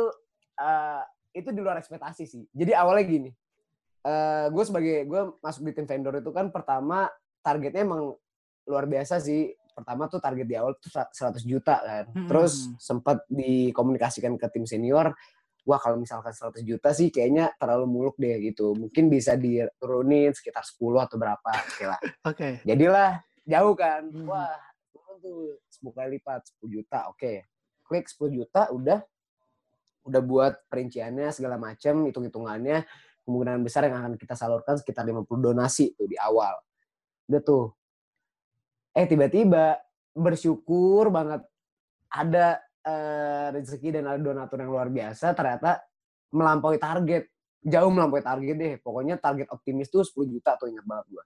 eh, 0.60 1.02
itu 1.36 1.48
di 1.54 1.60
luar 1.62 1.78
ekspektasi 1.78 2.24
sih. 2.26 2.42
Jadi 2.50 2.72
awalnya 2.74 3.04
gini, 3.06 3.30
eh 4.04 4.46
gue 4.50 4.64
sebagai 4.66 5.06
gue 5.06 5.20
masuk 5.38 5.62
di 5.68 5.72
tim 5.76 5.86
vendor 5.86 6.18
itu 6.18 6.30
kan 6.34 6.50
pertama 6.50 7.06
targetnya 7.44 7.86
emang 7.86 8.16
luar 8.66 8.84
biasa 8.90 9.22
sih. 9.22 9.54
Pertama 9.70 10.10
tuh 10.10 10.20
target 10.20 10.44
di 10.44 10.58
awal 10.58 10.76
tuh 10.76 10.90
100 10.92 11.40
juta 11.46 11.78
kan. 11.80 12.04
Hmm. 12.12 12.28
Terus 12.28 12.68
sempat 12.76 13.24
dikomunikasikan 13.30 14.34
ke 14.36 14.46
tim 14.52 14.66
senior, 14.66 15.14
wah 15.70 15.78
kalau 15.78 16.02
misalkan 16.02 16.34
100 16.34 16.66
juta 16.66 16.90
sih 16.90 17.14
kayaknya 17.14 17.54
terlalu 17.54 17.86
muluk 17.86 18.18
deh 18.18 18.42
gitu. 18.42 18.74
Mungkin 18.74 19.06
bisa 19.06 19.38
diturunin 19.38 20.34
sekitar 20.34 20.66
10 20.66 21.06
atau 21.06 21.14
berapa. 21.14 21.50
Oke 21.70 21.84
lah. 21.86 22.00
Oke. 22.30 22.58
Jadilah 22.66 23.22
jauh 23.46 23.74
kan. 23.78 24.02
Hmm. 24.10 24.26
Wah, 24.26 24.58
turun 24.90 25.16
tuh 25.22 25.38
10 25.78 25.94
kali 25.94 26.08
lipat, 26.18 26.50
10 26.58 26.74
juta. 26.74 27.06
Oke. 27.06 27.46
Klik 27.86 28.10
10 28.10 28.34
juta 28.34 28.66
udah 28.74 28.98
udah 30.10 30.20
buat 30.26 30.66
perinciannya 30.66 31.30
segala 31.30 31.54
macam, 31.60 32.08
hitung-hitungannya, 32.10 32.82
kemungkinan 33.22 33.62
besar 33.62 33.86
yang 33.86 34.02
akan 34.02 34.18
kita 34.18 34.34
salurkan 34.34 34.74
sekitar 34.74 35.06
50 35.06 35.22
donasi 35.38 35.94
tuh 35.94 36.10
di 36.10 36.18
awal. 36.18 36.58
Udah 37.30 37.40
tuh. 37.46 37.70
Eh 38.90 39.06
tiba-tiba 39.06 39.78
bersyukur 40.10 41.14
banget 41.14 41.46
ada 42.10 42.58
eh, 42.84 43.48
rezeki 43.52 44.00
dan 44.00 44.04
ada 44.08 44.20
donatur 44.20 44.58
yang 44.60 44.72
luar 44.72 44.88
biasa 44.88 45.36
ternyata 45.36 45.80
melampaui 46.32 46.78
target. 46.80 47.28
Jauh 47.60 47.92
melampaui 47.92 48.24
target 48.24 48.56
deh. 48.56 48.74
Pokoknya 48.80 49.20
target 49.20 49.52
optimis 49.52 49.92
tuh 49.92 50.00
10 50.06 50.32
juta 50.32 50.56
tuh 50.56 50.72
ingat 50.72 50.84
banget 50.88 51.06
gua. 51.12 51.24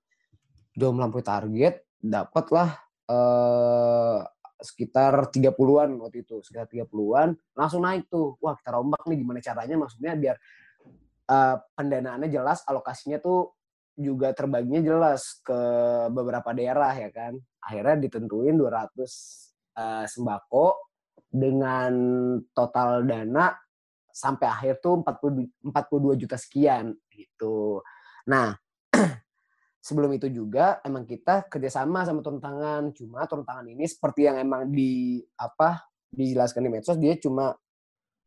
Jauh 0.74 0.94
melampaui 0.94 1.22
target, 1.22 1.86
dapatlah 2.02 2.74
eh 3.05 4.20
sekitar 4.64 5.28
30-an 5.28 6.00
waktu 6.00 6.24
itu, 6.24 6.40
sekitar 6.40 6.64
30-an, 6.72 7.36
langsung 7.52 7.84
naik 7.84 8.09
tuh. 8.09 8.40
Wah, 8.40 8.57
kita 8.57 8.72
rombak 8.72 9.05
nih 9.05 9.20
gimana 9.20 9.38
caranya 9.44 9.76
maksudnya 9.76 10.12
biar 10.16 10.36
eh, 11.30 11.57
pendanaannya 11.76 12.28
jelas, 12.32 12.64
alokasinya 12.64 13.20
tuh 13.20 13.52
juga 13.94 14.34
terbaginya 14.34 14.82
jelas 14.82 15.38
ke 15.46 15.61
beberapa 16.11 16.50
daerah 16.50 16.90
ya 16.96 17.11
kan. 17.14 17.38
Akhirnya 17.62 18.09
ditentuin 18.09 18.57
200 18.59 18.98
eh, 19.78 20.07
sembako 20.11 20.93
dengan 21.35 21.93
total 22.55 23.03
dana 23.03 23.59
sampai 24.14 24.47
akhir 24.47 24.78
tuh 24.78 25.03
40, 25.03 25.66
42 25.66 26.22
juta 26.22 26.39
sekian 26.39 26.95
gitu. 27.11 27.82
Nah, 28.30 28.55
sebelum 29.87 30.14
itu 30.14 30.30
juga 30.30 30.78
emang 30.87 31.03
kita 31.03 31.51
kerjasama 31.51 32.07
sama 32.07 32.22
turun 32.22 32.39
tangan. 32.39 32.95
Cuma 32.95 33.26
turun 33.26 33.43
tangan 33.43 33.66
ini 33.66 33.82
seperti 33.91 34.30
yang 34.30 34.39
emang 34.39 34.70
di 34.70 35.18
apa 35.35 35.82
dijelaskan 36.14 36.62
di 36.62 36.70
medsos 36.70 36.95
dia 36.95 37.18
cuma 37.18 37.59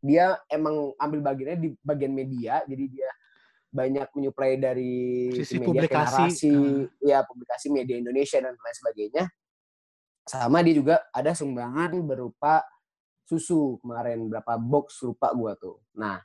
dia 0.03 0.35
emang 0.51 0.91
ambil 0.99 1.31
bagiannya 1.31 1.57
di 1.57 1.69
bagian 1.79 2.13
media, 2.13 2.61
jadi 2.67 2.85
dia 2.85 3.09
banyak 3.71 4.07
menyuplai 4.13 4.59
dari 4.59 5.31
Sisi 5.33 5.57
media 5.57 5.87
publikasi, 5.87 6.21
narasi, 6.21 6.55
ya 7.01 7.19
publikasi 7.25 7.67
media 7.73 7.95
Indonesia 7.97 8.37
dan 8.37 8.53
lain 8.53 8.77
sebagainya. 8.77 9.23
Sama 10.27 10.59
dia 10.61 10.75
juga 10.75 10.95
ada 11.09 11.31
sumbangan 11.33 11.97
berupa 12.03 12.61
susu 13.27 13.75
kemarin 13.83 14.31
berapa 14.31 14.55
box 14.55 15.03
lupa 15.03 15.35
gua 15.35 15.59
tuh. 15.59 15.83
Nah, 15.99 16.23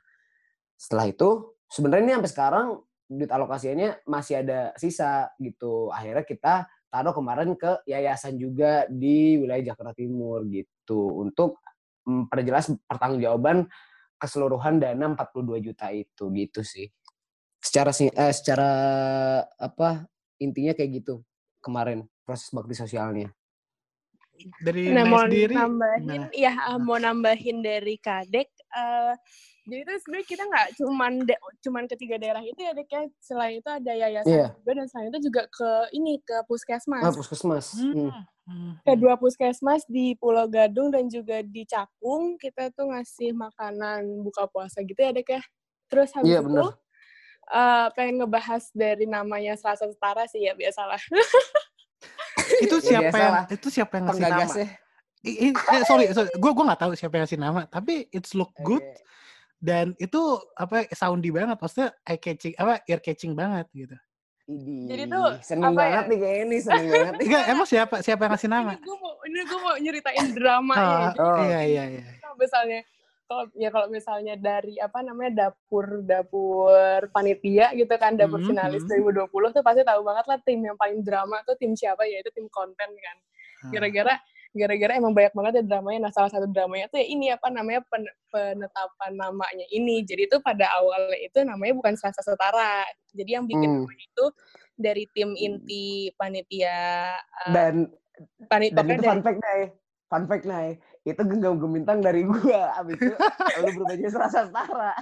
setelah 0.79 1.11
itu 1.11 1.59
sebenarnya 1.67 2.03
ini 2.07 2.13
sampai 2.15 2.31
sekarang 2.31 2.67
duit 3.11 3.27
alokasinya 3.27 3.99
masih 4.07 4.39
ada 4.39 4.71
sisa 4.79 5.27
gitu. 5.43 5.91
Akhirnya 5.91 6.23
kita 6.23 6.53
taruh 6.87 7.11
kemarin 7.11 7.59
ke 7.59 7.83
yayasan 7.83 8.39
juga 8.39 8.87
di 8.87 9.35
wilayah 9.35 9.73
Jakarta 9.73 9.91
Timur 9.91 10.47
gitu 10.47 11.11
untuk 11.19 11.59
memperjelas 12.07 12.71
pertanggungjawaban 12.87 13.67
keseluruhan 14.15 14.79
dana 14.79 15.11
42 15.11 15.59
juta 15.59 15.91
itu 15.91 16.23
gitu 16.31 16.61
sih. 16.63 16.87
Secara 17.59 17.91
eh, 17.91 18.33
secara 18.35 18.71
apa 19.59 20.07
intinya 20.39 20.71
kayak 20.75 21.03
gitu 21.03 21.23
kemarin 21.59 22.07
proses 22.23 22.51
bakti 22.51 22.75
sosialnya. 22.75 23.31
Dari 24.57 24.81
Nah, 24.89 25.03
mau 25.03 25.21
sendiri 25.21 25.53
nambahin, 25.53 26.03
gimana? 26.03 26.33
ya 26.33 26.51
eh, 26.53 26.77
mau 26.77 26.97
nambahin 26.97 27.57
dari 27.59 27.95
Kadek. 27.97 28.49
eh 28.73 29.13
jadi 29.63 29.79
itu 29.79 29.93
sebenarnya 30.03 30.27
kita 30.27 30.43
nggak 30.43 30.67
cuman 30.75 31.11
de- 31.23 31.43
cuman 31.61 31.83
ketiga 31.87 32.19
daerah 32.19 32.41
itu 32.41 32.57
ya 32.57 32.73
Dek 32.73 32.89
ya. 32.89 33.03
Selain 33.17 33.55
itu 33.57 33.69
ada 33.69 33.91
yayasan 33.93 34.27
Iya. 34.29 34.47
juga 34.53 34.71
dan 34.75 34.85
selain 34.87 35.07
itu 35.07 35.19
juga 35.23 35.41
ke 35.47 35.69
ini 35.93 36.19
ke 36.19 36.37
puskesmas. 36.43 36.99
Ah, 36.99 37.15
puskesmas. 37.15 37.65
Hmm. 37.73 38.11
Hmm. 38.43 38.75
Kedua 38.83 39.15
puskesmas 39.15 39.87
di 39.87 40.19
Pulau 40.19 40.51
Gadung 40.51 40.91
dan 40.91 41.07
juga 41.07 41.39
di 41.39 41.63
Cakung 41.63 42.35
kita 42.35 42.75
tuh 42.75 42.91
ngasih 42.91 43.31
makanan 43.31 44.03
buka 44.19 44.51
puasa 44.51 44.83
gitu 44.83 44.99
ya 44.99 45.15
Dek 45.15 45.31
ya. 45.31 45.41
Terus 45.87 46.11
habis 46.11 46.27
Iya, 46.27 46.43
itu 46.43 46.47
bener. 46.49 46.65
uh, 47.47 47.87
pengen 47.95 48.19
ngebahas 48.19 48.67
dari 48.75 49.07
namanya 49.07 49.55
Selasa 49.55 49.87
Setara 49.87 50.27
sih 50.27 50.43
ya 50.43 50.51
biasalah. 50.53 50.99
itu 52.59 52.75
Ya, 52.79 52.85
siapa 52.85 53.15
yang 53.15 53.33
itu 53.49 53.67
siapa 53.69 53.93
yang 53.95 54.05
ngasih 54.05 54.21
nama? 54.21 54.29
Penggagasnya. 54.35 54.67
I- 55.23 55.39
i- 55.49 55.55
eh, 55.55 55.83
sorry, 55.83 56.05
sorry. 56.11 56.29
gue 56.29 56.51
gue 56.51 56.65
nggak 56.67 56.81
tahu 56.81 56.91
siapa 56.93 57.13
yang 57.15 57.23
ngasih 57.23 57.39
nama, 57.39 57.61
tapi 57.65 58.11
it's 58.11 58.35
look 58.35 58.51
good 58.59 58.83
Oke. 58.83 58.99
dan 59.57 59.95
itu 59.95 60.19
apa 60.53 60.83
soundy 60.91 61.31
banget, 61.31 61.55
maksudnya 61.55 61.95
eye 62.03 62.19
catching 62.19 62.53
apa 62.53 62.83
ear 62.83 62.99
catching 62.99 63.31
banget 63.31 63.65
gitu. 63.71 63.95
Idih, 64.43 64.91
Jadi 64.91 65.03
tuh, 65.07 65.27
seneng 65.39 65.71
apa 65.71 65.79
banget 65.79 66.03
ya? 66.03 66.09
nih 66.11 66.17
kayak 66.19 66.37
ini, 66.43 66.57
seneng 66.59 66.85
banget. 66.91 67.13
Enggak, 67.23 67.43
emang 67.47 67.63
siapa 67.63 67.95
siapa 68.03 68.21
yang 68.27 68.31
ngasih 68.35 68.49
nama? 68.51 68.71
Ini 68.75 68.83
gue 68.83 68.97
mau 68.99 69.13
ini 69.23 69.39
gue 69.41 69.59
mau 69.63 69.73
nyeritain 69.79 70.27
dramanya. 70.35 70.83
Oh, 70.83 70.99
Jadi 71.07 71.19
Oh. 71.23 71.37
iya 71.47 71.59
iya 71.63 71.83
iya. 71.95 72.03
misalnya 72.35 72.79
kalau 73.23 73.45
ya 73.55 73.69
kalau 73.69 73.87
misalnya 73.87 74.35
dari 74.35 74.75
apa 74.77 74.99
namanya 74.99 75.49
dapur 75.49 76.03
dapur 76.03 76.71
panitia 77.09 77.71
gitu 77.73 77.91
kan 77.95 78.13
dapur 78.13 78.39
Hmm, 78.39 78.49
finalis 78.51 78.83
hmm. 78.83 78.93
2020 79.25 79.27
tuh 79.51 79.63
pasti 79.63 79.81
tahu 79.81 80.01
banget 80.03 80.25
lah 80.27 80.37
tim 80.43 80.59
yang 80.59 80.75
paling 80.75 80.99
drama 81.01 81.39
tuh 81.43 81.55
tim 81.55 81.73
siapa 81.73 82.03
ya 82.03 82.19
itu 82.19 82.29
tim 82.31 82.47
konten 82.47 82.89
kan 82.89 83.17
Ah. 83.63 83.71
gara-gara 83.71 84.19
gara-gara 84.51 84.93
emang 84.99 85.15
banyak 85.15 85.31
banget 85.31 85.53
ya 85.55 85.63
dramanya 85.65 85.99
nah 86.03 86.11
salah 86.11 86.27
satu 86.27 86.45
dramanya 86.45 86.91
tuh 86.91 86.99
ya 86.99 87.07
ini 87.07 87.31
apa 87.31 87.47
namanya 87.47 87.79
pen- 87.87 88.11
penetapan 88.27 89.11
namanya 89.15 89.65
ini 89.71 90.03
jadi 90.03 90.27
itu 90.27 90.43
pada 90.43 90.67
awalnya 90.77 91.15
itu 91.17 91.39
namanya 91.41 91.73
bukan 91.73 91.95
Selasa 91.95 92.21
Setara 92.21 92.83
jadi 93.15 93.39
yang 93.39 93.47
bikin 93.47 93.81
Hmm. 93.81 93.87
itu 93.87 94.25
dari 94.75 95.07
tim 95.09 95.31
inti 95.33 96.11
panitia 96.13 97.15
uh, 97.47 97.53
Dan 97.55 97.87
panitia 98.45 98.77
dan 98.77 98.93
itu 98.93 99.01
fun 99.01 99.21
fact 99.21 99.39
nih, 99.39 99.63
fun 100.13 100.29
fact 100.29 100.45
nih, 100.45 100.77
itu 101.09 101.21
genggam 101.25 101.57
gemintang 101.57 102.05
dari 102.05 102.21
gua. 102.21 102.77
Abis 102.77 103.01
itu 103.01 103.17
lu 103.65 103.69
berubah 103.73 103.97
jadi 103.97 104.13
serasa 104.13 104.45
setara. 104.45 104.93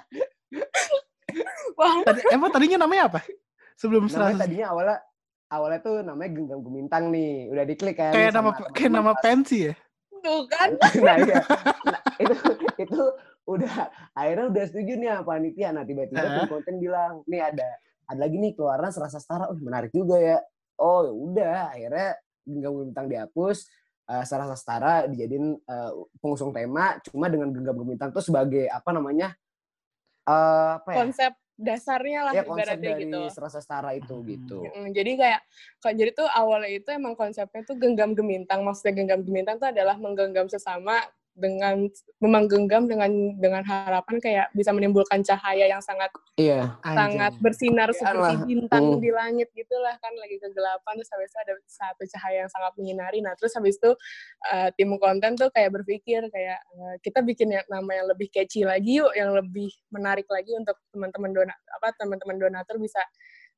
wah 1.75 1.99
Tadi, 2.07 2.21
emang 2.31 2.49
tadinya 2.55 2.87
namanya 2.87 3.11
apa? 3.11 3.19
Sebelum 3.75 4.07
Namanya 4.07 4.15
selasa 4.15 4.41
tadinya 4.47 4.67
awalnya 4.71 4.97
awalnya 5.51 5.79
tuh 5.83 5.95
namanya 5.99 6.31
genggam 6.31 6.59
gemintang 6.63 7.03
nih, 7.11 7.51
udah 7.51 7.65
diklik 7.67 7.99
kan. 7.99 8.15
kayak 8.15 8.31
nama 8.31 8.51
kayak 8.71 8.91
nama 8.95 9.11
pensi 9.19 9.67
ya. 9.67 9.75
tuh 10.21 10.45
kan 10.47 10.69
nah 11.05 11.17
iya 11.17 11.41
nah, 11.81 12.01
itu 12.21 12.35
itu 12.77 13.01
udah 13.49 13.89
akhirnya 14.13 14.45
udah 14.53 14.63
setuju 14.69 14.93
nih 15.01 15.09
panitia 15.25 15.73
nah 15.73 15.83
tiba-tiba 15.83 16.21
tim 16.21 16.45
konten 16.45 16.75
bilang 16.77 17.25
nih 17.25 17.41
ada 17.41 17.67
ada 18.05 18.19
lagi 18.21 18.37
nih 18.37 18.53
keluaran 18.53 18.93
serasa 18.93 19.17
setara 19.17 19.49
oh 19.49 19.57
menarik 19.57 19.89
juga 19.89 20.21
ya 20.21 20.37
oh 20.77 21.09
ya 21.09 21.13
udah 21.13 21.57
akhirnya 21.73 22.09
genggam 22.45 22.71
gemintang 22.77 23.07
dihapus 23.09 23.57
eh, 24.11 24.23
serasa 24.27 24.55
setara 24.59 25.07
dijadiin 25.07 25.55
eh, 25.55 25.91
pengusung 26.19 26.51
tema 26.51 26.99
cuma 27.07 27.31
dengan 27.31 27.49
genggam 27.55 27.79
gemintang 27.79 28.11
tuh 28.11 28.19
sebagai 28.19 28.67
apa 28.67 28.91
namanya 28.91 29.31
eh 30.27 30.71
apa 30.77 30.89
ya 30.91 30.97
konsep 31.07 31.31
dasarnya 31.61 32.19
lah 32.25 32.33
ya 32.33 32.43
konsep 32.43 32.77
dari 32.81 33.05
gitu. 33.05 33.21
serasa 33.29 33.61
setara 33.61 33.93
itu 33.93 34.15
Hmm. 34.17 34.27
gitu 34.27 34.59
Mm, 34.65 34.87
jadi 34.97 35.11
kayak 35.13 35.41
kok 35.77 35.93
jadi 35.93 36.11
tuh 36.11 36.27
awalnya 36.27 36.69
itu 36.73 36.89
emang 36.89 37.13
konsepnya 37.13 37.61
tuh 37.61 37.77
genggam 37.77 38.17
gemintang. 38.17 38.65
Maksudnya 38.65 38.93
genggam 38.97 39.21
gemintang 39.21 39.61
tuh 39.61 39.69
adalah 39.69 39.93
menggenggam 39.97 40.49
sesama 40.49 40.97
dengan 41.31 41.87
menggenggam 42.19 42.91
dengan 42.91 43.07
dengan 43.39 43.63
harapan 43.63 44.19
kayak 44.19 44.47
bisa 44.51 44.75
menimbulkan 44.75 45.23
cahaya 45.23 45.63
yang 45.65 45.79
sangat 45.79 46.11
iya 46.35 46.75
sangat 46.83 47.31
Anjay. 47.33 47.41
bersinar 47.41 47.89
Ya 47.89 47.97
seperti 48.03 48.33
Allah. 48.35 48.45
bintang 48.45 48.85
Mm. 48.91 48.99
di 48.99 49.09
langit 49.09 49.47
gitulah 49.55 49.95
kan 49.97 50.11
lagi 50.19 50.37
kegelapan 50.37 50.93
terus 50.99 51.07
habis 51.15 51.31
itu 51.31 51.39
ada 51.39 51.53
satu 51.65 52.03
cahaya 52.11 52.37
yang 52.43 52.51
sangat 52.51 52.73
menyinari 52.75 53.19
nah 53.23 53.31
terus 53.39 53.55
habis 53.55 53.79
itu 53.79 53.91
eh, 54.51 54.69
tim 54.75 54.91
konten 54.99 55.39
tuh 55.39 55.47
kayak 55.49 55.71
berpikir 55.71 56.27
kayak 56.27 56.59
eh, 56.59 56.95
kita 56.99 57.23
bikin 57.23 57.47
yang 57.49 57.65
nama 57.71 57.91
yang 57.95 58.07
lebih 58.11 58.27
catchy 58.27 58.67
lagi 58.67 58.99
yuk 58.99 59.15
yang 59.15 59.31
lebih 59.31 59.71
menarik 59.89 60.27
lagi 60.27 60.51
untuk 60.53 60.75
teman-teman 60.91 61.31
dona 61.31 61.55
apa 61.79 61.95
teman-teman 61.95 62.37
donatur 62.37 62.75
bisa 62.75 62.99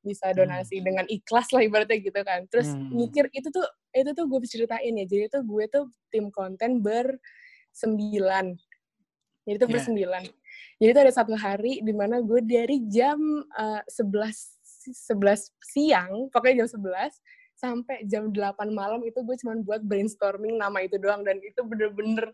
bisa 0.04 0.36
donasi 0.36 0.84
dengan 0.84 1.08
ikhlas 1.08 1.48
lah 1.56 1.64
ibaratnya 1.64 1.96
gitu 1.98 2.22
kan 2.28 2.44
terus 2.52 2.70
Hmm. 2.70 2.92
mikir 2.92 3.32
itu 3.32 3.48
tuh 3.50 3.64
itu 3.96 4.12
tuh 4.12 4.28
gue 4.28 4.40
ceritain 4.46 4.94
ya 4.94 5.06
jadi 5.08 5.32
tuh 5.32 5.42
gue 5.48 5.64
tuh 5.72 5.88
tim 6.12 6.28
konten 6.30 6.84
bersembilan 7.74 8.46
jadi 9.44 9.58
tuh 9.58 9.68
Ya. 9.68 9.74
bersembilan 9.76 10.24
jadi 10.78 10.90
tuh 10.94 11.02
ada 11.10 11.14
satu 11.14 11.34
hari 11.34 11.82
di 11.82 11.92
mana 11.92 12.22
gue 12.22 12.40
dari 12.46 12.78
jam 12.88 13.18
eh, 13.58 13.82
11 13.90 14.62
11 15.10 15.50
siang 15.66 16.30
pokoknya 16.30 16.64
jam 16.64 16.70
11 16.78 17.18
sampai 17.54 18.04
jam 18.06 18.30
8 18.30 18.70
malam 18.70 19.00
itu 19.08 19.18
gue 19.24 19.36
cuma 19.40 19.56
buat 19.64 19.80
brainstorming 19.80 20.60
nama 20.60 20.84
itu 20.84 21.00
doang. 21.00 21.24
Dan 21.24 21.40
itu 21.40 21.64
bener-bener 21.64 22.28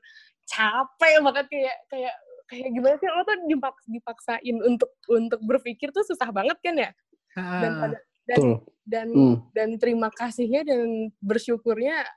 capek 0.49 1.21
banget. 1.21 1.45
Kayak 1.53 1.77
kayak 1.91 2.15
kayak 2.49 2.67
gimana 2.73 2.95
sih? 2.97 3.05
Lo 3.13 3.21
tuh 3.21 3.37
dipaks, 3.45 3.83
dipaksain 3.93 4.55
untuk 4.65 4.89
untuk 5.05 5.37
berpikir 5.45 5.93
tuh 5.93 6.01
susah 6.01 6.33
banget 6.33 6.57
kan 6.65 6.73
ya? 6.73 6.89
Dan 7.37 7.71
Ah, 7.77 7.79
pada 7.85 7.97
dan 8.25 8.39
betul. 8.41 8.55
dan 8.89 9.07
Hmm. 9.13 9.35
dan 9.53 9.69
terima 9.77 10.09
kasihnya 10.09 10.65
dan 10.65 11.13
bersyukurnya 11.21 12.09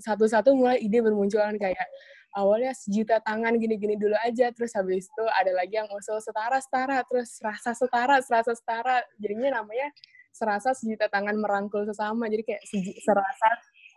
satu-satu 0.00 0.56
mulai 0.56 0.80
ide 0.80 1.04
bermunculan. 1.04 1.52
Kayak 1.60 1.84
awalnya 2.32 2.72
sejuta 2.72 3.18
tangan 3.18 3.56
gini-gini 3.56 3.96
dulu 3.96 4.14
aja 4.20 4.52
terus 4.52 4.72
habis 4.72 5.06
itu 5.06 5.24
ada 5.32 5.52
lagi 5.52 5.74
yang 5.74 5.88
usul 5.88 6.18
setara 6.18 6.58
setara 6.58 7.00
terus 7.04 7.40
rasa 7.40 7.72
setara 7.72 8.20
serasa 8.20 8.52
setara 8.52 9.00
jadinya 9.16 9.60
namanya 9.60 9.88
serasa 10.28 10.70
sejuta 10.72 11.08
tangan 11.08 11.34
merangkul 11.34 11.82
sesama 11.82 12.28
jadi 12.28 12.44
kayak 12.44 12.62
seji- 12.64 12.98
serasa 13.00 13.48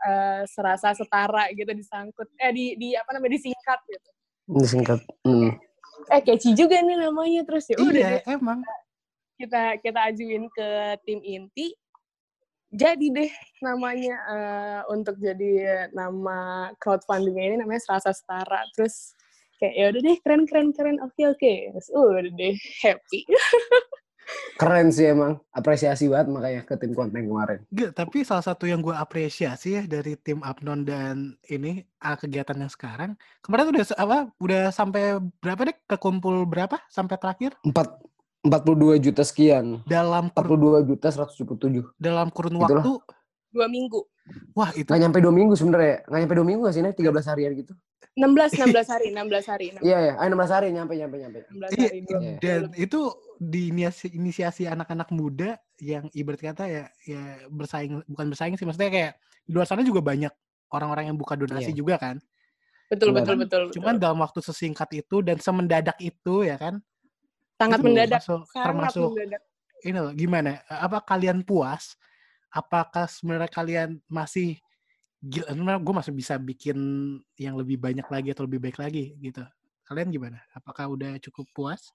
eh, 0.01 0.41
serasa 0.47 0.89
setara 0.93 1.51
gitu 1.51 1.69
disangkut 1.71 2.31
eh 2.35 2.49
di 2.49 2.73
di 2.75 2.95
apa 2.95 3.11
namanya 3.11 3.35
disingkat 3.35 3.79
gitu 3.85 4.09
disingkat 4.49 4.99
Hmm. 5.21 5.53
eh 6.09 6.21
catchy 6.23 6.51
juga 6.51 6.81
nih 6.81 6.97
namanya 6.97 7.45
terus 7.45 7.69
ya 7.69 7.77
udah 7.77 7.93
deh 7.93 8.01
iya, 8.25 8.33
emang. 8.33 8.63
kita 9.37 9.77
kita 9.77 9.99
ajuin 10.09 10.49
ke 10.49 10.67
tim 11.03 11.19
inti 11.19 11.77
jadi 12.71 13.05
deh 13.11 13.31
namanya 13.59 14.15
eh, 14.31 14.81
untuk 14.87 15.19
jadi 15.19 15.87
nama 15.91 16.71
crowdfunding 16.79 17.35
ini 17.35 17.55
namanya 17.59 17.83
Selasa 17.83 18.15
Setara. 18.15 18.63
Terus 18.73 19.15
kayak 19.59 19.75
ya 19.75 19.85
udah 19.91 20.01
deh 20.01 20.17
keren 20.23 20.43
keren 20.47 20.69
keren 20.71 20.97
oke 21.03 21.21
oke. 21.27 21.53
Terus, 21.75 21.87
udah 21.91 22.31
deh 22.31 22.55
happy. 22.81 23.27
Keren 24.55 24.93
sih 24.93 25.09
emang 25.09 25.41
apresiasi 25.51 26.05
banget 26.05 26.31
makanya 26.31 26.61
ke 26.63 26.77
tim 26.77 26.93
konten 26.93 27.25
kemarin. 27.25 27.59
Nggak, 27.73 27.91
tapi 27.97 28.21
salah 28.21 28.45
satu 28.45 28.69
yang 28.69 28.79
gue 28.79 28.93
apresiasi 28.93 29.81
ya 29.81 29.83
dari 29.89 30.13
tim 30.15 30.39
Abnon 30.45 30.85
dan 30.85 31.35
ini 31.49 31.81
ah, 31.99 32.15
kegiatan 32.15 32.55
yang 32.55 32.69
sekarang 32.69 33.17
kemarin 33.41 33.73
udah 33.73 33.83
apa 33.97 34.17
udah 34.37 34.63
sampai 34.69 35.17
berapa 35.41 35.73
deh? 35.73 35.77
Kekumpul 35.89 36.45
berapa? 36.45 36.77
Sampai 36.87 37.17
terakhir? 37.17 37.57
Empat 37.65 37.97
42 38.41 38.97
juta 38.97 39.21
sekian 39.21 39.85
dalam 39.85 40.33
kurun, 40.33 40.81
42 40.81 40.89
juta 40.89 41.07
177 41.13 41.93
dalam 42.01 42.27
kurun 42.33 42.57
Itulah. 42.57 42.81
waktu 42.81 42.93
dua 43.51 43.67
minggu 43.69 43.99
wah 44.57 44.71
itu 44.73 44.87
nggak 44.89 45.01
nyampe 45.05 45.17
dua 45.21 45.33
minggu 45.35 45.53
sebenarnya 45.53 46.01
nggak 46.09 46.19
nyampe 46.25 46.35
dua 46.39 46.45
minggu 46.47 46.61
nggak 46.65 46.75
sih 46.75 46.81
Nek? 46.81 46.95
13 46.97 47.31
harian 47.35 47.51
gitu 47.53 47.73
16 48.17 48.73
16 48.73 48.81
hari 48.93 49.07
16 49.13 49.51
hari 49.51 49.65
16 49.77 49.85
iya 49.85 49.97
ya 50.09 50.13
ah, 50.17 50.25
16 50.25 50.55
hari 50.55 50.67
nyampe 50.73 50.93
nyampe 50.97 51.15
nyampe 51.21 51.39
Iya, 51.77 51.87
hari 51.91 51.99
iya. 52.01 52.31
dan 52.41 52.61
itu 52.79 52.99
diinisiasi 53.37 54.07
inisiasi 54.17 54.63
anak-anak 54.65 55.09
muda 55.13 55.59
yang 55.77 56.09
ibarat 56.15 56.41
kata 56.41 56.63
ya 56.65 56.83
ya 57.05 57.21
bersaing 57.51 58.01
bukan 58.09 58.25
bersaing 58.33 58.55
sih 58.57 58.65
maksudnya 58.65 58.89
kayak 58.89 59.11
di 59.45 59.51
luar 59.53 59.67
sana 59.69 59.85
juga 59.85 60.01
banyak 60.01 60.31
orang-orang 60.71 61.13
yang 61.13 61.17
buka 61.19 61.35
donasi 61.37 61.75
Iya. 61.75 61.77
juga 61.77 61.95
kan 62.01 62.17
betul 62.89 63.11
Benar. 63.11 63.23
betul 63.23 63.35
betul 63.37 63.61
cuman 63.75 63.93
betul. 63.99 64.03
dalam 64.03 64.17
waktu 64.19 64.39
sesingkat 64.43 64.89
itu 64.95 65.21
dan 65.21 65.37
semendadak 65.39 65.95
itu 65.99 66.43
ya 66.47 66.55
kan 66.59 66.79
sangat 67.61 67.79
itu 67.79 67.85
mendadak 67.85 68.21
termasuk, 68.25 68.41
sangat 68.49 68.65
termasuk 68.65 69.09
mendadak. 69.13 69.41
ini 69.81 69.97
loh 70.01 70.13
gimana 70.13 70.51
apa 70.67 70.97
kalian 71.05 71.45
puas? 71.45 71.93
Apakah 72.49 73.05
sebenarnya 73.07 73.47
kalian 73.47 73.89
masih 74.09 74.59
gila 75.21 75.53
sebenarnya 75.53 75.79
gue 75.79 75.93
masih 76.01 76.13
bisa 76.17 76.35
bikin 76.35 76.77
yang 77.37 77.53
lebih 77.55 77.77
banyak 77.77 78.03
lagi 78.09 78.33
atau 78.33 78.43
lebih 78.43 78.59
baik 78.59 78.81
lagi 78.81 79.13
gitu. 79.21 79.45
Kalian 79.85 80.09
gimana? 80.09 80.41
Apakah 80.51 80.89
udah 80.89 81.15
cukup 81.21 81.45
puas? 81.53 81.93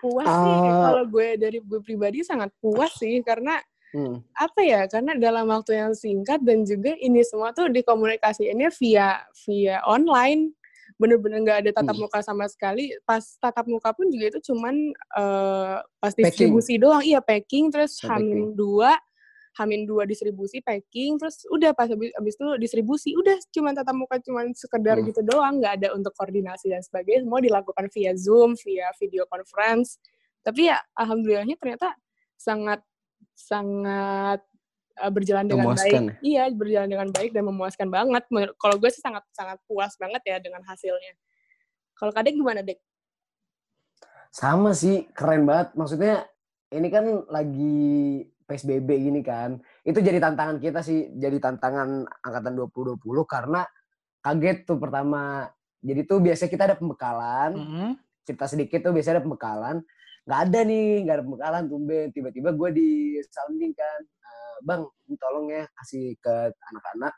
Puas 0.00 0.24
sih 0.26 0.54
Ah. 0.56 0.90
kalau 0.90 1.04
gue 1.06 1.36
dari 1.36 1.60
gue 1.60 1.80
pribadi 1.84 2.24
sangat 2.24 2.48
puas 2.58 2.96
sih 2.96 3.20
karena 3.20 3.60
Hmm. 3.90 4.22
apa 4.38 4.62
ya 4.62 4.86
karena 4.86 5.18
dalam 5.18 5.50
waktu 5.50 5.74
yang 5.74 5.98
singkat 5.98 6.38
dan 6.46 6.62
juga 6.62 6.94
ini 6.94 7.26
semua 7.26 7.50
tuh 7.50 7.66
dikomunikasiinnya 7.74 8.70
via 8.78 9.18
via 9.42 9.82
online 9.82 10.54
bener-bener 11.00 11.40
nggak 11.40 11.58
ada 11.64 11.70
tatap 11.72 11.96
Hmm. 11.96 12.04
muka 12.04 12.20
sama 12.20 12.44
sekali 12.44 12.92
pas 13.08 13.24
tatap 13.40 13.64
muka 13.64 13.96
pun 13.96 14.12
juga 14.12 14.36
itu 14.36 14.52
cuman 14.52 14.92
eh, 14.92 15.76
pas 15.96 16.12
Packing. 16.12 16.20
distribusi 16.28 16.76
doang 16.76 17.00
iya 17.00 17.24
packing 17.24 17.72
terus 17.72 17.96
Oh, 18.04 18.12
hamin 18.12 18.52
dua 18.52 19.00
hamin 19.56 19.82
dua 19.82 20.04
distribusi 20.04 20.60
packing 20.60 21.16
terus 21.16 21.42
udah 21.48 21.72
pas 21.72 21.88
habis, 21.88 22.12
habis 22.14 22.34
itu 22.36 22.46
distribusi 22.60 23.10
udah 23.16 23.34
cuman 23.50 23.72
tatap 23.74 23.96
muka 23.96 24.20
cuman 24.20 24.52
sekedar 24.52 25.00
Hmm. 25.00 25.08
gitu 25.08 25.24
doang 25.24 25.56
nggak 25.58 25.72
ada 25.80 25.88
untuk 25.96 26.12
koordinasi 26.14 26.68
dan 26.68 26.84
sebagainya 26.84 27.24
semua 27.24 27.40
dilakukan 27.40 27.88
via 27.90 28.12
zoom 28.14 28.52
via 28.60 28.92
video 29.00 29.24
conference 29.26 29.96
tapi 30.44 30.68
ya 30.68 30.78
alhamdulillahnya 30.94 31.56
ternyata 31.56 31.96
sangat 32.36 32.84
sangat 33.34 34.40
uh, 35.00 35.12
berjalan 35.12 35.48
dengan 35.48 35.72
Memuaskan 35.72 36.02
baik. 36.12 36.20
Iya, 36.22 36.42
berjalan 36.52 36.88
dengan 36.92 37.08
baik 37.10 37.30
dan 37.32 37.44
memuaskan 37.48 37.88
banget. 37.88 38.22
Kalau 38.60 38.76
gue 38.76 38.90
sih 38.92 39.02
sangat 39.02 39.24
sangat 39.32 39.58
puas 39.64 39.96
banget 39.96 40.22
ya 40.28 40.36
dengan 40.38 40.60
hasilnya. 40.68 41.14
Kalau 41.96 42.12
Kadek 42.12 42.36
gimana, 42.36 42.60
Dek? 42.60 42.78
sama 44.30 44.70
sih 44.78 45.10
keren 45.10 45.42
banget 45.42 45.74
maksudnya 45.74 46.22
ini 46.70 46.86
kan 46.86 47.26
lagi 47.26 48.22
PSBB 48.46 48.88
gini 48.98 49.20
kan. 49.22 49.62
Itu 49.86 50.02
jadi 50.02 50.18
tantangan 50.18 50.58
kita 50.58 50.82
sih, 50.82 51.14
jadi 51.14 51.38
tantangan 51.38 52.02
angkatan 52.18 52.58
2020 52.58 52.98
karena 53.26 53.62
kaget 54.22 54.66
tuh 54.66 54.78
pertama. 54.82 55.46
Jadi 55.78 56.02
tuh 56.04 56.18
biasanya 56.18 56.50
kita 56.50 56.64
ada 56.66 56.76
pembekalan, 56.76 57.50
Mm 57.54 57.66
-hmm. 57.70 57.90
cerita 58.26 58.46
sedikit 58.50 58.90
tuh 58.90 58.92
biasanya 58.92 59.22
ada 59.22 59.24
pembekalan. 59.24 59.76
Nggak 60.26 60.40
ada 60.50 60.60
nih, 60.66 60.90
nggak 61.06 61.14
ada 61.14 61.24
pembekalan 61.24 61.62
tumben. 61.70 62.06
Tiba-tiba 62.10 62.50
gue 62.52 62.70
di 62.74 62.88
sounding 63.30 63.72
kan, 63.72 64.00
"Eh, 64.02 64.19
bang, 64.62 64.82
tolong 65.16 65.46
ya 65.50 65.64
kasih 65.74 66.14
ke 66.16 66.34
anak-anak 66.54 67.14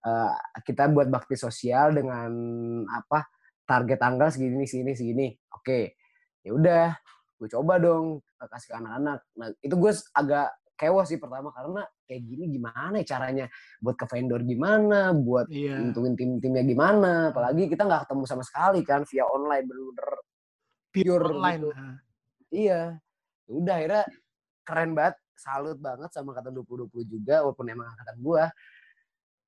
eh, 0.00 0.34
kita 0.62 0.88
buat 0.88 1.08
bakti 1.08 1.36
sosial 1.36 1.92
dengan 1.94 2.30
apa 2.88 3.28
target 3.64 3.98
tanggal 4.00 4.28
segini 4.32 4.66
segini 4.66 4.92
segini. 4.96 5.26
Oke, 5.54 5.94
ya 6.42 6.50
udah, 6.52 6.88
gue 7.38 7.48
coba 7.52 7.78
dong 7.78 8.18
eh, 8.18 8.48
kasih 8.48 8.68
ke 8.72 8.76
anak-anak. 8.76 9.18
Nah 9.38 9.48
itu 9.60 9.74
gue 9.76 9.92
agak 10.12 10.48
kewo 10.74 11.04
sih 11.04 11.20
pertama 11.20 11.52
karena 11.52 11.84
kayak 12.08 12.22
gini 12.24 12.48
gimana 12.56 12.96
ya 13.04 13.06
caranya 13.12 13.46
buat 13.84 14.00
ke 14.00 14.08
vendor 14.08 14.40
gimana, 14.42 15.12
buat 15.12 15.44
Iya. 15.52 15.76
nentuin 15.76 16.16
tim-timnya 16.16 16.64
gimana. 16.64 17.12
Apalagi 17.30 17.68
kita 17.68 17.84
nggak 17.84 18.08
ketemu 18.08 18.24
sama 18.24 18.40
sekali 18.40 18.80
kan 18.80 19.04
via 19.04 19.28
online 19.28 19.64
bener-bener 19.68 20.08
Pure 20.90 21.04
pure 21.06 21.24
online. 21.36 21.60
gitu. 21.60 21.70
Iya. 22.50 22.80
Ya 23.46 23.52
Udah 23.52 23.74
akhirnya 23.76 24.02
keren 24.64 24.90
banget, 24.96 25.14
salut 25.40 25.80
banget 25.80 26.12
sama 26.12 26.36
angkatan 26.36 26.52
2020 26.60 27.08
juga 27.08 27.40
walaupun 27.40 27.66
emang 27.72 27.88
angkatan 27.88 28.16
gua. 28.20 28.44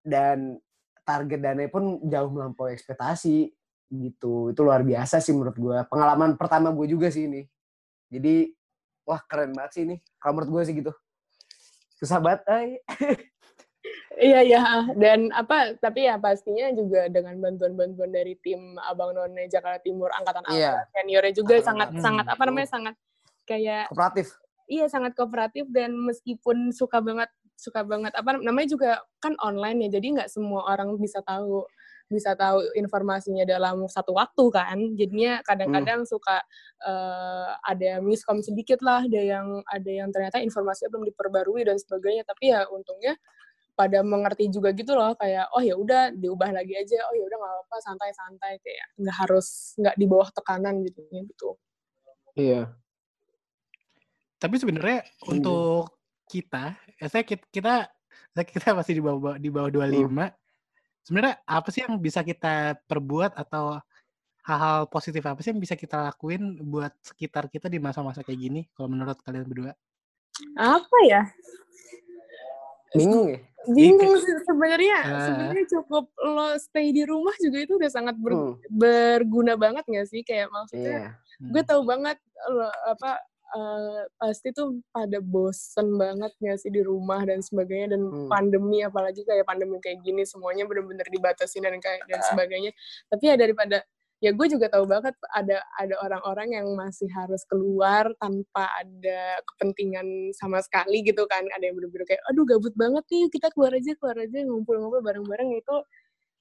Dan 0.00 0.56
target 1.04 1.38
dananya 1.44 1.68
pun 1.68 2.00
jauh 2.08 2.30
melampaui 2.32 2.72
ekspektasi 2.72 3.52
gitu. 3.92 4.50
Itu 4.56 4.60
luar 4.64 4.80
biasa 4.80 5.20
sih 5.20 5.36
menurut 5.36 5.56
gua. 5.60 5.84
Pengalaman 5.84 6.40
pertama 6.40 6.72
gue 6.72 6.88
juga 6.88 7.12
sih 7.12 7.28
ini. 7.28 7.44
Jadi 8.08 8.50
wah 9.04 9.20
keren 9.28 9.52
banget 9.52 9.72
sih 9.76 9.82
ini. 9.84 10.00
Kalau 10.16 10.40
menurut 10.40 10.50
gue 10.56 10.62
sih 10.64 10.74
gitu. 10.80 10.92
Susah 12.00 12.18
banget, 12.18 12.40
ay. 12.48 12.68
Iya 14.12 14.40
iya 14.46 14.60
ah. 14.62 14.84
dan 14.94 15.34
apa 15.34 15.74
tapi 15.82 16.06
ya 16.06 16.14
pastinya 16.14 16.70
juga 16.70 17.10
dengan 17.10 17.34
bantuan-bantuan 17.42 18.12
dari 18.14 18.38
tim 18.38 18.78
Abang 18.78 19.10
None 19.10 19.50
Jakarta 19.50 19.82
Timur 19.82 20.12
angkatan 20.14 20.46
Iya. 20.52 20.86
awal 20.86 20.92
seniornya 20.94 21.32
juga 21.34 21.54
sangat 21.58 21.88
sangat 21.98 22.26
apa 22.30 22.38
Hmm. 22.38 22.48
namanya 22.54 22.68
sangat 22.70 22.94
kayak 23.42 23.90
Kooperatif. 23.90 24.38
Iya 24.72 24.88
sangat 24.88 25.12
kooperatif 25.12 25.68
dan 25.68 25.92
meskipun 25.92 26.72
suka 26.72 27.04
banget 27.04 27.28
suka 27.60 27.84
banget 27.84 28.16
apa 28.16 28.40
namanya 28.40 28.68
juga 28.72 28.90
kan 29.20 29.36
online 29.44 29.86
ya 29.86 30.00
jadi 30.00 30.06
nggak 30.16 30.30
semua 30.32 30.64
orang 30.72 30.96
bisa 30.96 31.20
tahu 31.20 31.68
bisa 32.12 32.36
tahu 32.36 32.60
informasinya 32.76 33.48
dalam 33.48 33.88
satu 33.88 34.12
waktu 34.12 34.44
kan. 34.52 34.78
Jadinya 35.00 35.40
kadang-kadang 35.48 36.04
suka 36.04 36.44
eh, 36.84 37.50
ada 37.64 38.04
miskom 38.04 38.44
sedikit 38.44 38.84
lah 38.84 39.08
ada 39.08 39.16
yang 39.16 39.64
ada 39.64 39.90
yang 39.90 40.12
ternyata 40.12 40.44
informasinya 40.44 40.92
belum 40.92 41.08
diperbarui 41.08 41.64
dan 41.64 41.80
sebagainya. 41.80 42.28
Tapi 42.28 42.52
ya 42.52 42.68
untungnya 42.68 43.16
pada 43.72 44.04
mengerti 44.04 44.52
juga 44.52 44.76
gitu 44.76 44.92
loh 44.92 45.16
kayak 45.16 45.48
oh 45.56 45.64
ya 45.64 45.72
udah 45.72 46.12
diubah 46.12 46.52
lagi 46.52 46.76
aja. 46.76 47.00
Oh 47.08 47.14
ya 47.16 47.24
udah 47.24 47.36
nggak 47.40 47.52
apa-apa 47.56 47.76
santai-santai. 47.80 48.52
Kayak 48.60 48.86
nggak 49.00 49.16
harus 49.16 49.46
nggak 49.80 49.96
di 49.96 50.04
bawah 50.04 50.28
tekanan 50.28 50.84
gitu 50.84 51.00
gitu. 51.08 51.56
Iya. 52.36 52.81
Tapi 54.42 54.58
sebenarnya 54.58 55.06
Iya. 55.06 55.22
untuk 55.28 55.94
kita, 56.26 56.74
ya 56.98 57.06
saya 57.06 57.22
kita, 57.22 57.46
kita 57.46 57.74
saya 58.34 58.44
kita 58.44 58.68
masih 58.78 58.98
di 58.98 59.02
bawah 59.02 59.38
di 59.38 59.48
bawah 59.48 59.70
25. 59.70 60.34
Sebenarnya 61.02 61.34
apa 61.42 61.68
sih 61.70 61.82
yang 61.82 61.94
bisa 61.96 62.22
kita 62.22 62.54
perbuat 62.82 63.34
atau 63.34 63.78
hal-hal 64.42 64.86
positif 64.86 65.22
apa 65.22 65.38
sih 65.38 65.50
yang 65.50 65.58
bisa 65.58 65.74
kita 65.74 66.02
lakuin 66.02 66.58
buat 66.60 66.90
sekitar 67.00 67.46
kita 67.46 67.66
di 67.66 67.78
masa-masa 67.78 68.20
kayak 68.20 68.40
gini 68.40 68.60
kalau 68.72 68.90
menurut 68.90 69.14
kalian 69.22 69.46
berdua? 69.46 69.72
apa 70.56 70.98
ya 71.06 71.22
Bingung 72.92 73.30
ya? 73.30 73.38
bingung 73.62 74.18
sih 74.18 74.34
sebenarnya 74.42 74.98
Ah. 75.00 75.22
sebenarnya 75.30 75.66
cukup 75.70 76.04
lo 76.18 76.58
stay 76.58 76.90
di 76.90 77.06
rumah 77.06 77.30
juga 77.38 77.62
itu 77.62 77.78
udah 77.78 77.86
sangat 77.86 78.18
ber- 78.18 78.34
Hmm. 78.34 78.58
berguna 78.66 79.54
banget 79.54 79.86
gak 79.86 80.08
sih 80.10 80.20
kayak 80.20 80.50
maksudnya 80.50 81.14
Iya. 81.38 81.46
gue 81.46 81.62
tahu 81.62 81.86
banget 81.86 82.18
lo 82.48 82.66
apa 82.66 83.22
eh, 83.52 84.02
pasti 84.16 84.48
tuh 84.56 84.80
pada 84.90 85.18
bosen 85.20 85.96
banget 86.00 86.32
gak 86.40 86.58
sih 86.60 86.72
di 86.72 86.80
rumah 86.80 87.20
dan 87.24 87.44
sebagainya 87.44 87.96
dan 87.96 88.02
Hmm. 88.08 88.28
pandemi 88.32 88.80
apalagi 88.84 89.22
kayak 89.28 89.44
pandemi 89.44 89.76
kayak 89.84 90.00
gini 90.00 90.24
semuanya 90.24 90.64
bener-bener 90.64 91.04
dibatasi 91.08 91.60
dan 91.60 91.76
kayak 91.80 92.04
dan 92.08 92.20
sebagainya. 92.32 92.72
Tapi 93.12 93.24
ya 93.28 93.36
daripada 93.36 93.84
ya 94.22 94.30
gue 94.30 94.46
juga 94.46 94.70
tahu 94.70 94.86
banget 94.86 95.18
ada 95.34 95.58
ada 95.82 95.94
orang-orang 95.98 96.54
yang 96.54 96.66
masih 96.78 97.10
harus 97.10 97.42
keluar 97.50 98.06
tanpa 98.22 98.70
ada 98.78 99.42
kepentingan 99.50 100.30
sama 100.38 100.62
sekali 100.62 101.02
gitu 101.02 101.26
kan. 101.26 101.42
Ada 101.58 101.68
yang 101.68 101.76
bener-bener 101.76 102.06
kayak 102.06 102.22
aduh 102.30 102.46
gabut 102.46 102.72
banget 102.78 103.04
nih 103.10 103.26
kita 103.34 103.50
keluar 103.50 103.74
aja 103.74 103.92
keluar 103.98 104.16
aja 104.22 104.38
ngumpul-ngumpul 104.46 105.02
bareng-bareng. 105.02 105.58
Itu 105.58 105.82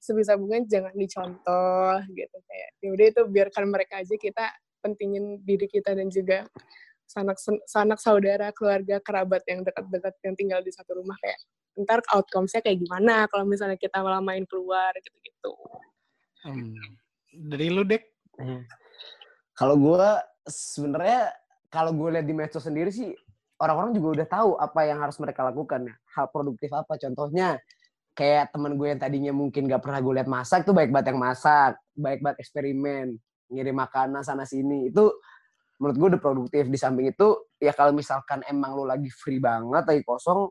sebisa 0.02 0.34
mungkin 0.34 0.66
jangan 0.66 0.94
dicontoh 0.98 1.94
gitu 2.10 2.36
kayak 2.50 2.70
yaudah 2.82 3.06
itu 3.14 3.22
biarkan 3.30 3.70
mereka 3.70 4.02
aja 4.02 4.14
kita 4.18 4.50
pentingin 4.82 5.38
diri 5.46 5.70
kita 5.70 5.94
dan 5.94 6.10
juga 6.10 6.42
sanak 7.12 7.36
sanak 7.68 8.00
saudara 8.00 8.48
keluarga 8.56 8.96
kerabat 9.04 9.44
yang 9.44 9.60
dekat-dekat 9.60 10.16
yang 10.24 10.34
tinggal 10.34 10.60
di 10.64 10.72
satu 10.72 10.96
rumah 10.96 11.14
kayak 11.20 11.36
ntar 11.84 12.00
outcome-nya 12.16 12.64
kayak 12.64 12.80
gimana 12.80 13.28
kalau 13.28 13.44
misalnya 13.44 13.76
kita 13.76 14.00
malah 14.00 14.24
main 14.24 14.48
keluar 14.48 14.92
gitu-gitu 14.96 15.52
Hmm. 16.42 16.74
Dari 17.32 17.70
lu 17.70 17.86
dek, 17.86 18.02
Iya. 18.42 18.64
Kalau 19.52 19.76
gue 19.76 20.08
sebenarnya 20.48 21.30
kalau 21.68 21.92
gue 21.92 22.08
lihat 22.18 22.26
di 22.26 22.34
medsos 22.34 22.64
sendiri 22.64 22.88
sih 22.88 23.12
orang-orang 23.60 23.92
juga 23.94 24.08
udah 24.20 24.26
tahu 24.26 24.50
apa 24.58 24.80
yang 24.88 24.98
harus 24.98 25.20
mereka 25.20 25.46
lakukan 25.46 25.86
ya. 25.86 25.94
Hal 26.16 26.32
produktif 26.32 26.72
apa 26.72 26.96
contohnya 26.98 27.60
kayak 28.16 28.50
teman 28.50 28.74
gue 28.76 28.88
yang 28.88 29.00
tadinya 29.00 29.32
mungkin 29.32 29.68
gak 29.68 29.84
pernah 29.84 30.00
gue 30.00 30.12
lihat 30.20 30.28
masak 30.28 30.64
tuh 30.64 30.74
baik 30.74 30.90
banget 30.90 31.14
yang 31.14 31.20
masak, 31.20 31.78
baik 31.96 32.20
banget 32.24 32.44
eksperimen, 32.44 33.16
ngirim 33.52 33.76
makanan 33.76 34.24
sana 34.24 34.44
sini 34.44 34.88
itu 34.92 35.12
menurut 35.82 35.96
gue 35.98 36.08
udah 36.14 36.22
produktif. 36.22 36.70
Di 36.70 36.78
samping 36.78 37.10
itu 37.10 37.50
ya 37.58 37.74
kalau 37.74 37.90
misalkan 37.90 38.46
emang 38.46 38.78
lu 38.78 38.86
lagi 38.86 39.10
free 39.10 39.42
banget 39.42 39.82
lagi 39.82 40.06
kosong 40.06 40.46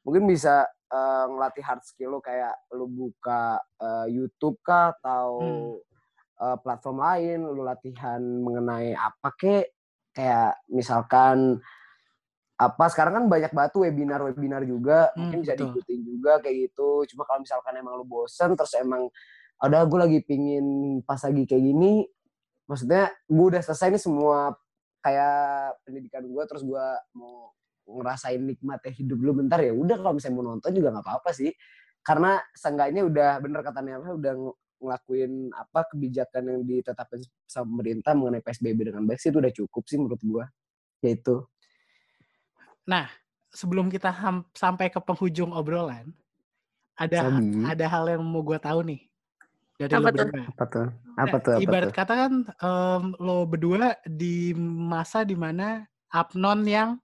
mungkin 0.00 0.24
bisa 0.24 0.64
eh, 0.88 1.24
ngelatih 1.28 1.60
hard 1.60 1.84
skill 1.84 2.16
lu 2.16 2.20
kayak 2.24 2.56
lu 2.72 2.88
buka 2.88 3.60
eh, 3.84 4.06
YouTube 4.08 4.56
kah 4.64 4.96
atau 4.96 5.28
eh, 6.40 6.56
platform 6.64 6.98
lain, 7.04 7.38
lu 7.44 7.60
latihan 7.62 8.18
mengenai 8.18 8.96
apa 8.96 9.28
kek, 9.36 9.76
kayak 10.16 10.56
misalkan 10.72 11.60
apa 12.62 12.84
sekarang 12.94 13.12
kan 13.18 13.24
banyak 13.26 13.50
batu 13.50 13.82
webinar 13.82 14.22
webinar 14.22 14.62
juga 14.62 15.10
Hmm, 15.18 15.26
mungkin 15.26 15.38
bisa 15.42 15.58
betul. 15.58 15.74
diikutin 15.74 16.00
juga 16.06 16.32
kayak 16.38 16.56
gitu 16.70 17.02
cuma 17.10 17.26
kalau 17.26 17.42
misalkan 17.42 17.74
emang 17.74 17.98
lu 17.98 18.06
bosen 18.06 18.54
terus 18.54 18.70
emang 18.78 19.10
ada 19.58 19.82
gue 19.82 19.98
lagi 19.98 20.18
pingin 20.22 20.98
pas 21.02 21.18
lagi 21.18 21.42
kayak 21.42 21.58
gini 21.58 22.06
maksudnya 22.70 23.10
gue 23.26 23.46
udah 23.50 23.62
selesai 23.66 23.98
nih 23.98 24.02
semua 24.02 24.54
kayak 25.02 25.82
pendidikan 25.82 26.24
gue 26.24 26.42
terus 26.46 26.62
gue 26.62 26.86
mau 27.18 27.50
ngerasain 27.82 28.38
nikmatnya 28.38 28.94
hidup 28.94 29.18
dulu 29.18 29.42
bentar 29.42 29.58
ya 29.58 29.74
udah 29.74 29.98
kalau 29.98 30.14
misalnya 30.14 30.36
mau 30.38 30.46
nonton 30.54 30.70
juga 30.70 30.88
nggak 30.94 31.04
apa-apa 31.04 31.30
sih. 31.34 31.50
Karena 32.02 32.38
seenggaknya 32.54 33.02
udah 33.06 33.30
bener 33.42 33.60
kata 33.62 33.82
Nela 33.82 34.14
udah 34.14 34.32
ng- 34.34 34.58
ngelakuin 34.82 35.54
apa 35.54 35.86
kebijakan 35.94 36.42
yang 36.50 36.62
ditetapkan 36.66 37.22
sama 37.46 37.70
pemerintah 37.70 38.18
mengenai 38.18 38.42
PSBB 38.42 38.90
dengan 38.90 39.06
baik 39.06 39.22
sih 39.22 39.30
itu 39.30 39.38
udah 39.38 39.54
cukup 39.54 39.82
sih 39.86 39.98
menurut 39.98 40.22
gua. 40.22 40.44
Yaitu 41.02 41.42
Nah, 42.82 43.06
sebelum 43.54 43.86
kita 43.86 44.10
ham- 44.10 44.46
sampai 44.58 44.90
ke 44.90 44.98
penghujung 44.98 45.54
obrolan, 45.54 46.10
ada 46.98 47.30
ada 47.70 47.86
hal 47.86 48.04
yang 48.18 48.22
mau 48.26 48.42
gue 48.42 48.58
tahu 48.58 48.82
nih 48.82 49.06
dari 49.88 50.02
Apa 50.02 50.10
lo 50.10 50.14
tuh? 50.14 50.26
berdua. 50.28 50.44
apa 50.50 50.64
tuh 50.68 50.86
apa 51.18 51.36
tuh 51.42 51.52
apa 51.56 51.62
ibarat 51.62 51.88
tuh 51.88 51.94
kata 51.94 52.12
kan 52.14 52.32
em, 52.48 53.04
lo 53.18 53.36
berdua 53.46 53.96
di 54.04 54.52
masa 54.58 55.22
di 55.26 55.34
mana 55.38 55.86
Apnon 56.12 56.60
yang 56.68 57.00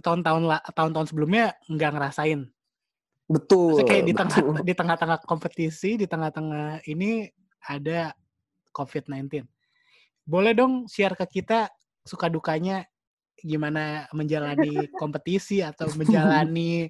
tahun-tahun 0.00 0.48
tahun-tahun 0.72 1.06
sebelumnya 1.12 1.52
nggak 1.68 1.90
ngerasain. 1.96 2.40
betul 3.26 3.74
Maksudnya 3.74 3.90
kayak 3.90 4.04
di 4.06 4.14
betul. 4.14 4.20
tengah 4.22 4.62
di 4.62 4.72
tengah-tengah 4.76 5.18
kompetisi, 5.26 5.90
di 5.98 6.06
tengah-tengah 6.06 6.86
ini 6.86 7.26
ada 7.66 8.14
COVID-19. 8.70 9.42
Boleh 10.22 10.52
dong 10.54 10.86
share 10.86 11.18
ke 11.18 11.40
kita 11.40 11.66
suka 12.06 12.30
dukanya 12.30 12.86
gimana 13.36 14.06
menjalani 14.14 14.86
kompetisi 15.00 15.60
atau 15.60 15.90
menjalani 15.98 16.86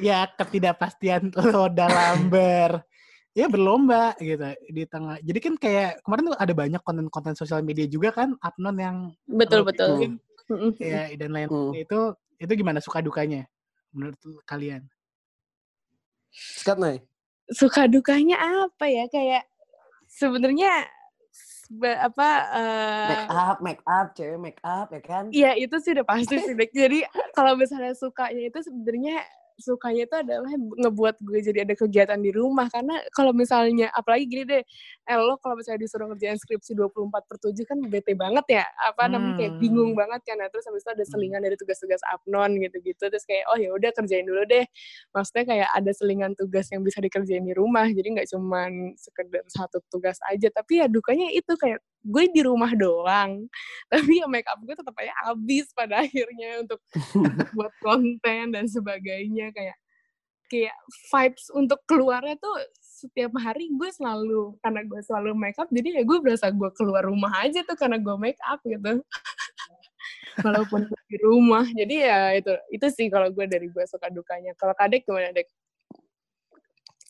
ya 0.00 0.26
ketidakpastian 0.34 1.30
lo 1.34 1.68
dalam 1.70 2.26
ber 2.32 2.82
ya 3.30 3.46
berlomba 3.46 4.18
gitu 4.18 4.42
di 4.68 4.82
tengah. 4.86 5.16
Jadi 5.22 5.38
kan 5.38 5.54
kayak 5.54 6.02
kemarin 6.02 6.34
tuh 6.34 6.38
ada 6.38 6.52
banyak 6.54 6.82
konten-konten 6.82 7.34
sosial 7.38 7.62
media 7.62 7.86
juga 7.86 8.10
kan 8.10 8.34
Apnon 8.42 8.76
yang 8.76 8.96
betul 9.30 9.62
betul 9.62 10.18
Mm-mm. 10.50 10.74
ya 10.82 11.14
dan 11.14 11.30
lain 11.30 11.46
Hmm. 11.46 11.70
itu 11.78 12.00
itu 12.42 12.52
gimana 12.58 12.82
suka 12.82 12.98
dukanya 12.98 13.46
menurut 13.94 14.18
kalian? 14.42 14.82
Sikat, 16.30 16.78
Nay. 16.78 17.02
suka 17.50 17.90
dukanya 17.90 18.38
apa 18.66 18.86
ya 18.86 19.10
kayak 19.10 19.42
sebenarnya 20.06 20.86
apa 22.02 22.28
make 23.10 23.26
eh 23.26 23.30
up 23.30 23.58
make 23.62 23.82
up 23.86 24.06
cewek 24.14 24.38
make 24.38 24.60
up 24.62 24.90
ya 24.90 25.02
kan 25.02 25.30
Iya 25.30 25.54
itu 25.58 25.74
sih 25.82 25.94
udah 25.94 26.06
pasti 26.06 26.38
sih 26.38 26.54
Dek. 26.54 26.70
Jadi 26.70 27.02
kalau 27.38 27.54
misalnya 27.54 27.94
sukanya 27.94 28.42
itu 28.42 28.58
sebenarnya 28.62 29.22
sukanya 29.60 30.08
itu 30.08 30.16
adalah 30.16 30.52
ngebuat 30.56 31.16
gue 31.22 31.38
jadi 31.44 31.58
ada 31.68 31.74
kegiatan 31.78 32.18
di 32.18 32.32
rumah. 32.34 32.66
Karena 32.72 32.98
kalau 33.14 33.30
misalnya 33.36 33.92
apalagi 33.94 34.24
gini 34.26 34.44
deh 34.48 34.62
eh 35.06 35.16
lo 35.20 35.36
kalau 35.38 35.54
misalnya 35.60 35.84
disuruh 35.84 36.08
ngerjain 36.10 36.40
skripsi 36.40 36.72
24 36.74 37.28
per 37.28 37.36
7 37.38 37.62
kan 37.68 37.78
bete 37.86 38.12
banget 38.16 38.46
ya. 38.62 38.64
Apa 38.88 39.06
namanya 39.12 39.36
kayak 39.38 39.52
Hmm. 39.56 39.60
bingung 39.62 39.92
banget 39.94 40.20
kan. 40.24 40.36
Nah, 40.40 40.48
terus 40.50 40.64
habis 40.68 40.82
itu 40.82 40.90
ada 40.96 41.04
selingan 41.06 41.40
dari 41.44 41.56
tugas-tugas 41.60 42.00
apnon 42.08 42.56
gitu-gitu. 42.58 43.04
Terus 43.12 43.24
kayak 43.28 43.44
oh 43.52 43.58
ya 43.60 43.70
udah 43.76 43.90
kerjain 43.94 44.24
dulu 44.26 44.42
deh. 44.48 44.64
Maksudnya 45.14 45.44
kayak 45.46 45.68
ada 45.76 45.90
selingan 45.94 46.32
tugas 46.38 46.66
yang 46.72 46.82
bisa 46.86 46.98
dikerjain 47.04 47.44
di 47.44 47.54
rumah. 47.56 47.86
Jadi 47.90 48.08
nggak 48.18 48.28
cuman 48.32 48.94
sekedar 48.96 49.42
satu 49.50 49.78
tugas 49.92 50.18
aja. 50.30 50.48
Tapi 50.52 50.80
ya 50.82 50.86
dukanya 50.90 51.28
itu 51.34 51.52
kayak 51.58 51.80
gue 52.00 52.24
di 52.32 52.40
rumah 52.44 52.72
doang. 52.72 53.44
Tapi 53.92 54.24
ya 54.24 54.26
make 54.26 54.48
up 54.48 54.60
gue 54.60 54.74
tetap 54.74 54.94
aja 54.96 55.12
habis 55.28 55.68
pada 55.72 56.04
akhirnya 56.04 56.64
untuk 56.64 56.80
buat 57.56 57.72
konten 57.84 58.52
dan 58.52 58.64
sebagainya. 58.66 59.52
Kayak 59.52 59.76
kayak 60.50 60.74
vibes 61.14 61.46
untuk 61.54 61.78
keluarnya 61.86 62.34
tuh 62.42 62.56
setiap 62.82 63.30
hari 63.38 63.70
gue 63.70 63.90
selalu 63.94 64.58
karena 64.60 64.82
gue 64.82 65.00
selalu 65.06 65.30
make 65.38 65.56
up 65.56 65.70
jadi 65.70 65.96
ya 65.96 66.02
gue 66.02 66.18
berasa 66.18 66.50
gue 66.50 66.70
keluar 66.74 67.06
rumah 67.06 67.30
aja 67.38 67.62
tuh 67.62 67.78
karena 67.78 68.02
gue 68.02 68.16
make 68.18 68.40
up 68.44 68.58
gitu. 68.66 68.98
Walaupun 70.44 70.90
di 71.10 71.16
rumah. 71.22 71.66
Jadi 71.66 71.94
ya 72.06 72.34
itu 72.34 72.52
itu 72.70 72.86
sih 72.90 73.06
kalau 73.10 73.30
gue 73.30 73.46
dari 73.46 73.70
gue 73.70 73.84
suka 73.86 74.10
dukanya. 74.10 74.54
Kalau 74.58 74.74
kadek 74.74 75.06
gimana 75.06 75.30
dek? 75.34 75.46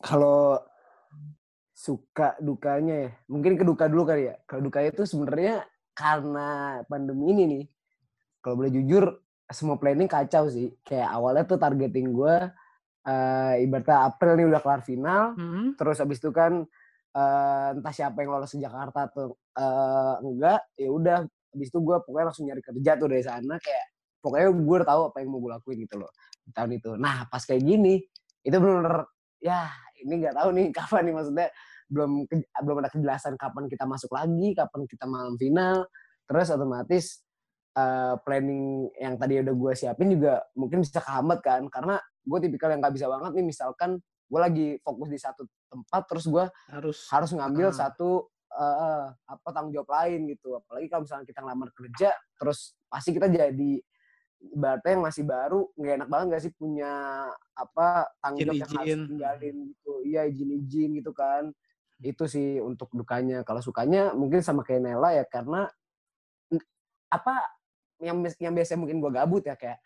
Kalau 0.01 0.57
suka 1.81 2.37
dukanya 2.45 3.09
ya. 3.09 3.11
Mungkin 3.33 3.57
ke 3.57 3.64
duka 3.64 3.89
dulu 3.89 4.05
kali 4.05 4.28
ya. 4.28 4.37
Kalau 4.45 4.61
dukanya 4.68 4.93
itu 4.93 5.09
sebenarnya 5.09 5.64
karena 5.97 6.81
pandemi 6.85 7.33
ini 7.33 7.45
nih 7.49 7.64
kalau 8.45 8.61
boleh 8.61 8.72
jujur 8.72 9.05
semua 9.49 9.81
planning 9.81 10.05
kacau 10.05 10.53
sih. 10.53 10.76
Kayak 10.85 11.09
awalnya 11.09 11.45
tuh 11.49 11.57
targeting 11.57 12.12
gue 12.12 12.37
eh 13.01 13.55
ibaratnya 13.64 14.12
April 14.12 14.33
nih 14.37 14.47
udah 14.53 14.61
kelar 14.61 14.83
final. 14.85 15.22
Hmm. 15.41 15.72
terus 15.72 15.97
habis 16.05 16.20
itu 16.20 16.28
kan 16.37 16.68
eh, 17.16 17.68
entah 17.72 17.95
siapa 17.97 18.20
yang 18.20 18.37
lolos 18.37 18.53
ke 18.53 18.61
Jakarta 18.61 19.09
tuh 19.09 19.41
eh, 19.57 20.14
enggak 20.20 20.61
ya 20.76 20.89
udah. 20.93 21.18
Habis 21.51 21.68
itu 21.72 21.78
gue 21.81 21.97
pokoknya 22.05 22.26
langsung 22.28 22.45
nyari 22.45 22.61
kerja 22.61 22.93
tuh 23.01 23.09
dari 23.09 23.24
sana. 23.24 23.57
Kayak 23.57 23.85
pokoknya 24.20 24.49
gue 24.53 24.76
udah 24.85 24.89
tahu 24.93 25.03
apa 25.09 25.16
yang 25.24 25.28
mau 25.33 25.41
gue 25.41 25.53
lakuin 25.57 25.78
gitu 25.89 25.97
loh 25.97 26.12
tahun 26.53 26.76
itu. 26.76 26.91
Nah 27.01 27.24
pas 27.33 27.41
kayak 27.41 27.64
gini 27.64 28.05
itu 28.45 28.57
benar 28.61 29.09
ya 29.41 29.72
ini 30.05 30.14
nggak 30.20 30.37
tahu 30.37 30.49
nih 30.53 30.66
kapan 30.76 31.03
nih 31.09 31.14
maksudnya 31.16 31.49
belum 31.91 32.30
belum 32.62 32.76
ada 32.80 32.91
kejelasan 32.95 33.34
kapan 33.34 33.66
kita 33.66 33.82
masuk 33.84 34.14
lagi 34.14 34.55
kapan 34.55 34.86
kita 34.86 35.05
malam 35.11 35.34
final. 35.34 35.84
Terus 36.30 36.47
otomatis 36.55 37.05
eh, 37.74 38.14
planning 38.22 38.95
yang 38.95 39.18
tadi 39.18 39.43
udah 39.43 39.55
gue 39.55 39.72
siapin 39.74 40.14
juga 40.14 40.38
mungkin 40.55 40.86
bisa 40.86 41.03
kehambat 41.03 41.43
kan. 41.43 41.66
Karena 41.66 41.99
gue 42.22 42.38
tipikal 42.38 42.70
yang 42.70 42.78
nggak 42.78 42.95
bisa 42.95 43.11
banget 43.11 43.32
nih 43.34 43.47
misalkan 43.51 43.99
gue 44.30 44.41
lagi 44.41 44.66
fokus 44.86 45.11
di 45.11 45.18
satu 45.18 45.43
tempat 45.66 46.07
terus 46.07 46.30
gue 46.30 46.45
Harus 46.70 47.11
harus 47.11 47.30
ngambil 47.34 47.74
Ah. 47.74 47.76
satu 47.91 48.30
eh, 48.55 49.07
apa 49.26 49.49
tanggung 49.51 49.74
jawab 49.74 49.91
lain 49.91 50.30
gitu. 50.30 50.55
Apalagi 50.55 50.86
kalau 50.86 51.03
misalnya 51.03 51.26
kita 51.26 51.43
ngelamar 51.43 51.68
kerja 51.74 52.14
terus 52.38 52.78
pasti 52.86 53.11
kita 53.11 53.26
jadi 53.26 53.72
ibaratnya 54.41 54.91
yang 54.97 55.05
masih 55.05 55.24
baru 55.28 55.68
nggak 55.76 55.95
enak 56.01 56.09
banget 56.09 56.26
gak 56.32 56.43
sih 56.49 56.53
punya 56.57 56.93
apa 57.53 58.09
tanggung 58.24 58.49
jawab 58.49 58.57
yang 58.57 58.70
harus 58.78 59.11
tinggalin 59.11 59.57
gitu. 59.74 59.93
Iya 60.07 60.22
izin-izin 60.30 60.91
gitu 60.97 61.11
kan 61.11 61.51
itu 62.01 62.24
sih 62.24 62.59
untuk 62.61 62.88
dukanya. 62.96 63.44
Kalau 63.44 63.61
sukanya 63.61 64.16
mungkin 64.16 64.40
sama 64.40 64.64
kayak 64.64 64.82
Nela 64.88 65.11
ya 65.20 65.24
karena 65.28 65.68
apa 67.11 67.34
yang 68.01 68.24
yang 68.40 68.55
biasanya 68.57 68.80
mungkin 68.80 68.98
gue 69.03 69.11
gabut 69.12 69.44
ya 69.44 69.59
kayak 69.59 69.82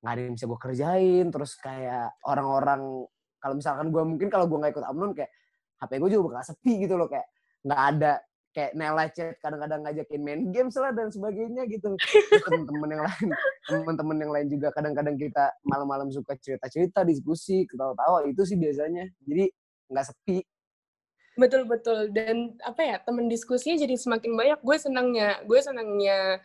nggak 0.00 0.12
ada 0.12 0.20
yang 0.20 0.34
bisa 0.36 0.46
gue 0.48 0.60
kerjain 0.60 1.26
terus 1.28 1.52
kayak 1.60 2.16
orang-orang 2.24 3.04
kalau 3.40 3.54
misalkan 3.56 3.88
gue 3.88 4.02
mungkin 4.04 4.28
kalau 4.28 4.48
gue 4.48 4.58
nggak 4.60 4.72
ikut 4.76 4.86
Amnon 4.88 5.12
kayak 5.16 5.32
HP 5.80 5.90
gue 5.96 6.10
juga 6.12 6.22
bakal 6.36 6.44
sepi 6.52 6.72
gitu 6.84 6.94
loh 7.00 7.08
kayak 7.08 7.28
nggak 7.64 7.80
ada 7.96 8.12
kayak 8.50 8.72
Nela 8.74 9.06
chat 9.14 9.38
kadang-kadang 9.38 9.80
ngajakin 9.86 10.20
main 10.20 10.40
games 10.50 10.74
lah 10.74 10.90
dan 10.90 11.08
sebagainya 11.08 11.70
gitu. 11.70 11.94
Terus 11.96 12.42
temen-temen 12.44 12.88
yang 12.98 13.02
lain 13.06 13.28
temen-temen 13.70 14.16
yang 14.18 14.32
lain 14.34 14.46
juga 14.50 14.68
kadang-kadang 14.74 15.16
kita 15.16 15.54
malam-malam 15.62 16.10
suka 16.10 16.34
cerita-cerita 16.34 17.06
diskusi 17.06 17.64
ketawa-tawa 17.70 18.26
itu 18.26 18.42
sih 18.42 18.58
biasanya. 18.58 19.06
Jadi 19.22 19.46
nggak 19.90 20.04
sepi 20.10 20.42
betul 21.38 21.62
betul. 21.66 22.10
Dan 22.10 22.56
apa 22.64 22.80
ya 22.82 22.96
temen 23.02 23.26
diskusinya 23.30 23.78
jadi 23.78 23.94
semakin 23.98 24.32
banyak. 24.34 24.58
Gue 24.62 24.76
senangnya 24.78 25.42
gue 25.46 25.60
senangnya 25.62 26.38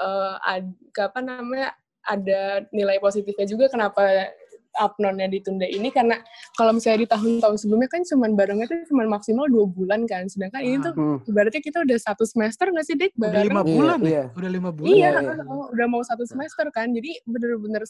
eh 0.00 0.34
ad, 0.46 0.66
apa 0.96 1.20
namanya 1.20 1.74
ada 2.06 2.64
nilai 2.72 2.96
positifnya 3.02 3.44
juga 3.44 3.68
kenapa 3.68 4.32
upnonnya 4.78 5.26
ditunda 5.26 5.64
ini 5.64 5.90
karena 5.90 6.20
kalau 6.54 6.70
misalnya 6.70 7.02
di 7.02 7.08
tahun-tahun 7.08 7.56
sebelumnya 7.58 7.88
kan 7.88 8.06
cuman 8.06 8.30
barengnya 8.32 8.66
tuh 8.66 8.86
cuman 8.86 9.06
maksimal 9.10 9.46
dua 9.46 9.66
bulan 9.66 10.06
kan 10.06 10.26
sedangkan 10.26 10.60
ini 10.60 10.76
tuh 10.78 10.92
Hmm. 10.92 11.18
ibaratnya 11.24 11.58
kita 11.58 11.82
udah 11.82 11.98
satu 11.98 12.22
semester 12.22 12.68
nggak 12.68 12.86
sih 12.86 12.94
dek 12.94 13.10
udah 13.14 13.30
bareng 13.30 13.48
lima 13.50 13.62
Iya, 13.62 13.70
bulan 13.72 13.98
ya? 13.98 14.06
iya. 14.06 14.22
Udah 14.30 14.50
lima 14.50 14.70
bulan. 14.70 14.88
iya, 14.88 15.08
Iya, 15.10 15.20
iya. 15.32 15.44
oh, 15.44 15.66
udah 15.70 15.86
mau 15.86 16.02
satu 16.02 16.22
semester 16.22 16.66
kan 16.68 16.86
jadi 16.90 17.10
bener-bener 17.24 17.82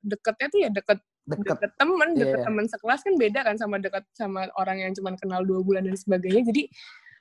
deketnya 0.00 0.46
tuh 0.48 0.58
ya 0.60 0.70
deket 0.70 0.98
deket 1.24 1.44
deket 1.50 1.70
temen 1.76 2.08
deket 2.14 2.38
Iya. 2.40 2.46
temen 2.46 2.64
sekelas 2.64 3.00
kan 3.02 3.14
beda 3.14 3.40
kan 3.42 3.54
sama 3.56 3.76
deket 3.76 4.04
sama 4.12 4.46
orang 4.56 4.80
yang 4.80 4.92
cuman 4.92 5.14
kenal 5.14 5.42
dua 5.42 5.60
bulan 5.60 5.84
dan 5.84 5.94
sebagainya 5.94 6.46
jadi 6.46 6.62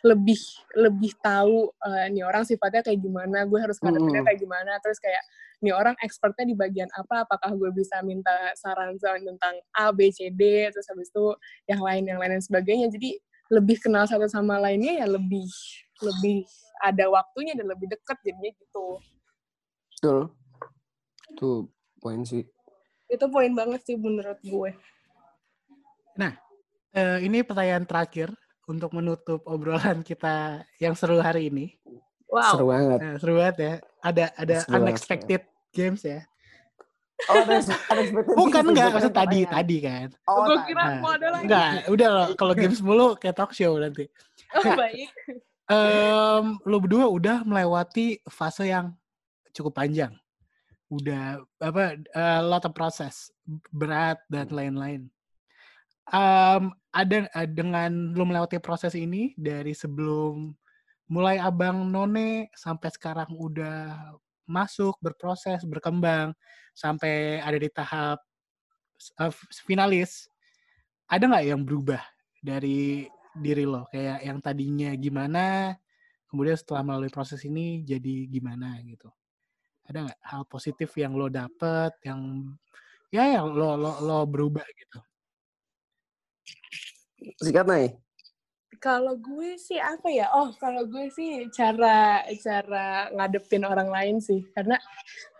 lebih 0.06 0.38
lebih 0.78 1.12
tahu 1.22 1.74
eh, 1.86 2.06
nih 2.14 2.22
orang 2.22 2.46
sifatnya 2.46 2.86
kayak 2.86 3.02
gimana 3.02 3.50
gue 3.50 3.60
harus 3.62 3.82
ngadepinnya 3.82 4.22
Mm-mm. 4.22 4.28
kayak 4.30 4.40
gimana. 4.42 4.72
Terus 4.82 4.98
kayak 5.02 5.24
nih 5.64 5.74
orang 5.74 5.98
expertnya 6.06 6.46
di 6.46 6.56
bagian 6.58 6.90
apa? 6.94 7.26
Apakah 7.26 7.54
gue 7.58 7.70
bisa 7.74 8.02
minta 8.06 8.34
saran 8.54 8.94
saran 9.02 9.26
tentang 9.26 9.58
A 9.74 9.90
B 9.90 10.14
C 10.14 10.30
D? 10.30 10.70
Terus 10.70 10.86
habis 10.90 11.10
itu 11.10 11.26
yang 11.66 11.82
lain 11.82 12.04
yang 12.06 12.20
lain 12.22 12.38
dan 12.38 12.44
sebagainya. 12.44 12.94
Jadi 12.94 13.18
lebih 13.50 13.80
kenal 13.80 14.06
satu 14.06 14.28
sama 14.28 14.60
lainnya 14.60 15.02
ya 15.02 15.08
lebih 15.08 15.48
lebih 16.04 16.46
ada 16.84 17.10
waktunya 17.10 17.58
dan 17.58 17.66
lebih 17.66 17.90
deket 17.90 18.18
jadinya 18.22 18.52
gitu. 18.54 18.86
Betul. 19.98 20.20
Tuh 21.40 21.66
poin 21.98 22.22
sih. 22.22 22.46
Itu 23.10 23.26
poin 23.34 23.56
banget 23.56 23.82
sih 23.88 23.98
menurut 23.98 24.38
gue. 24.46 24.72
Eh, 26.98 27.30
ini 27.30 27.46
pertanyaan 27.46 27.86
terakhir 27.86 28.34
untuk 28.68 28.92
menutup 28.92 29.42
obrolan 29.44 30.04
kita 30.04 30.62
yang 30.78 30.94
seru 30.94 31.18
hari 31.18 31.48
ini. 31.48 31.80
wow 32.28 32.54
seru 32.54 32.68
banget 32.68 33.00
Nah, 33.00 33.16
seru 33.18 33.34
banget 33.36 33.56
ya. 33.58 33.74
Ada 34.00 34.24
ada 34.36 34.56
Seru 34.60 34.68
banget, 34.70 34.84
unexpected 34.84 35.42
games 35.72 36.02
ya. 36.04 36.20
oh 37.26 37.40
ada 37.40 37.58
ada 37.64 38.00
expected 38.00 38.36
Bukan 38.36 38.64
enggak, 38.68 38.88
maksud 38.92 39.10
tadi 39.10 39.40
pertanyaan. 39.42 39.56
tadi 39.58 39.78
kan. 39.82 40.08
oh 40.26 40.38
gue 40.46 40.58
kira 40.66 40.84
Nah, 40.84 40.98
mau 41.00 41.12
ada 41.12 41.28
lagi 41.32 41.44
Enggak, 41.44 41.70
udah 41.88 42.08
loh, 42.10 42.28
kalau 42.36 42.54
games 42.54 42.80
mulu 42.80 43.08
kayak 43.16 43.34
talk 43.34 43.52
show 43.52 43.74
nanti. 43.76 44.06
oh, 44.54 44.64
baik 44.76 45.10
Em, 45.68 46.46
lo 46.64 46.78
berdua 46.78 47.08
udah 47.08 47.44
melewati 47.44 48.24
fase 48.24 48.68
yang 48.68 48.96
cukup 49.52 49.76
panjang. 49.76 50.16
Udah 50.88 51.44
apa 51.60 52.00
a 52.14 52.40
lot 52.40 52.64
of 52.64 52.72
proses, 52.72 53.36
berat 53.68 54.16
dan 54.28 54.48
lain-lain. 54.48 55.12
Em, 56.08 56.72
ada 56.98 57.30
eh, 57.30 57.50
dengan 57.50 58.18
lo 58.18 58.26
melewati 58.26 58.58
proses 58.58 58.98
ini 58.98 59.38
dari 59.38 59.78
sebelum 59.78 60.50
mulai 61.14 61.38
abang 61.38 61.86
none 61.94 62.50
sampai 62.58 62.90
sekarang 62.90 63.30
udah 63.38 63.94
masuk 64.50 64.98
berproses 64.98 65.62
berkembang 65.62 66.34
sampai 66.74 67.38
ada 67.46 67.58
di 67.62 67.70
tahap 67.70 68.18
eh, 69.22 69.34
finalis 69.62 70.26
ada 71.06 71.24
nggak 71.30 71.46
yang 71.46 71.62
berubah 71.64 72.02
dari 72.42 73.06
diri 73.38 73.64
lo? 73.70 73.86
Kayak 73.94 74.20
yang 74.26 74.40
tadinya 74.42 74.90
gimana 74.98 75.78
kemudian 76.28 76.58
setelah 76.60 76.84
melalui 76.84 77.14
proses 77.14 77.40
ini 77.46 77.86
jadi 77.86 78.26
gimana 78.28 78.82
gitu. 78.84 79.08
Ada 79.88 80.04
nggak 80.04 80.20
hal 80.26 80.44
positif 80.50 80.92
yang 80.98 81.14
lo 81.16 81.30
dapet 81.30 81.94
yang 82.04 82.52
ya 83.14 83.40
yang 83.40 83.54
lo 83.54 83.80
lo 83.80 83.92
lo 84.04 84.18
berubah 84.28 84.66
gitu 84.76 85.00
sikat 87.42 87.68
nih 87.68 87.90
Kalau 88.78 89.18
gue 89.18 89.58
sih 89.58 89.82
apa 89.82 90.06
ya? 90.14 90.30
Oh, 90.38 90.54
kalau 90.62 90.86
gue 90.86 91.10
sih 91.10 91.50
cara 91.50 92.22
cara 92.38 93.10
ngadepin 93.10 93.66
orang 93.66 93.90
lain 93.90 94.22
sih. 94.22 94.46
Karena 94.54 94.78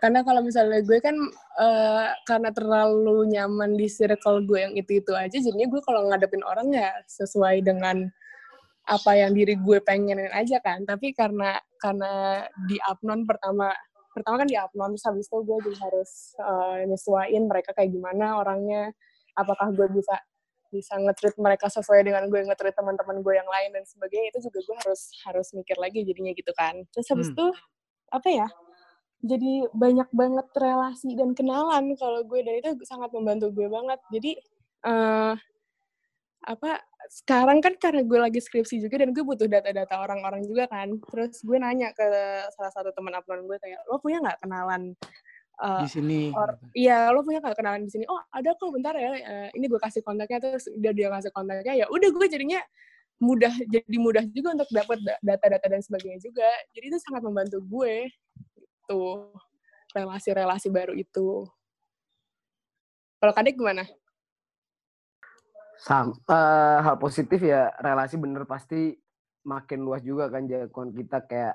karena 0.02 0.26
kalau 0.26 0.42
misalnya 0.42 0.82
gue 0.82 0.98
kan 0.98 1.14
eh, 1.62 2.08
karena 2.26 2.50
terlalu 2.50 3.30
nyaman 3.30 3.78
di 3.78 3.86
circle 3.86 4.42
gue 4.42 4.58
yang 4.58 4.74
itu-itu 4.74 5.14
aja, 5.14 5.38
jadinya 5.38 5.70
gue 5.70 5.80
kalau 5.86 6.10
ngadepin 6.10 6.42
orang 6.42 6.66
ya 6.74 6.90
sesuai 7.06 7.62
dengan 7.62 8.10
apa 8.90 9.12
yang 9.14 9.36
diri 9.36 9.54
gue 9.54 9.78
pengenin 9.86 10.34
aja 10.34 10.58
kan. 10.58 10.82
Tapi 10.82 11.14
karena 11.14 11.62
karena 11.78 12.42
di 12.66 12.74
Apnon 12.90 13.22
pertama 13.22 13.70
pertama 14.18 14.42
kan 14.42 14.48
di 14.50 14.58
Apnon 14.58 14.98
terus 14.98 15.06
habis 15.06 15.30
itu 15.30 15.38
gue 15.46 15.58
juga 15.62 15.78
harus 15.86 16.34
eh, 16.42 16.90
nyesuaiin 16.90 17.46
mereka 17.46 17.70
kayak 17.70 17.94
gimana 17.94 18.34
orangnya 18.42 18.90
apakah 19.38 19.70
gue 19.70 19.86
bisa 19.94 20.18
bisa 20.68 20.94
ngetrit 21.00 21.34
mereka 21.40 21.66
sesuai 21.72 22.04
dengan 22.04 22.28
gue 22.28 22.40
ngetrit 22.44 22.76
teman-teman 22.76 23.24
gue 23.24 23.34
yang 23.36 23.48
lain 23.48 23.70
dan 23.76 23.84
sebagainya 23.88 24.32
itu 24.36 24.48
juga 24.50 24.58
gue 24.64 24.76
harus 24.84 25.00
harus 25.24 25.48
mikir 25.56 25.76
lagi 25.80 26.04
jadinya 26.04 26.32
gitu 26.36 26.52
kan. 26.56 26.74
Terus 26.92 27.06
habis 27.12 27.28
Hmm. 27.32 27.36
itu 27.36 27.46
apa 28.08 28.28
ya 28.32 28.48
jadi 29.18 29.66
banyak 29.74 30.08
banget 30.14 30.46
relasi 30.54 31.18
dan 31.18 31.34
kenalan 31.34 31.98
kalau 31.98 32.22
gue 32.22 32.38
dan 32.46 32.54
itu 32.62 32.70
sangat 32.86 33.10
membantu 33.10 33.50
gue 33.50 33.66
banget. 33.66 33.98
Jadi 34.14 34.32
eh 34.86 35.34
apa 36.48 36.70
sekarang 37.10 37.58
kan 37.60 37.74
karena 37.76 38.02
gue 38.06 38.18
lagi 38.20 38.38
skripsi 38.40 38.78
juga 38.84 39.02
dan 39.02 39.10
gue 39.12 39.24
butuh 39.26 39.48
data-data 39.50 39.94
orang-orang 40.00 40.46
juga 40.46 40.70
kan. 40.70 40.94
Terus 41.10 41.42
gue 41.42 41.58
nanya 41.58 41.90
ke 41.96 42.06
salah 42.54 42.72
satu 42.72 42.94
teman 42.94 43.16
upload 43.18 43.42
gue 43.44 43.58
kayak 43.58 43.80
lo 43.90 43.98
punya 43.98 44.22
nggak 44.22 44.38
kenalan 44.46 44.94
eh, 45.58 45.82
di 45.84 45.88
sini. 45.90 46.20
or 46.34 46.58
iya 46.72 47.10
lo 47.10 47.26
punya 47.26 47.42
nggak 47.42 47.58
kenalan 47.58 47.84
di 47.86 47.92
sini? 47.92 48.04
Oh 48.06 48.20
ada 48.30 48.54
kok 48.54 48.70
bentar 48.70 48.94
ya 48.94 49.10
eh, 49.18 49.48
ini 49.54 49.66
gue 49.66 49.80
kasih 49.80 50.02
kontaknya 50.06 50.38
terus 50.38 50.70
dia 50.78 50.94
dia 50.94 51.10
ngasih 51.10 51.32
kontaknya 51.34 51.84
ya 51.84 51.86
udah 51.90 52.08
gue 52.08 52.26
jadinya 52.30 52.60
mudah 53.18 53.50
jadi 53.50 53.96
mudah 53.98 54.24
juga 54.30 54.54
untuk 54.54 54.70
dapat 54.70 54.98
da- 55.02 55.20
data-data 55.22 55.66
dan 55.66 55.82
sebagainya 55.82 56.22
juga. 56.22 56.48
Jadi 56.70 56.84
itu 56.94 56.98
sangat 57.02 57.22
membantu 57.26 57.58
gue 57.62 58.06
gitu 58.46 59.34
relasi-relasi 59.92 60.68
baru 60.70 60.94
itu. 60.94 61.44
Kalau 63.18 63.32
kadek 63.34 63.58
gimana? 63.58 63.82
Sam, 65.78 66.10
eh, 66.10 66.78
hal 66.82 66.98
positif 66.98 67.38
ya 67.42 67.70
relasi 67.78 68.18
bener 68.18 68.46
pasti 68.46 68.94
makin 69.46 69.86
luas 69.86 70.02
juga 70.02 70.26
kan 70.26 70.46
jangkauan 70.46 70.90
kita 70.90 71.22
kayak 71.26 71.54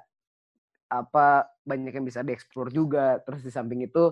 apa 0.89 1.47
banyak 1.63 1.93
yang 1.95 2.05
bisa 2.05 2.23
dieksplor 2.23 2.71
juga. 2.71 3.19
Terus 3.23 3.43
di 3.43 3.51
samping 3.51 3.85
itu 3.85 4.11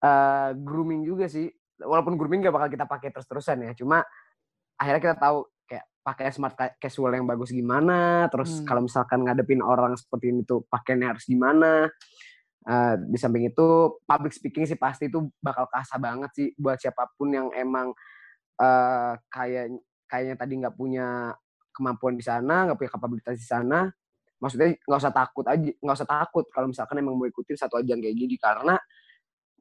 eh 0.00 0.50
grooming 0.56 1.04
juga 1.04 1.28
sih. 1.28 1.48
Walaupun 1.80 2.16
grooming 2.20 2.44
gak 2.44 2.52
bakal 2.56 2.68
kita 2.68 2.84
pakai 2.84 3.08
terus-terusan 3.08 3.64
ya 3.64 3.72
cuma 3.72 4.04
akhirnya 4.76 5.00
kita 5.00 5.16
tahu 5.16 5.48
kayak 5.64 5.84
pakai 6.04 6.28
smart 6.28 6.52
ca- 6.56 6.76
casual 6.76 7.16
yang 7.16 7.24
bagus 7.24 7.52
gimana 7.52 8.28
terus 8.28 8.60
Hmm. 8.60 8.68
kalau 8.68 8.80
misalkan 8.84 9.24
ngadepin 9.24 9.64
orang 9.64 9.96
seperti 9.96 10.28
ini 10.32 10.44
tuh 10.44 10.64
pakainya 10.68 11.16
harus 11.16 11.24
gimana. 11.24 11.88
Eh, 12.60 12.94
di 13.08 13.16
samping 13.16 13.48
itu 13.48 13.96
public 14.04 14.36
speaking 14.36 14.68
sih 14.68 14.76
pasti 14.76 15.08
itu 15.08 15.24
bakal 15.40 15.64
kasah 15.72 15.96
banget 15.96 16.30
sih 16.36 16.48
buat 16.60 16.76
siapa 16.76 17.08
pun 17.16 17.32
yang 17.32 17.48
emang 17.56 17.96
eh 18.60 19.12
kayak 19.32 19.80
kayaknya 20.04 20.36
tadi 20.36 20.52
nggak 20.60 20.76
punya 20.76 21.32
kemampuan 21.72 22.20
di 22.20 22.24
sana, 22.26 22.68
nggak 22.68 22.76
punya 22.76 22.92
kapabilitas 22.92 23.36
di 23.40 23.46
sana, 23.48 23.88
maksudnya 24.40 24.74
nggak 24.74 25.00
usah 25.00 25.12
takut 25.12 25.44
aja, 25.46 25.70
nggak 25.70 25.96
usah 26.00 26.08
takut 26.08 26.44
kalau 26.48 26.66
misalkan 26.72 26.96
emang 26.98 27.14
mau 27.14 27.28
ikutin 27.28 27.56
satu 27.60 27.78
ajang 27.78 28.00
kayak 28.00 28.16
gini 28.16 28.34
karena 28.40 28.80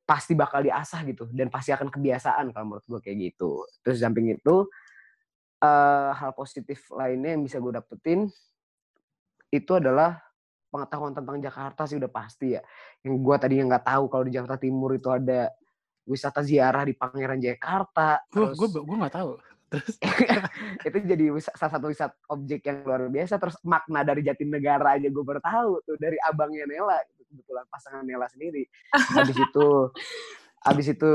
pasti 0.09 0.33
bakal 0.33 0.65
diasah 0.65 1.05
gitu 1.05 1.29
dan 1.29 1.53
pasti 1.53 1.69
akan 1.69 1.93
kebiasaan 1.93 2.49
kalau 2.49 2.65
menurut 2.65 2.85
gue 2.87 2.99
kayak 3.03 3.17
gitu. 3.29 3.67
Terus 3.85 4.01
samping 4.01 4.33
itu 4.33 4.65
eh 5.59 6.11
hal 6.15 6.31
positif 6.33 6.87
lainnya 6.95 7.35
yang 7.35 7.43
bisa 7.43 7.59
gue 7.59 7.75
dapetin 7.75 8.31
itu 9.51 9.71
adalah 9.75 10.23
pengetahuan 10.71 11.13
tentang 11.13 11.37
Jakarta 11.37 11.85
sih 11.85 11.99
udah 11.99 12.09
pasti 12.09 12.57
ya. 12.57 12.61
Yang 13.05 13.15
gue 13.21 13.35
tadinya 13.37 13.75
nggak 13.75 13.85
tahu 13.85 14.03
kalau 14.09 14.23
di 14.25 14.33
Jakarta 14.33 14.57
Timur 14.57 14.95
itu 14.97 15.09
ada 15.13 15.53
wisata 16.09 16.41
ziarah 16.41 16.87
di 16.87 16.97
Pangeran 16.97 17.37
Jakarta. 17.37 18.23
Gue 18.33 18.49
gue 18.55 18.81
gue 18.81 18.97
nggak 18.97 19.13
tahu. 19.13 19.37
Terus? 19.69 19.95
Itu 20.87 20.97
jadi 21.05 21.25
salah 21.53 21.71
satu 21.77 21.85
wisata 21.93 22.17
objek 22.33 22.65
yang 22.65 22.81
luar 22.81 23.05
biasa. 23.07 23.37
Terus 23.37 23.55
makna 23.61 24.01
dari 24.01 24.25
Jatinegara 24.25 24.97
aja 24.97 25.07
gue 25.07 25.23
baru 25.23 25.41
tahu 25.41 25.85
tuh 25.85 25.95
dari 26.01 26.17
abangnya 26.25 26.65
Nela 26.65 26.97
gitu, 27.13 27.21
kebetulan 27.29 27.65
pasangan 27.69 28.03
Nela 28.03 28.25
sendiri. 28.27 28.65
Habis 28.93 29.37
itu 29.45 29.67
habis 30.59 30.91
itu 30.91 31.13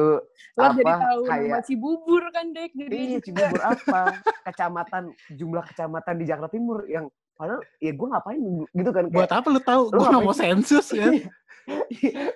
lo 0.56 0.68
jadi 0.72 0.88
apa 0.88 1.04
tahu 1.04 1.20
nama 1.20 1.32
kayak 1.36 1.60
Cibubur 1.68 2.22
kan 2.32 2.48
dek 2.56 2.72
jadi 2.72 2.96
iya 2.96 3.18
Cibubur 3.20 3.60
apa? 3.60 4.00
Kecamatan 4.46 5.12
jumlah 5.36 5.64
kecamatan 5.68 6.14
di 6.16 6.24
Jakarta 6.24 6.48
Timur 6.54 6.88
yang 6.88 7.12
padahal 7.34 7.60
ya 7.82 7.92
gue 7.92 8.08
ngapain 8.08 8.40
gitu 8.70 8.90
kan 8.94 9.04
buat 9.10 9.32
apa 9.34 9.46
lu 9.50 9.60
tahu? 9.60 9.82
Gue 9.90 10.06
nggak 10.06 10.24
mau 10.24 10.36
sensus 10.36 10.86
ya. 10.94 11.10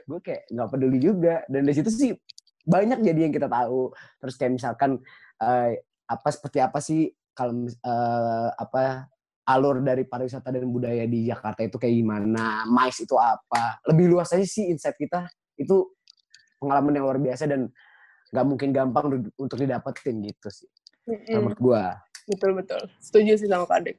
gue 0.09 0.21
kayak 0.21 0.51
nggak 0.51 0.69
peduli 0.69 0.99
juga. 0.99 1.47
Dan 1.47 1.65
dari 1.65 1.77
situ 1.79 1.89
sih 1.89 2.13
banyak 2.69 3.01
jadi 3.01 3.31
yang 3.31 3.33
kita 3.33 3.49
tahu. 3.49 3.95
Terus 4.21 4.35
kayak 4.37 4.53
misalkan 4.59 4.91
eh, 5.41 5.81
apa 6.09 6.29
seperti 6.29 6.59
apa 6.59 6.79
sih 6.79 7.07
kalau 7.31 7.53
eh, 7.65 8.49
apa 8.51 9.07
alur 9.45 9.81
dari 9.81 10.03
pariwisata 10.03 10.49
dan 10.49 10.65
budaya 10.67 11.05
di 11.05 11.25
Jakarta 11.25 11.63
itu 11.63 11.77
kayak 11.77 11.95
gimana 11.95 12.65
mais 12.67 12.97
itu 12.97 13.15
apa 13.15 13.81
lebih 13.87 14.11
luas 14.11 14.29
aja 14.29 14.43
sih 14.43 14.67
insight 14.67 14.97
kita 14.97 15.25
itu 15.55 15.89
pengalaman 16.59 16.93
yang 16.93 17.05
luar 17.05 17.19
biasa 17.19 17.45
dan 17.45 17.69
nggak 18.29 18.45
mungkin 18.45 18.69
gampang 18.71 19.07
untuk 19.35 19.57
didapetin 19.57 20.21
gitu 20.23 20.49
sih 20.51 20.69
kalau 21.27 21.47
menurut 21.47 21.61
gua 21.63 21.85
betul 22.27 22.53
betul 22.55 22.83
setuju 22.99 23.37
sih 23.37 23.47
sama 23.47 23.65
kadek 23.67 23.97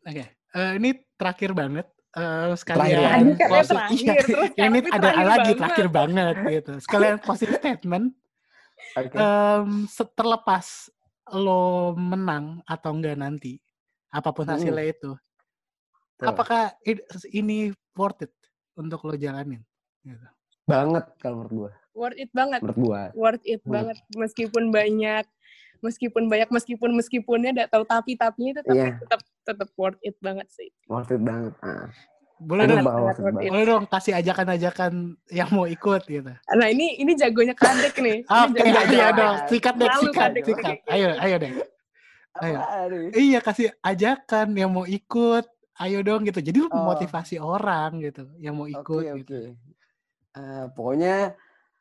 Oke, 0.00 0.24
eh, 0.26 0.72
ini 0.76 0.96
terakhir 1.14 1.52
banget. 1.52 1.84
Eh, 2.10 2.16
Terakhir 2.16 2.56
sekalian 2.56 2.88
ya? 2.88 2.96
Katanya 2.96 3.34
closing- 3.36 3.68
terakhir, 3.68 4.00
iya, 4.00 4.22
terus 4.24 4.48
ini 4.56 4.78
ada 4.80 4.96
terakhir 4.96 5.20
lagi 5.20 5.36
banget. 5.36 5.56
terakhir 5.60 5.86
banget 5.92 6.34
gitu. 6.48 6.72
Sekalian 6.80 7.16
closing 7.20 7.52
statement. 7.52 8.06
Oke. 8.98 9.12
em, 9.14 9.68
se- 9.86 10.12
terlepas 10.16 10.66
lo 11.34 11.94
menang 11.94 12.58
atau 12.64 12.90
enggak 12.94 13.18
nanti, 13.18 13.58
apa 14.10 14.30
pun 14.34 14.46
Mm-mm. 14.46 14.58
hasilnya 14.58 14.86
itu, 14.90 15.10
Tuh. 16.18 16.26
apakah 16.26 16.74
ini 17.30 17.70
worth 17.94 18.26
it 18.26 18.34
untuk 18.74 19.02
lo 19.06 19.14
jalanin? 19.14 19.62
Gitu. 20.00 20.26
banget 20.64 21.04
kalau 21.20 21.42
menurut 21.44 21.52
gua 21.52 21.70
worth 21.92 22.16
it 22.16 22.30
banget 22.30 22.60
menurut 22.62 22.78
gua 22.80 23.02
worth 23.12 23.44
it 23.44 23.60
Hmm. 23.66 23.72
banget 23.74 23.98
meskipun 24.14 24.64
banyak 24.70 25.24
meskipun 25.82 26.24
banyak 26.30 26.48
meskipun 26.48 26.90
meskipunnya 26.94 27.50
ada 27.52 27.66
tahu 27.68 27.84
tapi 27.84 28.14
tapinya 28.14 28.56
itu 28.56 28.62
tapi 28.62 28.78
Iya. 28.78 28.96
tetap 28.96 29.20
tetap 29.44 29.68
worth 29.76 30.00
it 30.00 30.16
banget 30.22 30.48
sih 30.48 30.70
worth 30.86 31.10
it 31.10 31.20
banget 31.20 31.52
ah. 31.60 31.90
Boleh 32.40 32.64
dong, 32.64 32.80
boleh 33.36 33.64
dong 33.64 33.84
kasih 33.84 34.16
ajakan-ajakan 34.16 34.92
yang 35.28 35.48
mau 35.50 35.64
ikut 35.64 36.02
gitu. 36.04 36.32
nah 36.32 36.66
ini 36.66 36.96
ini 36.96 37.12
jagonya 37.12 37.52
kadek 37.52 37.94
nih 37.96 38.24
Ini 38.24 38.32
Oke, 38.48 38.60
iya 38.64 38.80
Kadek. 38.80 39.12
dong, 39.14 39.36
sikat 39.46 39.74
deh, 39.76 39.88
sikat, 40.00 40.30
sikat. 40.40 40.76
Ayo, 40.88 41.08
ayo 41.20 41.36
deh. 41.36 41.52
Ayo. 42.40 42.58
Iya, 43.12 43.38
kasih 43.38 43.68
ajakan 43.80 44.54
yang 44.54 44.70
mau 44.70 44.82
ikut. 44.82 45.44
Ayo 45.76 46.00
dong 46.00 46.24
gitu. 46.24 46.40
Jadi 46.40 46.56
lu 46.58 46.68
Oh. 46.68 46.84
motivasi 46.86 47.36
orang 47.36 48.00
gitu 48.00 48.28
yang 48.36 48.52
mau 48.54 48.64
ikut 48.64 48.84
Oke 49.04 49.20
gitu. 49.20 49.36
oke. 49.36 49.40
Eh, 50.32 50.64
pokoknya 50.72 51.36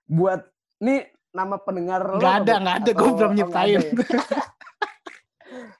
buat 0.06 0.42
nih 0.78 1.04
nama 1.30 1.56
pendengar 1.56 2.02
lo 2.04 2.18
Nggak 2.18 2.34
apa, 2.34 2.42
ada, 2.42 2.54
nggak 2.58 2.76
ada. 2.78 2.92
Gue 2.92 3.10
belum 3.14 3.32
nyiptain. 3.34 3.76
ya? 3.76 3.82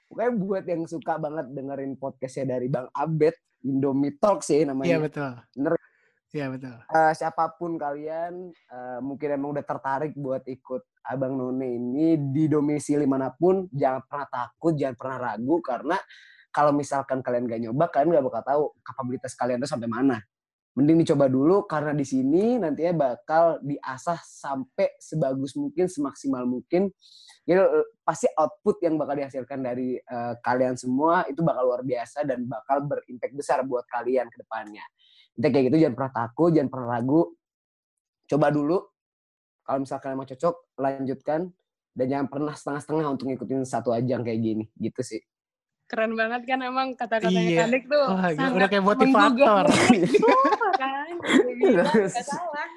Pokoknya 0.06 0.32
buat 0.34 0.64
yang 0.64 0.82
suka 0.84 1.14
banget 1.16 1.46
dengerin 1.48 1.94
podcastnya 1.94 2.56
dari 2.56 2.66
Bang 2.66 2.90
Abed, 2.92 3.34
Indomie 3.64 4.16
Talk 4.16 4.44
sih 4.44 4.64
Iya 4.64 4.72
namanya. 4.72 4.98
betul. 5.00 5.32
Bener. 5.56 5.72
Iya 6.30 6.46
betul. 6.46 6.76
Eh, 6.78 7.12
siapa 7.18 7.44
pun 7.58 7.74
kalian 7.74 8.54
eh, 8.54 8.98
mungkin 9.02 9.28
emang 9.34 9.58
udah 9.58 9.64
tertarik 9.66 10.14
buat 10.14 10.46
ikut 10.46 10.82
Abang 11.10 11.34
None 11.34 11.66
ini 11.66 12.14
di 12.30 12.46
domisili 12.46 13.08
mana 13.08 13.32
pun, 13.34 13.66
jangan 13.72 14.04
pernah 14.06 14.28
takut, 14.28 14.72
jangan 14.76 14.94
pernah 14.94 15.16
ragu 15.18 15.56
karena 15.64 15.96
kalau 16.50 16.74
misalkan 16.74 17.22
kalian 17.22 17.46
gak 17.46 17.62
nyoba, 17.62 17.84
kalian 17.90 18.20
gak 18.20 18.26
bakal 18.26 18.42
tahu 18.42 18.62
kapabilitas 18.82 19.32
kalian 19.38 19.58
tuh 19.62 19.70
sampai 19.70 19.88
mana. 19.90 20.18
Mending 20.78 21.02
dicoba 21.02 21.26
dulu 21.26 21.66
karena 21.66 21.90
di 21.90 22.06
sini 22.06 22.58
nantinya 22.62 22.94
bakal 22.94 23.58
diasah 23.58 24.22
sampai 24.22 24.94
sebagus 25.02 25.58
mungkin, 25.58 25.90
semaksimal 25.90 26.46
mungkin. 26.46 26.94
Jadi 27.50 27.58
eh, 27.58 27.86
pasti 28.00 28.30
output 28.30 28.78
yang 28.78 28.94
bakal 28.94 29.18
dihasilkan 29.18 29.58
dari 29.58 29.98
eh, 29.98 30.34
kalian 30.38 30.78
semua 30.78 31.26
itu 31.26 31.42
bakal 31.42 31.66
luar 31.66 31.82
biasa 31.82 32.22
dan 32.22 32.46
bakal 32.46 32.86
berimpact 32.86 33.34
besar 33.34 33.66
buat 33.66 33.82
kalian 33.90 34.30
ke 34.30 34.38
depannya. 34.38 34.86
Intinya 35.34 35.50
kayak 35.50 35.64
gitu 35.66 35.76
jangan 35.82 35.96
pernah 35.98 36.14
takut, 36.14 36.50
jangan 36.54 36.70
pernah 36.70 36.88
ragu. 36.94 37.22
Coba 38.24 38.46
dulu. 38.48 38.78
Kalau 39.60 39.78
misalkan 39.80 40.14
emang 40.14 40.26
cocok, 40.26 40.54
lanjutkan. 40.76 41.40
Dan 41.90 42.06
jangan 42.06 42.26
pernah 42.30 42.54
setengah-setengah 42.54 43.06
untuk 43.08 43.26
ngikutin 43.26 43.66
satu 43.66 43.90
ajang 43.90 44.22
kayak 44.22 44.38
gini. 44.38 44.64
Gitu 44.72 45.02
sih. 45.02 45.22
keren 45.84 46.14
banget 46.14 46.46
kan 46.46 46.62
emang 46.62 46.94
kata-katanya 46.94 47.66
Iya. 47.66 47.82
tuh 47.82 48.06
Wah, 48.06 48.30
gila, 48.30 48.38
sangat 48.38 48.54
udah 48.54 48.68
kayak 48.70 48.84
motivator. 48.86 49.64
Sumpah 49.66 50.72
kan 50.80 51.14
nggak 51.18 52.26
salah 52.30 52.68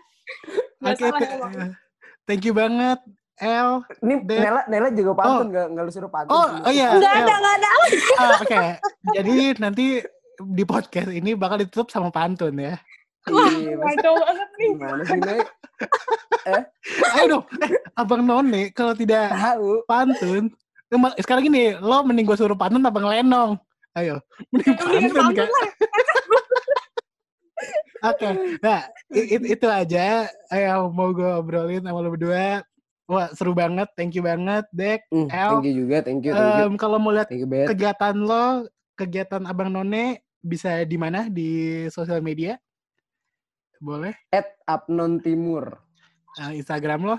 nggak 0.81 0.95
Oke, 0.97 1.03
salah 1.05 1.21
emang. 1.21 1.71
thank 2.25 2.41
you 2.41 2.57
banget, 2.57 2.97
El. 3.35 3.81
Ini 3.99 4.15
Dan- 4.23 4.41
Nela, 4.45 4.61
Nela 4.67 4.87
juga 4.89 5.11
pantun, 5.15 5.47
nggak 5.49 5.65
nggak 5.73 5.83
lu 5.83 5.91
suruh 5.91 6.07
pantun. 6.07 6.33
Oh, 6.33 6.47
oh 6.59 6.69
iya. 6.69 6.93
nggak 6.93 7.13
ada 7.17 7.33
nggak 7.33 7.55
ada 7.57 7.69
Ah, 8.13 8.31
Oke, 8.37 8.57
jadi 9.11 9.35
nanti 9.57 9.85
di 10.39 10.63
podcast 10.63 11.09
ini 11.09 11.33
bakal 11.33 11.57
ditutup 11.57 11.89
sama 11.89 12.09
pantun 12.09 12.53
ya. 12.55 12.77
Iya, 13.23 13.79
mas- 13.79 13.95
ngaco 13.95 14.09
banget 14.19 14.49
nih 14.53 14.69
Gimana 14.69 15.03
sih, 15.03 15.15
Nek? 15.17 15.47
Ayo 17.15 17.25
dong, 17.29 17.43
eh, 17.57 17.71
Abang 17.95 18.21
None 18.21 18.67
kalau 18.69 18.91
tidak 18.93 19.31
Tahu. 19.31 19.87
pantun, 19.87 20.51
Emang- 20.87 21.15
sekarang 21.17 21.41
gini, 21.43 21.73
lo 21.73 22.03
mending 22.03 22.27
gue 22.27 22.35
suruh 22.35 22.53
pantun 22.53 22.83
apa 22.83 22.99
ngelenong? 22.99 23.55
Ayo, 23.95 24.19
mending 24.51 24.75
Mendingan 24.75 25.09
pantun 25.09 25.15
pantun 25.15 25.35
kan? 25.39 25.49
Oke, 28.03 28.29
nah 28.59 28.83
i- 29.09 29.29
i- 29.31 29.49
itu 29.55 29.63
aja 29.63 30.27
yang 30.51 30.91
mau 30.91 31.09
gue 31.09 31.23
obrolin 31.25 31.79
sama 31.79 32.03
lo 32.03 32.11
berdua. 32.11 32.59
Wah, 33.03 33.27
seru 33.35 33.51
banget. 33.51 33.91
Thank 33.93 34.15
you 34.15 34.23
banget, 34.23 34.63
Dek. 34.71 35.03
El, 35.11 35.27
thank 35.27 35.67
you 35.67 35.75
juga, 35.75 35.99
thank 35.99 36.23
you, 36.23 36.31
thank 36.31 36.55
you. 36.57 36.65
Em, 36.65 36.75
kalau 36.75 36.97
mau 36.97 37.11
lihat 37.11 37.27
kegiatan 37.67 38.15
lo, 38.15 38.63
kegiatan 38.95 39.43
Abang 39.43 39.67
None 39.67 40.23
bisa 40.39 40.83
di 40.83 40.95
mana 40.95 41.27
di 41.27 41.49
sosial 41.89 42.23
media? 42.23 42.55
Boleh? 43.77 44.15
At 44.31 44.55
Apnon 44.63 45.19
Timur. 45.19 45.75
Eh, 46.39 46.55
Instagram 46.57 47.03
lo? 47.03 47.17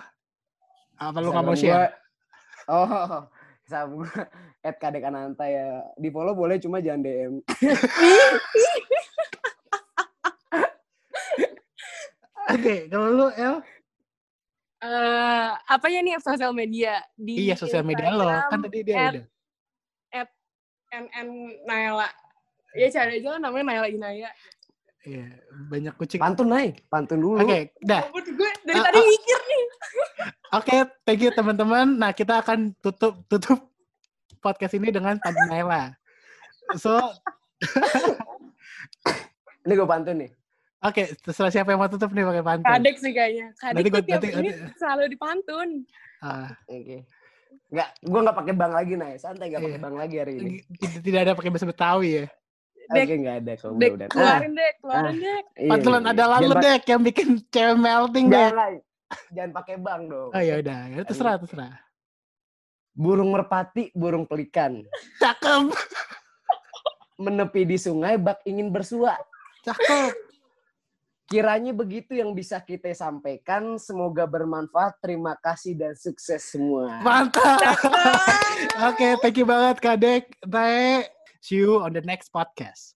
Apa 0.96 1.20
lo 1.20 1.28
nggak 1.30 1.44
mau 1.44 1.52
share? 1.54 1.72
gua- 1.76 1.94
oh, 2.72 3.28
Instagram 3.60 3.84
gue 3.84 4.08
at 4.68 4.76
Kadek 4.80 5.04
Ananta 5.04 5.44
ya. 5.44 5.84
Di 5.94 6.08
follow 6.08 6.32
boleh 6.32 6.56
cuma 6.56 6.80
jangan 6.80 7.04
DM. 7.04 7.32
Oke, 12.46 12.88
kalau 12.88 13.08
lo 13.10 13.26
El? 13.32 13.64
Eh, 14.84 15.48
apa 15.64 15.86
ya 15.88 16.04
nih 16.04 16.20
sosial 16.20 16.52
media 16.52 17.00
di 17.16 17.48
Iya, 17.48 17.56
sosial 17.56 17.80
media 17.80 18.12
lo. 18.12 18.28
Kan 18.28 18.36
Instagram, 18.36 18.60
tadi 18.68 18.78
dia 18.84 18.96
at 19.00 19.14
udah. 19.16 19.24
NN 20.94 21.28
Naila. 21.64 22.08
Ya 22.76 22.86
cari 22.92 23.18
aja 23.18 23.28
lah 23.34 23.40
namanya 23.40 23.64
Naila 23.72 23.88
Inaya. 23.88 24.30
Iya, 25.04 25.24
banyak 25.72 25.94
kucing. 25.96 26.20
Pantun 26.20 26.48
naik, 26.52 26.84
pantun 26.92 27.20
dulu. 27.20 27.40
Oke, 27.40 27.72
dah. 27.80 28.04
Ampun, 28.08 28.24
gue 28.24 28.50
dari 28.64 28.76
Ah, 28.76 28.84
tadi 28.88 29.00
ah. 29.00 29.04
mikir 29.04 29.38
nih. 29.40 29.64
Oke, 30.54 30.74
thank 31.04 31.20
you 31.20 31.32
teman-teman. 31.32 31.86
Nah, 31.96 32.12
kita 32.12 32.40
akan 32.44 32.72
tutup 32.80 33.24
tutup 33.28 33.60
podcast 34.40 34.76
ini 34.76 34.92
dengan 34.92 35.16
pantun 35.20 35.48
Naila. 35.48 35.92
So, 36.76 37.00
Ini 39.64 39.72
gue 39.72 39.88
pantun 39.88 40.16
nih. 40.20 40.30
Oke, 40.84 41.02
terserah 41.18 41.50
siapa 41.50 41.68
yang 41.68 41.80
mau 41.80 41.88
tutup 41.88 42.10
nih 42.10 42.22
pakai 42.22 42.42
pantun. 42.42 42.68
Kadek 42.68 42.96
sih 42.96 43.10
kayaknya. 43.10 43.46
Kadek 43.54 43.74
Nanti 43.74 43.90
gua- 43.90 44.02
tiap 44.02 44.14
nanti- 44.14 44.30
ini 44.34 44.50
nanti- 44.50 44.76
selalu 44.76 45.02
dipantun. 45.08 45.68
Ah, 46.20 46.48
Oke. 46.66 46.98
Enggak, 47.66 47.88
gue 47.98 48.20
nggak 48.20 48.36
pakai 48.36 48.54
bang 48.54 48.72
lagi 48.72 48.92
nih. 48.94 49.12
Santai 49.16 49.46
nggak 49.48 49.62
pakai 49.62 49.72
Iya. 49.72 49.82
bang 49.82 49.94
lagi 49.96 50.16
hari 50.16 50.32
ini. 50.36 50.50
tidak, 50.70 51.00
tidak 51.02 51.20
ada 51.20 51.32
pakai 51.34 51.50
bahasa 51.50 51.66
Betawi 51.66 52.10
ya. 52.14 52.26
Dek, 52.84 53.02
Oke, 53.02 53.14
nggak 53.16 53.36
ada 53.40 53.52
kok. 53.54 53.70
Dek, 53.72 53.72
Udah, 53.72 53.88
udah. 53.96 54.08
keluarin 54.10 54.52
dek, 54.52 54.74
keluarin 54.78 55.16
dek. 55.16 55.44
iya, 55.56 55.70
Pantulan 55.72 56.02
iya. 56.02 56.12
ada 56.12 56.24
lalu 56.30 56.52
dek 56.60 56.82
yang 56.84 57.02
bikin 57.02 57.28
cewek 57.48 57.76
melting 57.76 58.26
dek. 58.28 58.40
Jangan, 58.46 58.72
jangan 59.32 59.50
pakai 59.52 59.76
bang 59.76 60.02
dong. 60.04 60.30
Oh 60.30 60.42
ya 60.42 60.54
udah, 60.56 60.80
ya, 60.86 61.00
terserah 61.02 61.34
terserah. 61.36 61.74
Burung 62.92 63.30
merpati, 63.30 63.90
burung 63.90 64.22
pelikan. 64.22 64.84
Cakep, 65.18 65.72
Menepi 67.16 67.62
di 67.64 67.76
sungai, 67.76 68.14
bak 68.16 68.44
ingin 68.44 68.68
bersua. 68.68 69.16
cakep. 69.62 70.12
Kiranya 71.24 71.72
begitu 71.72 72.20
yang 72.20 72.36
bisa 72.36 72.60
kita 72.60 72.92
sampaikan. 72.92 73.80
Semoga 73.80 74.28
bermanfaat. 74.28 75.00
Terima 75.00 75.32
kasih 75.40 75.72
dan 75.72 75.96
sukses 75.96 76.44
semua. 76.52 77.00
Mantap. 77.00 77.60
Oke, 78.92 79.16
thank 79.24 79.40
you 79.40 79.48
banget 79.48 79.80
Kak 79.80 79.96
Dek. 79.98 80.24
Tae. 80.44 81.08
See 81.40 81.60
you 81.60 81.80
on 81.80 81.92
the 81.92 82.04
next 82.04 82.32
podcast. 82.32 82.93